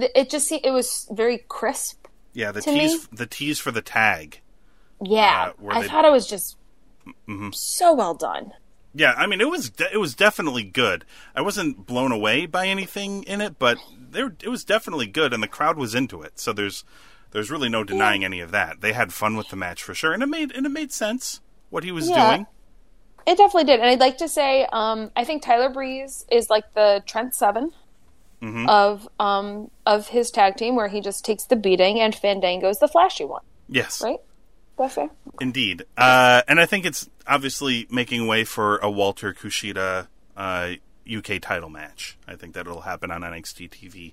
the, 0.00 0.20
it 0.20 0.30
just 0.30 0.50
it 0.50 0.72
was 0.72 1.08
very 1.12 1.38
crisp. 1.46 2.06
Yeah, 2.32 2.50
the 2.50 2.60
tease 2.60 3.02
me- 3.04 3.16
the 3.16 3.26
tease 3.26 3.60
for 3.60 3.70
the 3.70 3.82
tag. 3.82 4.40
Yeah, 5.04 5.50
Uh, 5.62 5.68
I 5.70 5.82
they- 5.82 5.88
thought 5.88 6.04
it 6.04 6.12
was 6.12 6.26
just 6.28 6.56
Mm-hmm. 7.28 7.50
so 7.52 7.92
well 7.92 8.14
done. 8.14 8.52
Yeah, 8.94 9.12
I 9.16 9.26
mean 9.26 9.40
it 9.40 9.50
was 9.50 9.70
de- 9.70 9.92
it 9.92 9.98
was 9.98 10.14
definitely 10.14 10.62
good. 10.62 11.04
I 11.34 11.42
wasn't 11.42 11.84
blown 11.86 12.12
away 12.12 12.46
by 12.46 12.66
anything 12.68 13.24
in 13.24 13.40
it, 13.40 13.58
but 13.58 13.76
there 13.98 14.34
it 14.42 14.48
was 14.48 14.64
definitely 14.64 15.06
good, 15.06 15.32
and 15.34 15.42
the 15.42 15.48
crowd 15.48 15.76
was 15.76 15.94
into 15.94 16.22
it. 16.22 16.38
So 16.38 16.52
there's 16.52 16.84
there's 17.32 17.50
really 17.50 17.68
no 17.68 17.82
denying 17.84 18.24
any 18.24 18.40
of 18.40 18.52
that. 18.52 18.80
They 18.80 18.92
had 18.92 19.12
fun 19.12 19.36
with 19.36 19.48
the 19.48 19.56
match 19.56 19.82
for 19.82 19.92
sure, 19.94 20.12
and 20.12 20.22
it 20.22 20.26
made 20.28 20.52
and 20.52 20.64
it 20.64 20.68
made 20.70 20.92
sense 20.92 21.40
what 21.70 21.82
he 21.84 21.90
was 21.92 22.08
Yeah. 22.08 22.28
doing. 22.30 22.46
It 23.26 23.36
definitely 23.36 23.64
did, 23.64 23.80
and 23.80 23.88
I'd 23.88 24.00
like 24.00 24.18
to 24.18 24.28
say, 24.28 24.66
um, 24.72 25.10
I 25.16 25.24
think 25.24 25.42
Tyler 25.42 25.70
Breeze 25.70 26.24
is 26.30 26.48
like 26.50 26.72
the 26.74 27.02
Trent 27.06 27.34
7 27.34 27.72
Mm-hmm. 28.42 28.68
of 28.68 29.08
um, 29.18 29.70
of 29.86 30.08
his 30.08 30.30
tag 30.30 30.56
team, 30.56 30.76
where 30.76 30.88
he 30.88 31.00
just 31.00 31.24
takes 31.24 31.44
the 31.44 31.56
beating, 31.56 31.98
and 32.00 32.14
Fandango's 32.14 32.78
the 32.78 32.88
flashy 32.88 33.24
one, 33.24 33.42
Yes, 33.68 34.00
right? 34.02 34.18
That's 34.76 34.94
fair. 34.94 35.08
indeed. 35.40 35.84
Uh, 35.96 36.42
and 36.48 36.60
I 36.60 36.66
think 36.66 36.84
it's 36.84 37.08
obviously 37.26 37.86
making 37.90 38.26
way 38.26 38.44
for 38.44 38.78
a 38.78 38.90
Walter 38.90 39.32
Kushida 39.32 40.08
uh, 40.36 40.72
UK 41.10 41.40
title 41.40 41.70
match. 41.70 42.16
I 42.26 42.34
think 42.36 42.54
that 42.54 42.66
it'll 42.66 42.80
happen 42.82 43.10
on 43.10 43.22
NXT 43.22 43.70
TV, 43.70 44.12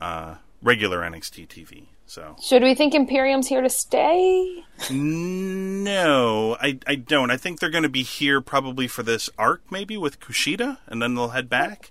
uh, 0.00 0.36
regular 0.62 1.00
NXT 1.02 1.46
TV. 1.48 1.84
So 2.08 2.36
Should 2.40 2.62
we 2.62 2.74
think 2.74 2.94
Imperium's 2.94 3.48
here 3.48 3.60
to 3.60 3.68
stay? 3.68 4.64
No, 4.90 6.56
I, 6.60 6.78
I 6.86 6.94
don't. 6.94 7.30
I 7.30 7.36
think 7.36 7.58
they're 7.58 7.70
going 7.70 7.82
to 7.82 7.88
be 7.88 8.02
here 8.04 8.40
probably 8.40 8.86
for 8.86 9.02
this 9.02 9.28
arc, 9.38 9.62
maybe 9.70 9.96
with 9.96 10.20
Kushida, 10.20 10.78
and 10.86 11.02
then 11.02 11.14
they'll 11.14 11.28
head 11.28 11.48
back. 11.48 11.90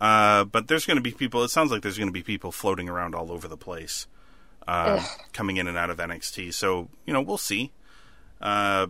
Uh, 0.00 0.44
but 0.44 0.68
there's 0.68 0.86
going 0.86 0.96
to 0.96 1.02
be 1.02 1.10
people. 1.12 1.42
It 1.42 1.48
sounds 1.50 1.70
like 1.70 1.82
there's 1.82 1.98
going 1.98 2.08
to 2.08 2.12
be 2.12 2.22
people 2.22 2.52
floating 2.52 2.88
around 2.88 3.14
all 3.14 3.30
over 3.32 3.48
the 3.48 3.56
place, 3.56 4.06
uh, 4.66 5.04
coming 5.32 5.56
in 5.56 5.66
and 5.66 5.76
out 5.76 5.90
of 5.90 5.98
NXT. 5.98 6.54
So 6.54 6.88
you 7.06 7.12
know, 7.12 7.20
we'll 7.20 7.38
see. 7.38 7.72
Uh, 8.40 8.88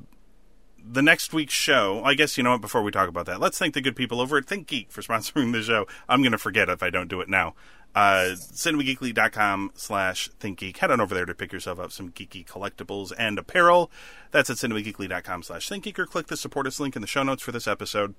the 0.83 1.03
next 1.03 1.33
week's 1.33 1.53
show, 1.55 2.03
I 2.05 2.15
guess 2.15 2.39
you 2.39 2.45
know 2.45 2.53
what. 2.53 2.61
Before 2.61 2.83
we 2.83 2.91
talk 2.91 3.09
about 3.09 3.27
that, 3.27 3.41
let's 3.41 3.59
thank 3.59 3.75
the 3.75 3.81
good 3.81 3.97
people 3.97 4.21
over 4.21 4.39
at 4.39 4.47
Think 4.47 4.67
Geek 4.67 4.91
for 4.91 5.03
sponsoring 5.03 5.53
the 5.53 5.63
show. 5.63 5.87
I'm 6.09 6.23
going 6.23 6.33
to 6.33 6.39
forget 6.39 6.69
if 6.69 6.83
I 6.83 6.91
don't 6.91 7.09
do 7.09 7.21
it 7.21 7.29
now. 7.29 7.55
Uh, 7.95 8.37
cinemageekly.com 8.37 9.73
slash 9.75 10.31
thinkgeek. 10.39 10.77
Head 10.77 10.93
on 10.93 11.01
over 11.01 11.15
there 11.15 11.27
to 11.27 11.35
pick 11.35 11.53
yourself 11.53 11.81
up 11.81 11.91
some 11.91 12.11
geeky 12.11 12.47
collectibles 12.47 13.13
and 13.19 13.39
apparel. 13.39 13.91
That's 14.31 14.49
at 14.49 14.57
cinemageekly.com 14.59 15.43
slash 15.43 15.69
thinkgeek 15.69 15.99
or 15.99 16.07
click 16.07 16.29
the 16.29 16.37
support 16.37 16.69
us 16.69 16.79
link 16.79 16.95
in 16.95 17.03
the 17.03 17.09
show 17.09 17.25
notes 17.25 17.43
for 17.43 17.51
this 17.51 17.67
episode. 17.67 18.15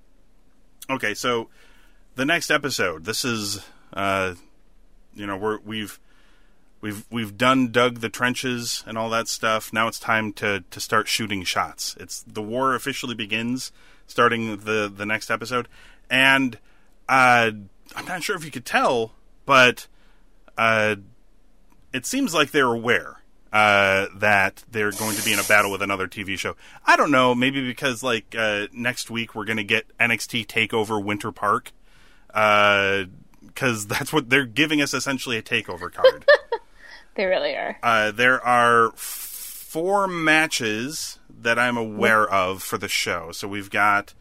Okay, 0.89 1.13
so 1.13 1.47
the 2.15 2.25
next 2.25 2.51
episode, 2.51 3.05
this 3.05 3.23
is, 3.23 3.63
uh, 3.93 4.35
you 5.13 5.25
know, 5.25 5.37
we're, 5.37 5.59
we've, 5.59 5.99
we've, 6.81 7.05
we've 7.09 7.37
done 7.37 7.71
dug 7.71 7.99
the 7.99 8.09
trenches 8.09 8.83
and 8.85 8.97
all 8.97 9.09
that 9.11 9.27
stuff. 9.27 9.71
Now 9.71 9.87
it's 9.87 9.99
time 9.99 10.33
to, 10.33 10.63
to 10.69 10.79
start 10.79 11.07
shooting 11.07 11.43
shots. 11.43 11.95
It's 11.99 12.23
the 12.23 12.41
war 12.41 12.75
officially 12.75 13.15
begins 13.15 13.71
starting 14.07 14.57
the, 14.57 14.91
the 14.93 15.05
next 15.05 15.31
episode. 15.31 15.67
And, 16.09 16.57
uh, 17.07 17.51
I'm 17.95 18.05
not 18.05 18.23
sure 18.23 18.35
if 18.35 18.43
you 18.43 18.51
could 18.51 18.65
tell, 18.65 19.13
but 19.45 19.87
uh, 20.57 20.95
it 21.93 22.05
seems 22.05 22.33
like 22.33 22.51
they're 22.51 22.65
aware 22.65 23.21
uh, 23.51 24.07
that 24.15 24.63
they're 24.71 24.91
going 24.91 25.15
to 25.15 25.25
be 25.25 25.33
in 25.33 25.39
a 25.39 25.43
battle 25.43 25.71
with 25.71 25.81
another 25.81 26.07
TV 26.07 26.37
show. 26.37 26.55
I 26.85 26.95
don't 26.95 27.11
know, 27.11 27.35
maybe 27.35 27.65
because 27.65 28.01
like 28.01 28.33
uh, 28.37 28.67
next 28.71 29.11
week 29.11 29.35
we're 29.35 29.45
going 29.45 29.57
to 29.57 29.63
get 29.63 29.85
NXT 29.97 30.47
Takeover 30.47 31.03
Winter 31.03 31.31
Park, 31.31 31.73
because 32.27 33.87
that's 33.87 34.13
what 34.13 34.29
they're 34.29 34.45
giving 34.45 34.81
us 34.81 34.93
essentially 34.93 35.37
a 35.37 35.41
takeover 35.41 35.91
card. 35.91 36.25
They 37.15 37.25
really 37.25 37.55
are. 37.55 37.77
uh, 37.83 38.11
there 38.11 38.39
are 38.45 38.91
four 38.95 40.07
matches 40.07 41.19
that 41.29 41.57
I'm 41.59 41.77
aware 41.77 42.27
of 42.29 42.61
for 42.63 42.77
the 42.77 42.87
show. 42.87 43.31
So 43.31 43.47
we've 43.47 43.69
got. 43.69 44.13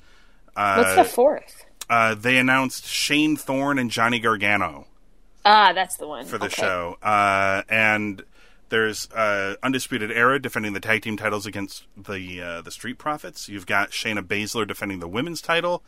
Uh, 0.56 0.76
What's 0.82 0.96
the 0.96 1.04
fourth? 1.14 1.64
uh, 1.88 2.14
they 2.14 2.36
announced 2.38 2.86
Shane 2.86 3.36
Thorne 3.36 3.78
and 3.78 3.90
Johnny 3.90 4.18
Gargano 4.20 4.86
Ah, 5.44 5.72
that's 5.72 5.96
the 5.96 6.06
one 6.06 6.24
for 6.26 6.36
the 6.38 6.46
Okay. 6.46 6.62
show. 6.62 6.98
Uh, 7.02 7.62
and 7.68 8.22
there's 8.68 9.10
uh, 9.12 9.54
Undisputed 9.62 10.10
Era 10.12 10.38
defending 10.40 10.72
the 10.74 10.80
tag 10.80 11.02
team 11.02 11.16
titles 11.16 11.46
against 11.46 11.86
the 11.96 12.42
uh, 12.42 12.60
the 12.62 12.70
Street 12.70 12.98
Profits. 12.98 13.48
You've 13.48 13.66
got 13.66 13.90
Shayna 13.90 14.22
Baszler 14.22 14.66
defending 14.68 14.98
the 15.00 15.08
women's 15.08 15.40
title 15.40 15.82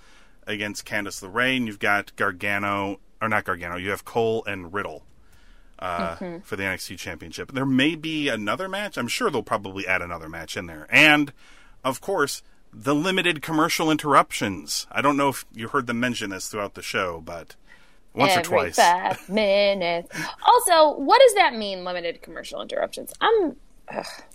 against 0.46 0.86
Candice 0.86 1.22
LeRae. 1.22 1.56
And 1.58 1.66
you've 1.66 1.78
got 1.78 2.16
Gargano, 2.16 2.98
or 3.20 3.28
not 3.28 3.44
Gargano, 3.44 3.76
you 3.76 3.90
have 3.90 4.04
Cole 4.04 4.42
and 4.46 4.72
Riddle. 4.72 5.04
Uh, 5.82 6.16
Mm-hmm. 6.16 6.38
For 6.44 6.54
the 6.56 6.62
NXT 6.62 6.96
Championship. 6.98 7.50
There 7.52 7.66
may 7.66 7.96
be 7.96 8.28
another 8.28 8.68
match. 8.68 8.96
I'm 8.96 9.08
sure 9.08 9.30
they'll 9.30 9.42
probably 9.42 9.86
add 9.86 10.00
another 10.00 10.28
match 10.28 10.56
in 10.56 10.66
there. 10.66 10.86
And, 10.90 11.32
of 11.82 12.00
course, 12.00 12.42
the 12.72 12.94
limited 12.94 13.42
commercial 13.42 13.90
interruptions. 13.90 14.86
I 14.92 15.00
don't 15.02 15.16
know 15.16 15.30
if 15.30 15.44
you 15.52 15.68
heard 15.68 15.86
them 15.88 15.98
mention 16.00 16.30
this 16.30 16.48
throughout 16.48 16.74
the 16.74 16.82
show, 16.82 17.20
but 17.24 17.56
once 18.14 18.32
Every 18.32 18.42
or 18.42 18.44
twice. 18.44 18.76
five 18.76 19.28
minutes. 19.28 20.08
Also, 20.46 20.98
what 21.00 21.20
does 21.20 21.34
that 21.34 21.54
mean? 21.54 21.82
Limited 21.84 22.22
commercial 22.22 22.62
interruptions. 22.62 23.12
I'm. 23.20 23.56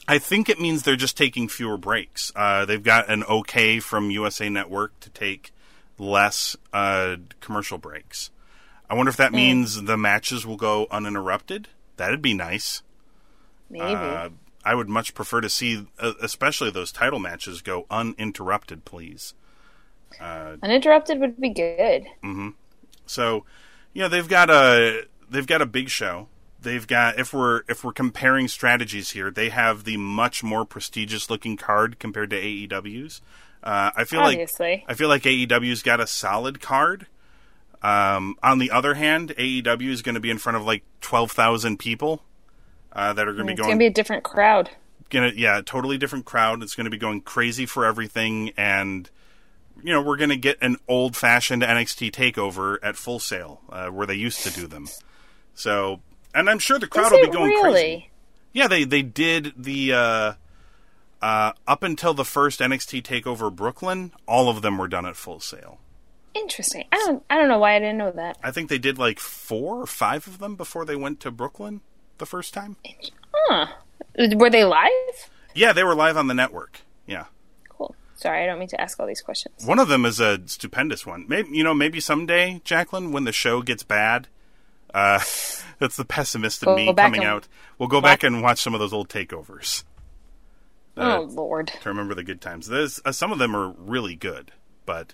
I 0.07 0.19
think 0.19 0.49
it 0.49 0.59
means 0.59 0.83
they're 0.83 0.95
just 0.97 1.17
taking 1.17 1.47
fewer 1.47 1.77
breaks. 1.77 2.31
Uh, 2.35 2.65
they've 2.65 2.83
got 2.83 3.09
an 3.09 3.23
okay 3.23 3.79
from 3.79 4.11
USA 4.11 4.49
Network 4.49 4.99
to 4.99 5.09
take 5.09 5.51
less 5.97 6.55
uh, 6.73 7.15
commercial 7.39 7.77
breaks. 7.77 8.29
I 8.89 8.95
wonder 8.95 9.09
if 9.09 9.17
that 9.17 9.33
means 9.33 9.83
the 9.83 9.97
matches 9.97 10.45
will 10.45 10.55
go 10.55 10.87
uninterrupted. 10.89 11.67
That'd 11.97 12.21
be 12.21 12.33
nice. 12.33 12.83
Maybe. 13.69 13.83
Uh, 13.83 14.29
I 14.63 14.75
would 14.75 14.89
much 14.89 15.13
prefer 15.13 15.41
to 15.41 15.49
see, 15.49 15.87
uh, 15.99 16.13
especially 16.21 16.71
those 16.71 16.91
title 16.91 17.19
matches, 17.19 17.61
go 17.61 17.85
uninterrupted, 17.89 18.85
please. 18.85 19.33
Uninterrupted 20.19 21.19
would 21.19 21.39
be 21.39 21.49
good. 21.49 22.05
So, 23.05 23.45
you 23.93 24.01
know, 24.01 24.09
they've 24.09 24.27
got 24.27 24.49
a 24.49 25.03
they've 25.29 25.47
got 25.47 25.61
a 25.61 25.65
big 25.65 25.89
show. 25.89 26.27
They've 26.61 26.85
got 26.87 27.19
if 27.19 27.33
we're 27.33 27.61
if 27.67 27.83
we're 27.83 27.93
comparing 27.93 28.47
strategies 28.47 29.11
here, 29.11 29.31
they 29.31 29.49
have 29.49 29.83
the 29.83 29.97
much 29.97 30.43
more 30.43 30.65
prestigious 30.65 31.29
looking 31.29 31.55
card 31.57 31.99
compared 31.99 32.29
to 32.31 32.41
AEW's. 32.41 33.21
Uh, 33.63 33.91
I 33.95 34.03
feel 34.05 34.21
Obviously. 34.21 34.71
like 34.71 34.85
I 34.87 34.93
feel 34.93 35.09
like 35.09 35.23
AEW's 35.23 35.83
got 35.83 35.99
a 35.99 36.07
solid 36.07 36.61
card. 36.61 37.07
Um, 37.81 38.35
on 38.41 38.57
the 38.59 38.71
other 38.71 38.95
hand, 38.95 39.33
AEW 39.37 39.89
is 39.89 40.01
going 40.01 40.15
to 40.15 40.21
be 40.21 40.31
in 40.31 40.37
front 40.37 40.57
of 40.57 40.65
like 40.65 40.83
twelve 41.01 41.31
thousand 41.31 41.77
people 41.77 42.23
uh, 42.93 43.13
that 43.13 43.27
are 43.27 43.33
going 43.33 43.47
to 43.47 43.53
be 43.53 43.55
going. 43.55 43.59
It's 43.59 43.61
going 43.61 43.69
gonna 43.71 43.79
be 43.79 43.85
a 43.85 43.91
different 43.91 44.23
crowd. 44.23 44.69
gonna 45.09 45.31
yeah, 45.35 45.61
totally 45.63 45.97
different 45.97 46.25
crowd. 46.25 46.63
It's 46.63 46.75
gonna 46.75 46.89
be 46.89 46.97
going 46.97 47.21
crazy 47.21 47.65
for 47.65 47.85
everything, 47.85 48.51
and 48.57 49.09
you 49.83 49.93
know 49.93 50.01
we're 50.01 50.17
gonna 50.17 50.35
get 50.35 50.57
an 50.61 50.77
old 50.87 51.15
fashioned 51.15 51.61
NXT 51.61 52.11
takeover 52.11 52.77
at 52.81 52.95
Full 52.95 53.19
Sail 53.19 53.61
uh, 53.69 53.87
where 53.89 54.07
they 54.07 54.15
used 54.15 54.41
to 54.43 54.51
do 54.51 54.65
them. 54.67 54.87
So, 55.53 56.01
and 56.33 56.49
I'm 56.49 56.59
sure 56.59 56.79
the 56.79 56.87
crowd 56.87 57.11
will 57.11 57.25
be 57.25 57.31
going 57.31 57.51
really? 57.51 57.71
crazy. 57.71 58.09
Yeah, 58.53 58.67
they 58.67 58.83
they 58.83 59.03
did 59.03 59.53
the 59.55 59.93
uh, 59.93 60.33
uh, 61.21 61.51
up 61.67 61.83
until 61.83 62.15
the 62.15 62.25
first 62.25 62.59
NXT 62.59 63.03
takeover 63.03 63.55
Brooklyn. 63.55 64.13
All 64.27 64.49
of 64.49 64.63
them 64.63 64.79
were 64.79 64.87
done 64.87 65.05
at 65.05 65.15
Full 65.15 65.39
Sail. 65.39 65.79
Interesting. 66.37 66.85
I 66.91 66.95
don't. 66.97 67.23
I 67.29 67.37
don't 67.37 67.47
know 67.47 67.59
why 67.59 67.75
I 67.75 67.79
didn't 67.79 67.97
know 67.97 68.11
that. 68.11 68.37
I 68.43 68.51
think 68.51 68.69
they 68.69 68.77
did 68.77 68.97
like 68.97 69.19
four 69.19 69.81
or 69.81 69.87
five 69.87 70.27
of 70.27 70.39
them 70.39 70.55
before 70.55 70.85
they 70.85 70.95
went 70.95 71.19
to 71.21 71.31
Brooklyn 71.31 71.81
the 72.17 72.25
first 72.25 72.53
time. 72.53 72.77
Huh? 73.33 73.67
Were 74.35 74.49
they 74.49 74.63
live? 74.63 75.29
Yeah, 75.55 75.73
they 75.73 75.83
were 75.83 75.95
live 75.95 76.17
on 76.17 76.27
the 76.27 76.33
network. 76.33 76.81
Yeah. 77.05 77.25
Cool. 77.69 77.95
Sorry, 78.15 78.43
I 78.43 78.45
don't 78.45 78.59
mean 78.59 78.67
to 78.69 78.81
ask 78.81 78.99
all 78.99 79.07
these 79.07 79.21
questions. 79.21 79.65
One 79.65 79.79
of 79.79 79.87
them 79.87 80.05
is 80.05 80.19
a 80.19 80.39
stupendous 80.45 81.05
one. 81.05 81.25
Maybe 81.27 81.49
you 81.51 81.63
know, 81.63 81.73
maybe 81.73 81.99
someday, 81.99 82.61
Jacqueline, 82.63 83.11
when 83.11 83.23
the 83.23 83.31
show 83.31 83.61
gets 83.61 83.83
bad, 83.83 84.27
uh, 84.93 85.19
that's 85.79 85.97
the 85.97 86.05
pessimist 86.05 86.63
in 86.63 86.67
Go 86.67 86.75
me 86.75 86.93
coming 86.93 87.23
out. 87.23 87.47
We'll 87.77 87.89
go 87.89 88.01
back 88.01 88.23
and 88.23 88.41
watch 88.41 88.61
some 88.61 88.73
of 88.73 88.79
those 88.79 88.93
old 88.93 89.09
takeovers 89.09 89.83
oh 90.97 91.27
Lord. 91.29 91.67
to 91.81 91.89
remember 91.89 92.13
the 92.13 92.23
good 92.23 92.41
times. 92.41 92.67
There's 92.67 92.99
uh, 93.05 93.11
some 93.11 93.31
of 93.31 93.39
them 93.39 93.55
are 93.55 93.69
really 93.77 94.15
good, 94.15 94.51
but 94.85 95.13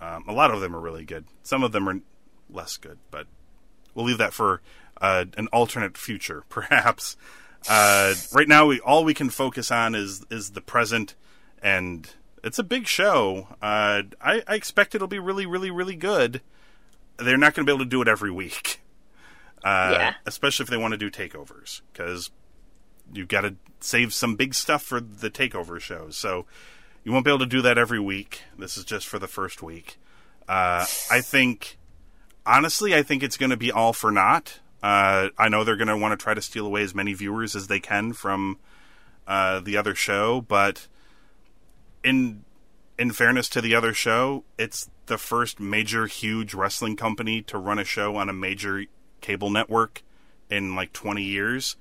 um, 0.00 0.24
a 0.28 0.32
lot 0.32 0.50
of 0.50 0.60
them 0.60 0.74
are 0.74 0.80
really 0.80 1.04
good. 1.04 1.24
Some 1.42 1.62
of 1.62 1.72
them 1.72 1.88
are 1.88 2.00
less 2.48 2.76
good, 2.76 2.98
but 3.10 3.26
we'll 3.94 4.06
leave 4.06 4.18
that 4.18 4.32
for 4.32 4.60
uh, 5.00 5.26
an 5.36 5.48
alternate 5.48 5.96
future, 5.96 6.44
perhaps. 6.48 7.16
Uh, 7.68 8.14
right 8.32 8.48
now, 8.48 8.66
we 8.66 8.80
all 8.80 9.04
we 9.04 9.14
can 9.14 9.28
focus 9.30 9.70
on 9.70 9.94
is 9.94 10.24
is 10.30 10.50
the 10.52 10.60
present, 10.62 11.14
and 11.62 12.10
it's 12.42 12.58
a 12.58 12.62
big 12.64 12.86
show. 12.86 13.48
Uh, 13.60 14.02
I, 14.20 14.42
I 14.46 14.54
expect 14.54 14.94
it'll 14.94 15.08
be 15.08 15.18
really, 15.18 15.44
really, 15.46 15.70
really 15.70 15.96
good. 15.96 16.40
They're 17.18 17.36
not 17.36 17.52
going 17.54 17.66
to 17.66 17.70
be 17.70 17.74
able 17.74 17.84
to 17.84 17.90
do 17.90 18.00
it 18.00 18.08
every 18.08 18.30
week, 18.30 18.80
uh, 19.64 19.90
Yeah. 19.92 20.14
especially 20.24 20.64
if 20.64 20.70
they 20.70 20.78
want 20.78 20.92
to 20.92 20.98
do 20.98 21.10
takeovers, 21.10 21.82
because 21.92 22.30
you've 23.12 23.28
got 23.28 23.42
to 23.42 23.56
save 23.80 24.14
some 24.14 24.36
big 24.36 24.54
stuff 24.54 24.82
for 24.82 25.00
the 25.00 25.28
takeover 25.30 25.78
shows. 25.78 26.16
So 26.16 26.46
you 27.04 27.12
won't 27.12 27.24
be 27.24 27.30
able 27.30 27.40
to 27.40 27.46
do 27.46 27.62
that 27.62 27.78
every 27.78 28.00
week. 28.00 28.42
This 28.58 28.76
is 28.76 28.84
just 28.84 29.06
for 29.06 29.18
the 29.18 29.28
first 29.28 29.62
week. 29.62 29.98
Uh, 30.48 30.84
I 31.10 31.20
think, 31.20 31.78
honestly, 32.44 32.94
I 32.94 33.02
think 33.02 33.22
it's 33.22 33.36
going 33.36 33.50
to 33.50 33.56
be 33.56 33.70
all 33.70 33.92
for 33.92 34.10
naught. 34.10 34.60
Uh, 34.82 35.28
I 35.38 35.48
know 35.48 35.64
they're 35.64 35.76
going 35.76 35.88
to 35.88 35.96
want 35.96 36.18
to 36.18 36.22
try 36.22 36.34
to 36.34 36.42
steal 36.42 36.66
away 36.66 36.82
as 36.82 36.94
many 36.94 37.12
viewers 37.12 37.54
as 37.54 37.66
they 37.66 37.80
can 37.80 38.12
from 38.12 38.58
uh, 39.26 39.60
the 39.60 39.76
other 39.76 39.94
show, 39.94 40.40
but 40.40 40.88
in 42.02 42.44
in 42.98 43.12
fairness 43.12 43.48
to 43.48 43.62
the 43.62 43.74
other 43.74 43.94
show, 43.94 44.44
it's 44.58 44.90
the 45.06 45.16
first 45.16 45.58
major, 45.58 46.06
huge 46.06 46.52
wrestling 46.52 46.96
company 46.96 47.40
to 47.40 47.56
run 47.56 47.78
a 47.78 47.84
show 47.84 48.16
on 48.16 48.28
a 48.28 48.32
major 48.32 48.84
cable 49.22 49.48
network 49.48 50.02
in 50.50 50.74
like 50.74 50.92
20 50.92 51.22
years. 51.22 51.76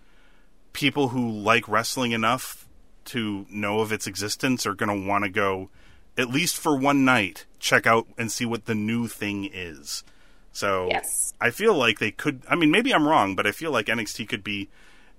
People 0.71 1.09
who 1.09 1.29
like 1.29 1.67
wrestling 1.67 2.13
enough 2.13 2.68
to 3.09 3.45
know 3.49 3.79
of 3.81 3.91
its 3.91 4.07
existence 4.07 4.65
are 4.65 4.73
going 4.73 5.01
to 5.03 5.07
want 5.07 5.23
to 5.23 5.29
go, 5.29 5.69
at 6.17 6.29
least 6.29 6.57
for 6.57 6.75
one 6.77 7.05
night, 7.05 7.45
check 7.59 7.85
out 7.85 8.07
and 8.17 8.31
see 8.31 8.45
what 8.45 8.65
the 8.65 8.75
new 8.75 9.07
thing 9.07 9.49
is. 9.51 10.03
So 10.51 10.87
Yes. 10.89 11.33
I 11.39 11.51
feel 11.51 11.73
like 11.73 11.99
they 11.99 12.11
could. 12.11 12.41
I 12.49 12.55
mean, 12.55 12.71
maybe 12.71 12.93
I'm 12.93 13.07
wrong, 13.07 13.35
but 13.35 13.47
I 13.47 13.51
feel 13.51 13.71
like 13.71 13.85
NXT 13.87 14.27
could 14.27 14.43
be 14.43 14.69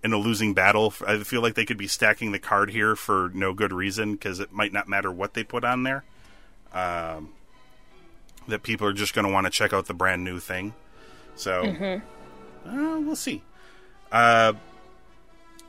in 0.03 0.13
a 0.13 0.19
losing 0.19 0.55
battle. 0.55 0.93
I 1.07 1.19
feel 1.19 1.41
like 1.43 1.55
they 1.55 1.65
could 1.65 1.79
be 1.79 1.87
stacking 1.87 2.33
the 2.33 2.39
card 2.39 2.71
here 2.71 2.97
for 2.97 3.31
no 3.35 3.53
good 3.53 3.73
reason 3.73 4.13
because 4.13 4.41
it 4.41 4.53
might 4.53 4.73
not 4.73 4.89
matter 4.89 5.11
what 5.13 5.35
they 5.35 5.45
put 5.45 5.65
on 5.65 5.83
there. 5.83 6.05
Um, 6.73 7.31
that 8.49 8.63
people 8.63 8.87
are 8.87 8.93
just 8.93 9.15
going 9.15 9.27
to 9.27 9.33
want 9.33 9.47
to 9.47 9.51
check 9.51 9.73
out 9.73 9.87
the 9.87 9.95
brand 9.95 10.25
new 10.25 10.39
thing. 10.41 10.75
So 11.37 12.01
uh, 12.67 12.99
we'll 13.01 13.17
see. 13.17 13.43
Uh, 14.13 14.55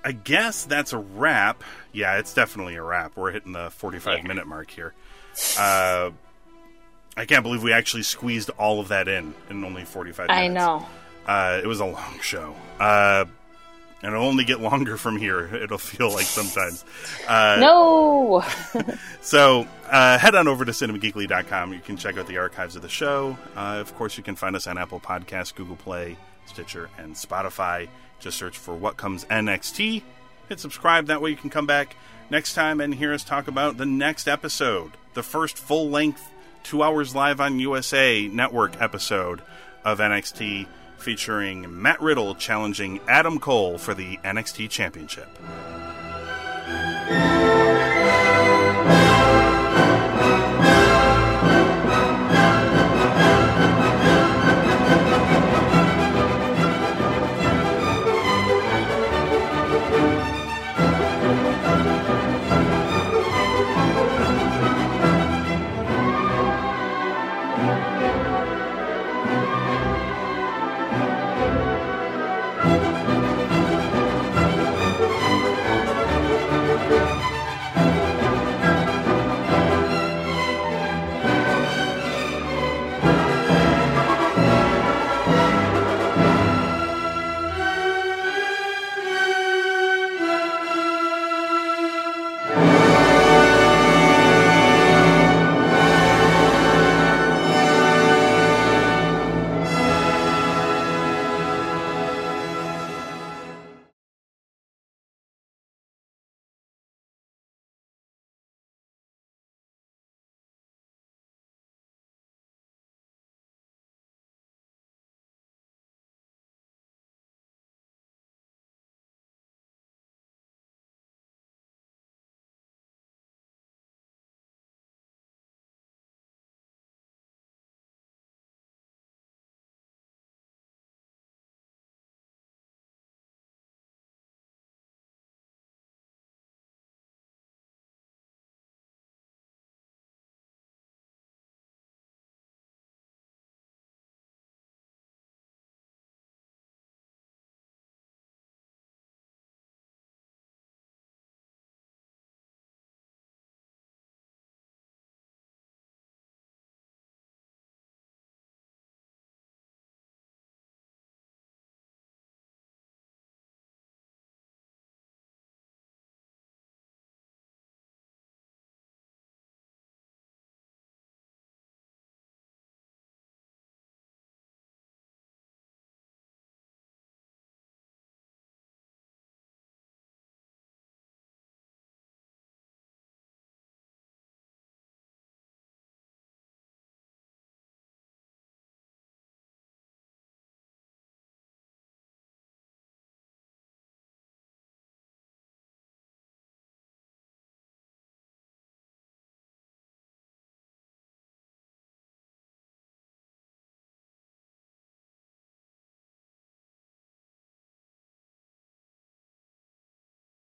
I 0.03 0.11
guess 0.13 0.65
that's 0.65 0.93
a 0.93 0.97
wrap. 0.97 1.63
Yeah, 1.91 2.17
it's 2.17 2.33
definitely 2.33 2.75
a 2.75 2.83
wrap. 2.83 3.15
We're 3.15 3.31
hitting 3.31 3.51
the 3.53 3.69
45 3.69 4.19
Yeah. 4.19 4.27
minute 4.27 4.47
mark 4.47 4.71
here. 4.71 4.93
Uh, 5.59 6.11
I 7.17 7.25
can't 7.25 7.43
believe 7.43 7.61
we 7.63 7.73
actually 7.73 8.03
squeezed 8.03 8.49
all 8.51 8.79
of 8.79 8.87
that 8.89 9.07
in 9.07 9.33
in 9.49 9.63
only 9.63 9.85
45 9.85 10.27
minutes. 10.27 10.39
I 10.41 10.47
know. 10.47 10.85
Uh, 11.27 11.59
it 11.63 11.67
was 11.67 11.79
a 11.79 11.85
long 11.85 12.19
show. 12.21 12.55
Uh, 12.79 13.25
and 14.03 14.13
it'll 14.15 14.25
only 14.27 14.43
get 14.43 14.59
longer 14.59 14.97
from 14.97 15.17
here, 15.17 15.53
it'll 15.55 15.77
feel 15.77 16.11
like 16.11 16.25
sometimes. 16.25 16.83
Uh, 17.27 17.57
No. 17.59 18.43
so 19.21 19.67
uh, 19.87 20.17
head 20.17 20.33
on 20.33 20.47
over 20.47 20.65
to 20.65 20.71
cinemageekly.com. 20.71 21.73
You 21.73 21.79
can 21.81 21.97
check 21.97 22.17
out 22.17 22.25
the 22.25 22.37
archives 22.39 22.75
of 22.75 22.81
the 22.81 22.89
show. 22.89 23.37
Uh, 23.55 23.77
of 23.79 23.93
course, 23.95 24.17
you 24.17 24.23
can 24.23 24.35
find 24.35 24.55
us 24.55 24.65
on 24.65 24.77
Apple 24.79 24.99
Podcasts, 24.99 25.53
Google 25.53 25.75
Play, 25.75 26.17
Stitcher, 26.45 26.89
and 26.97 27.15
Spotify. 27.15 27.87
Just 28.19 28.37
search 28.37 28.57
for 28.57 28.75
What 28.75 28.97
Comes 28.97 29.25
NXT. 29.25 30.03
Hit 30.49 30.59
subscribe. 30.59 31.07
That 31.07 31.21
way 31.21 31.31
you 31.31 31.37
can 31.37 31.49
come 31.49 31.65
back 31.65 31.95
next 32.29 32.53
time 32.53 32.79
and 32.81 32.95
hear 32.95 33.13
us 33.13 33.23
talk 33.23 33.47
about 33.47 33.77
the 33.77 33.85
next 33.85 34.27
episode, 34.27 34.91
the 35.13 35.23
first 35.23 35.57
full 35.57 35.89
length, 35.89 36.31
two 36.63 36.83
hours 36.83 37.15
live 37.15 37.41
on 37.41 37.59
USA 37.59 38.27
Network 38.27 38.79
episode 38.81 39.41
of 39.83 39.99
NXT 39.99 40.67
featuring 40.97 41.81
Matt 41.81 41.99
Riddle 42.01 42.35
challenging 42.35 42.99
Adam 43.07 43.39
Cole 43.39 43.77
for 43.77 43.93
the 43.93 44.17
NXT 44.17 44.69
Championship. 44.69 45.29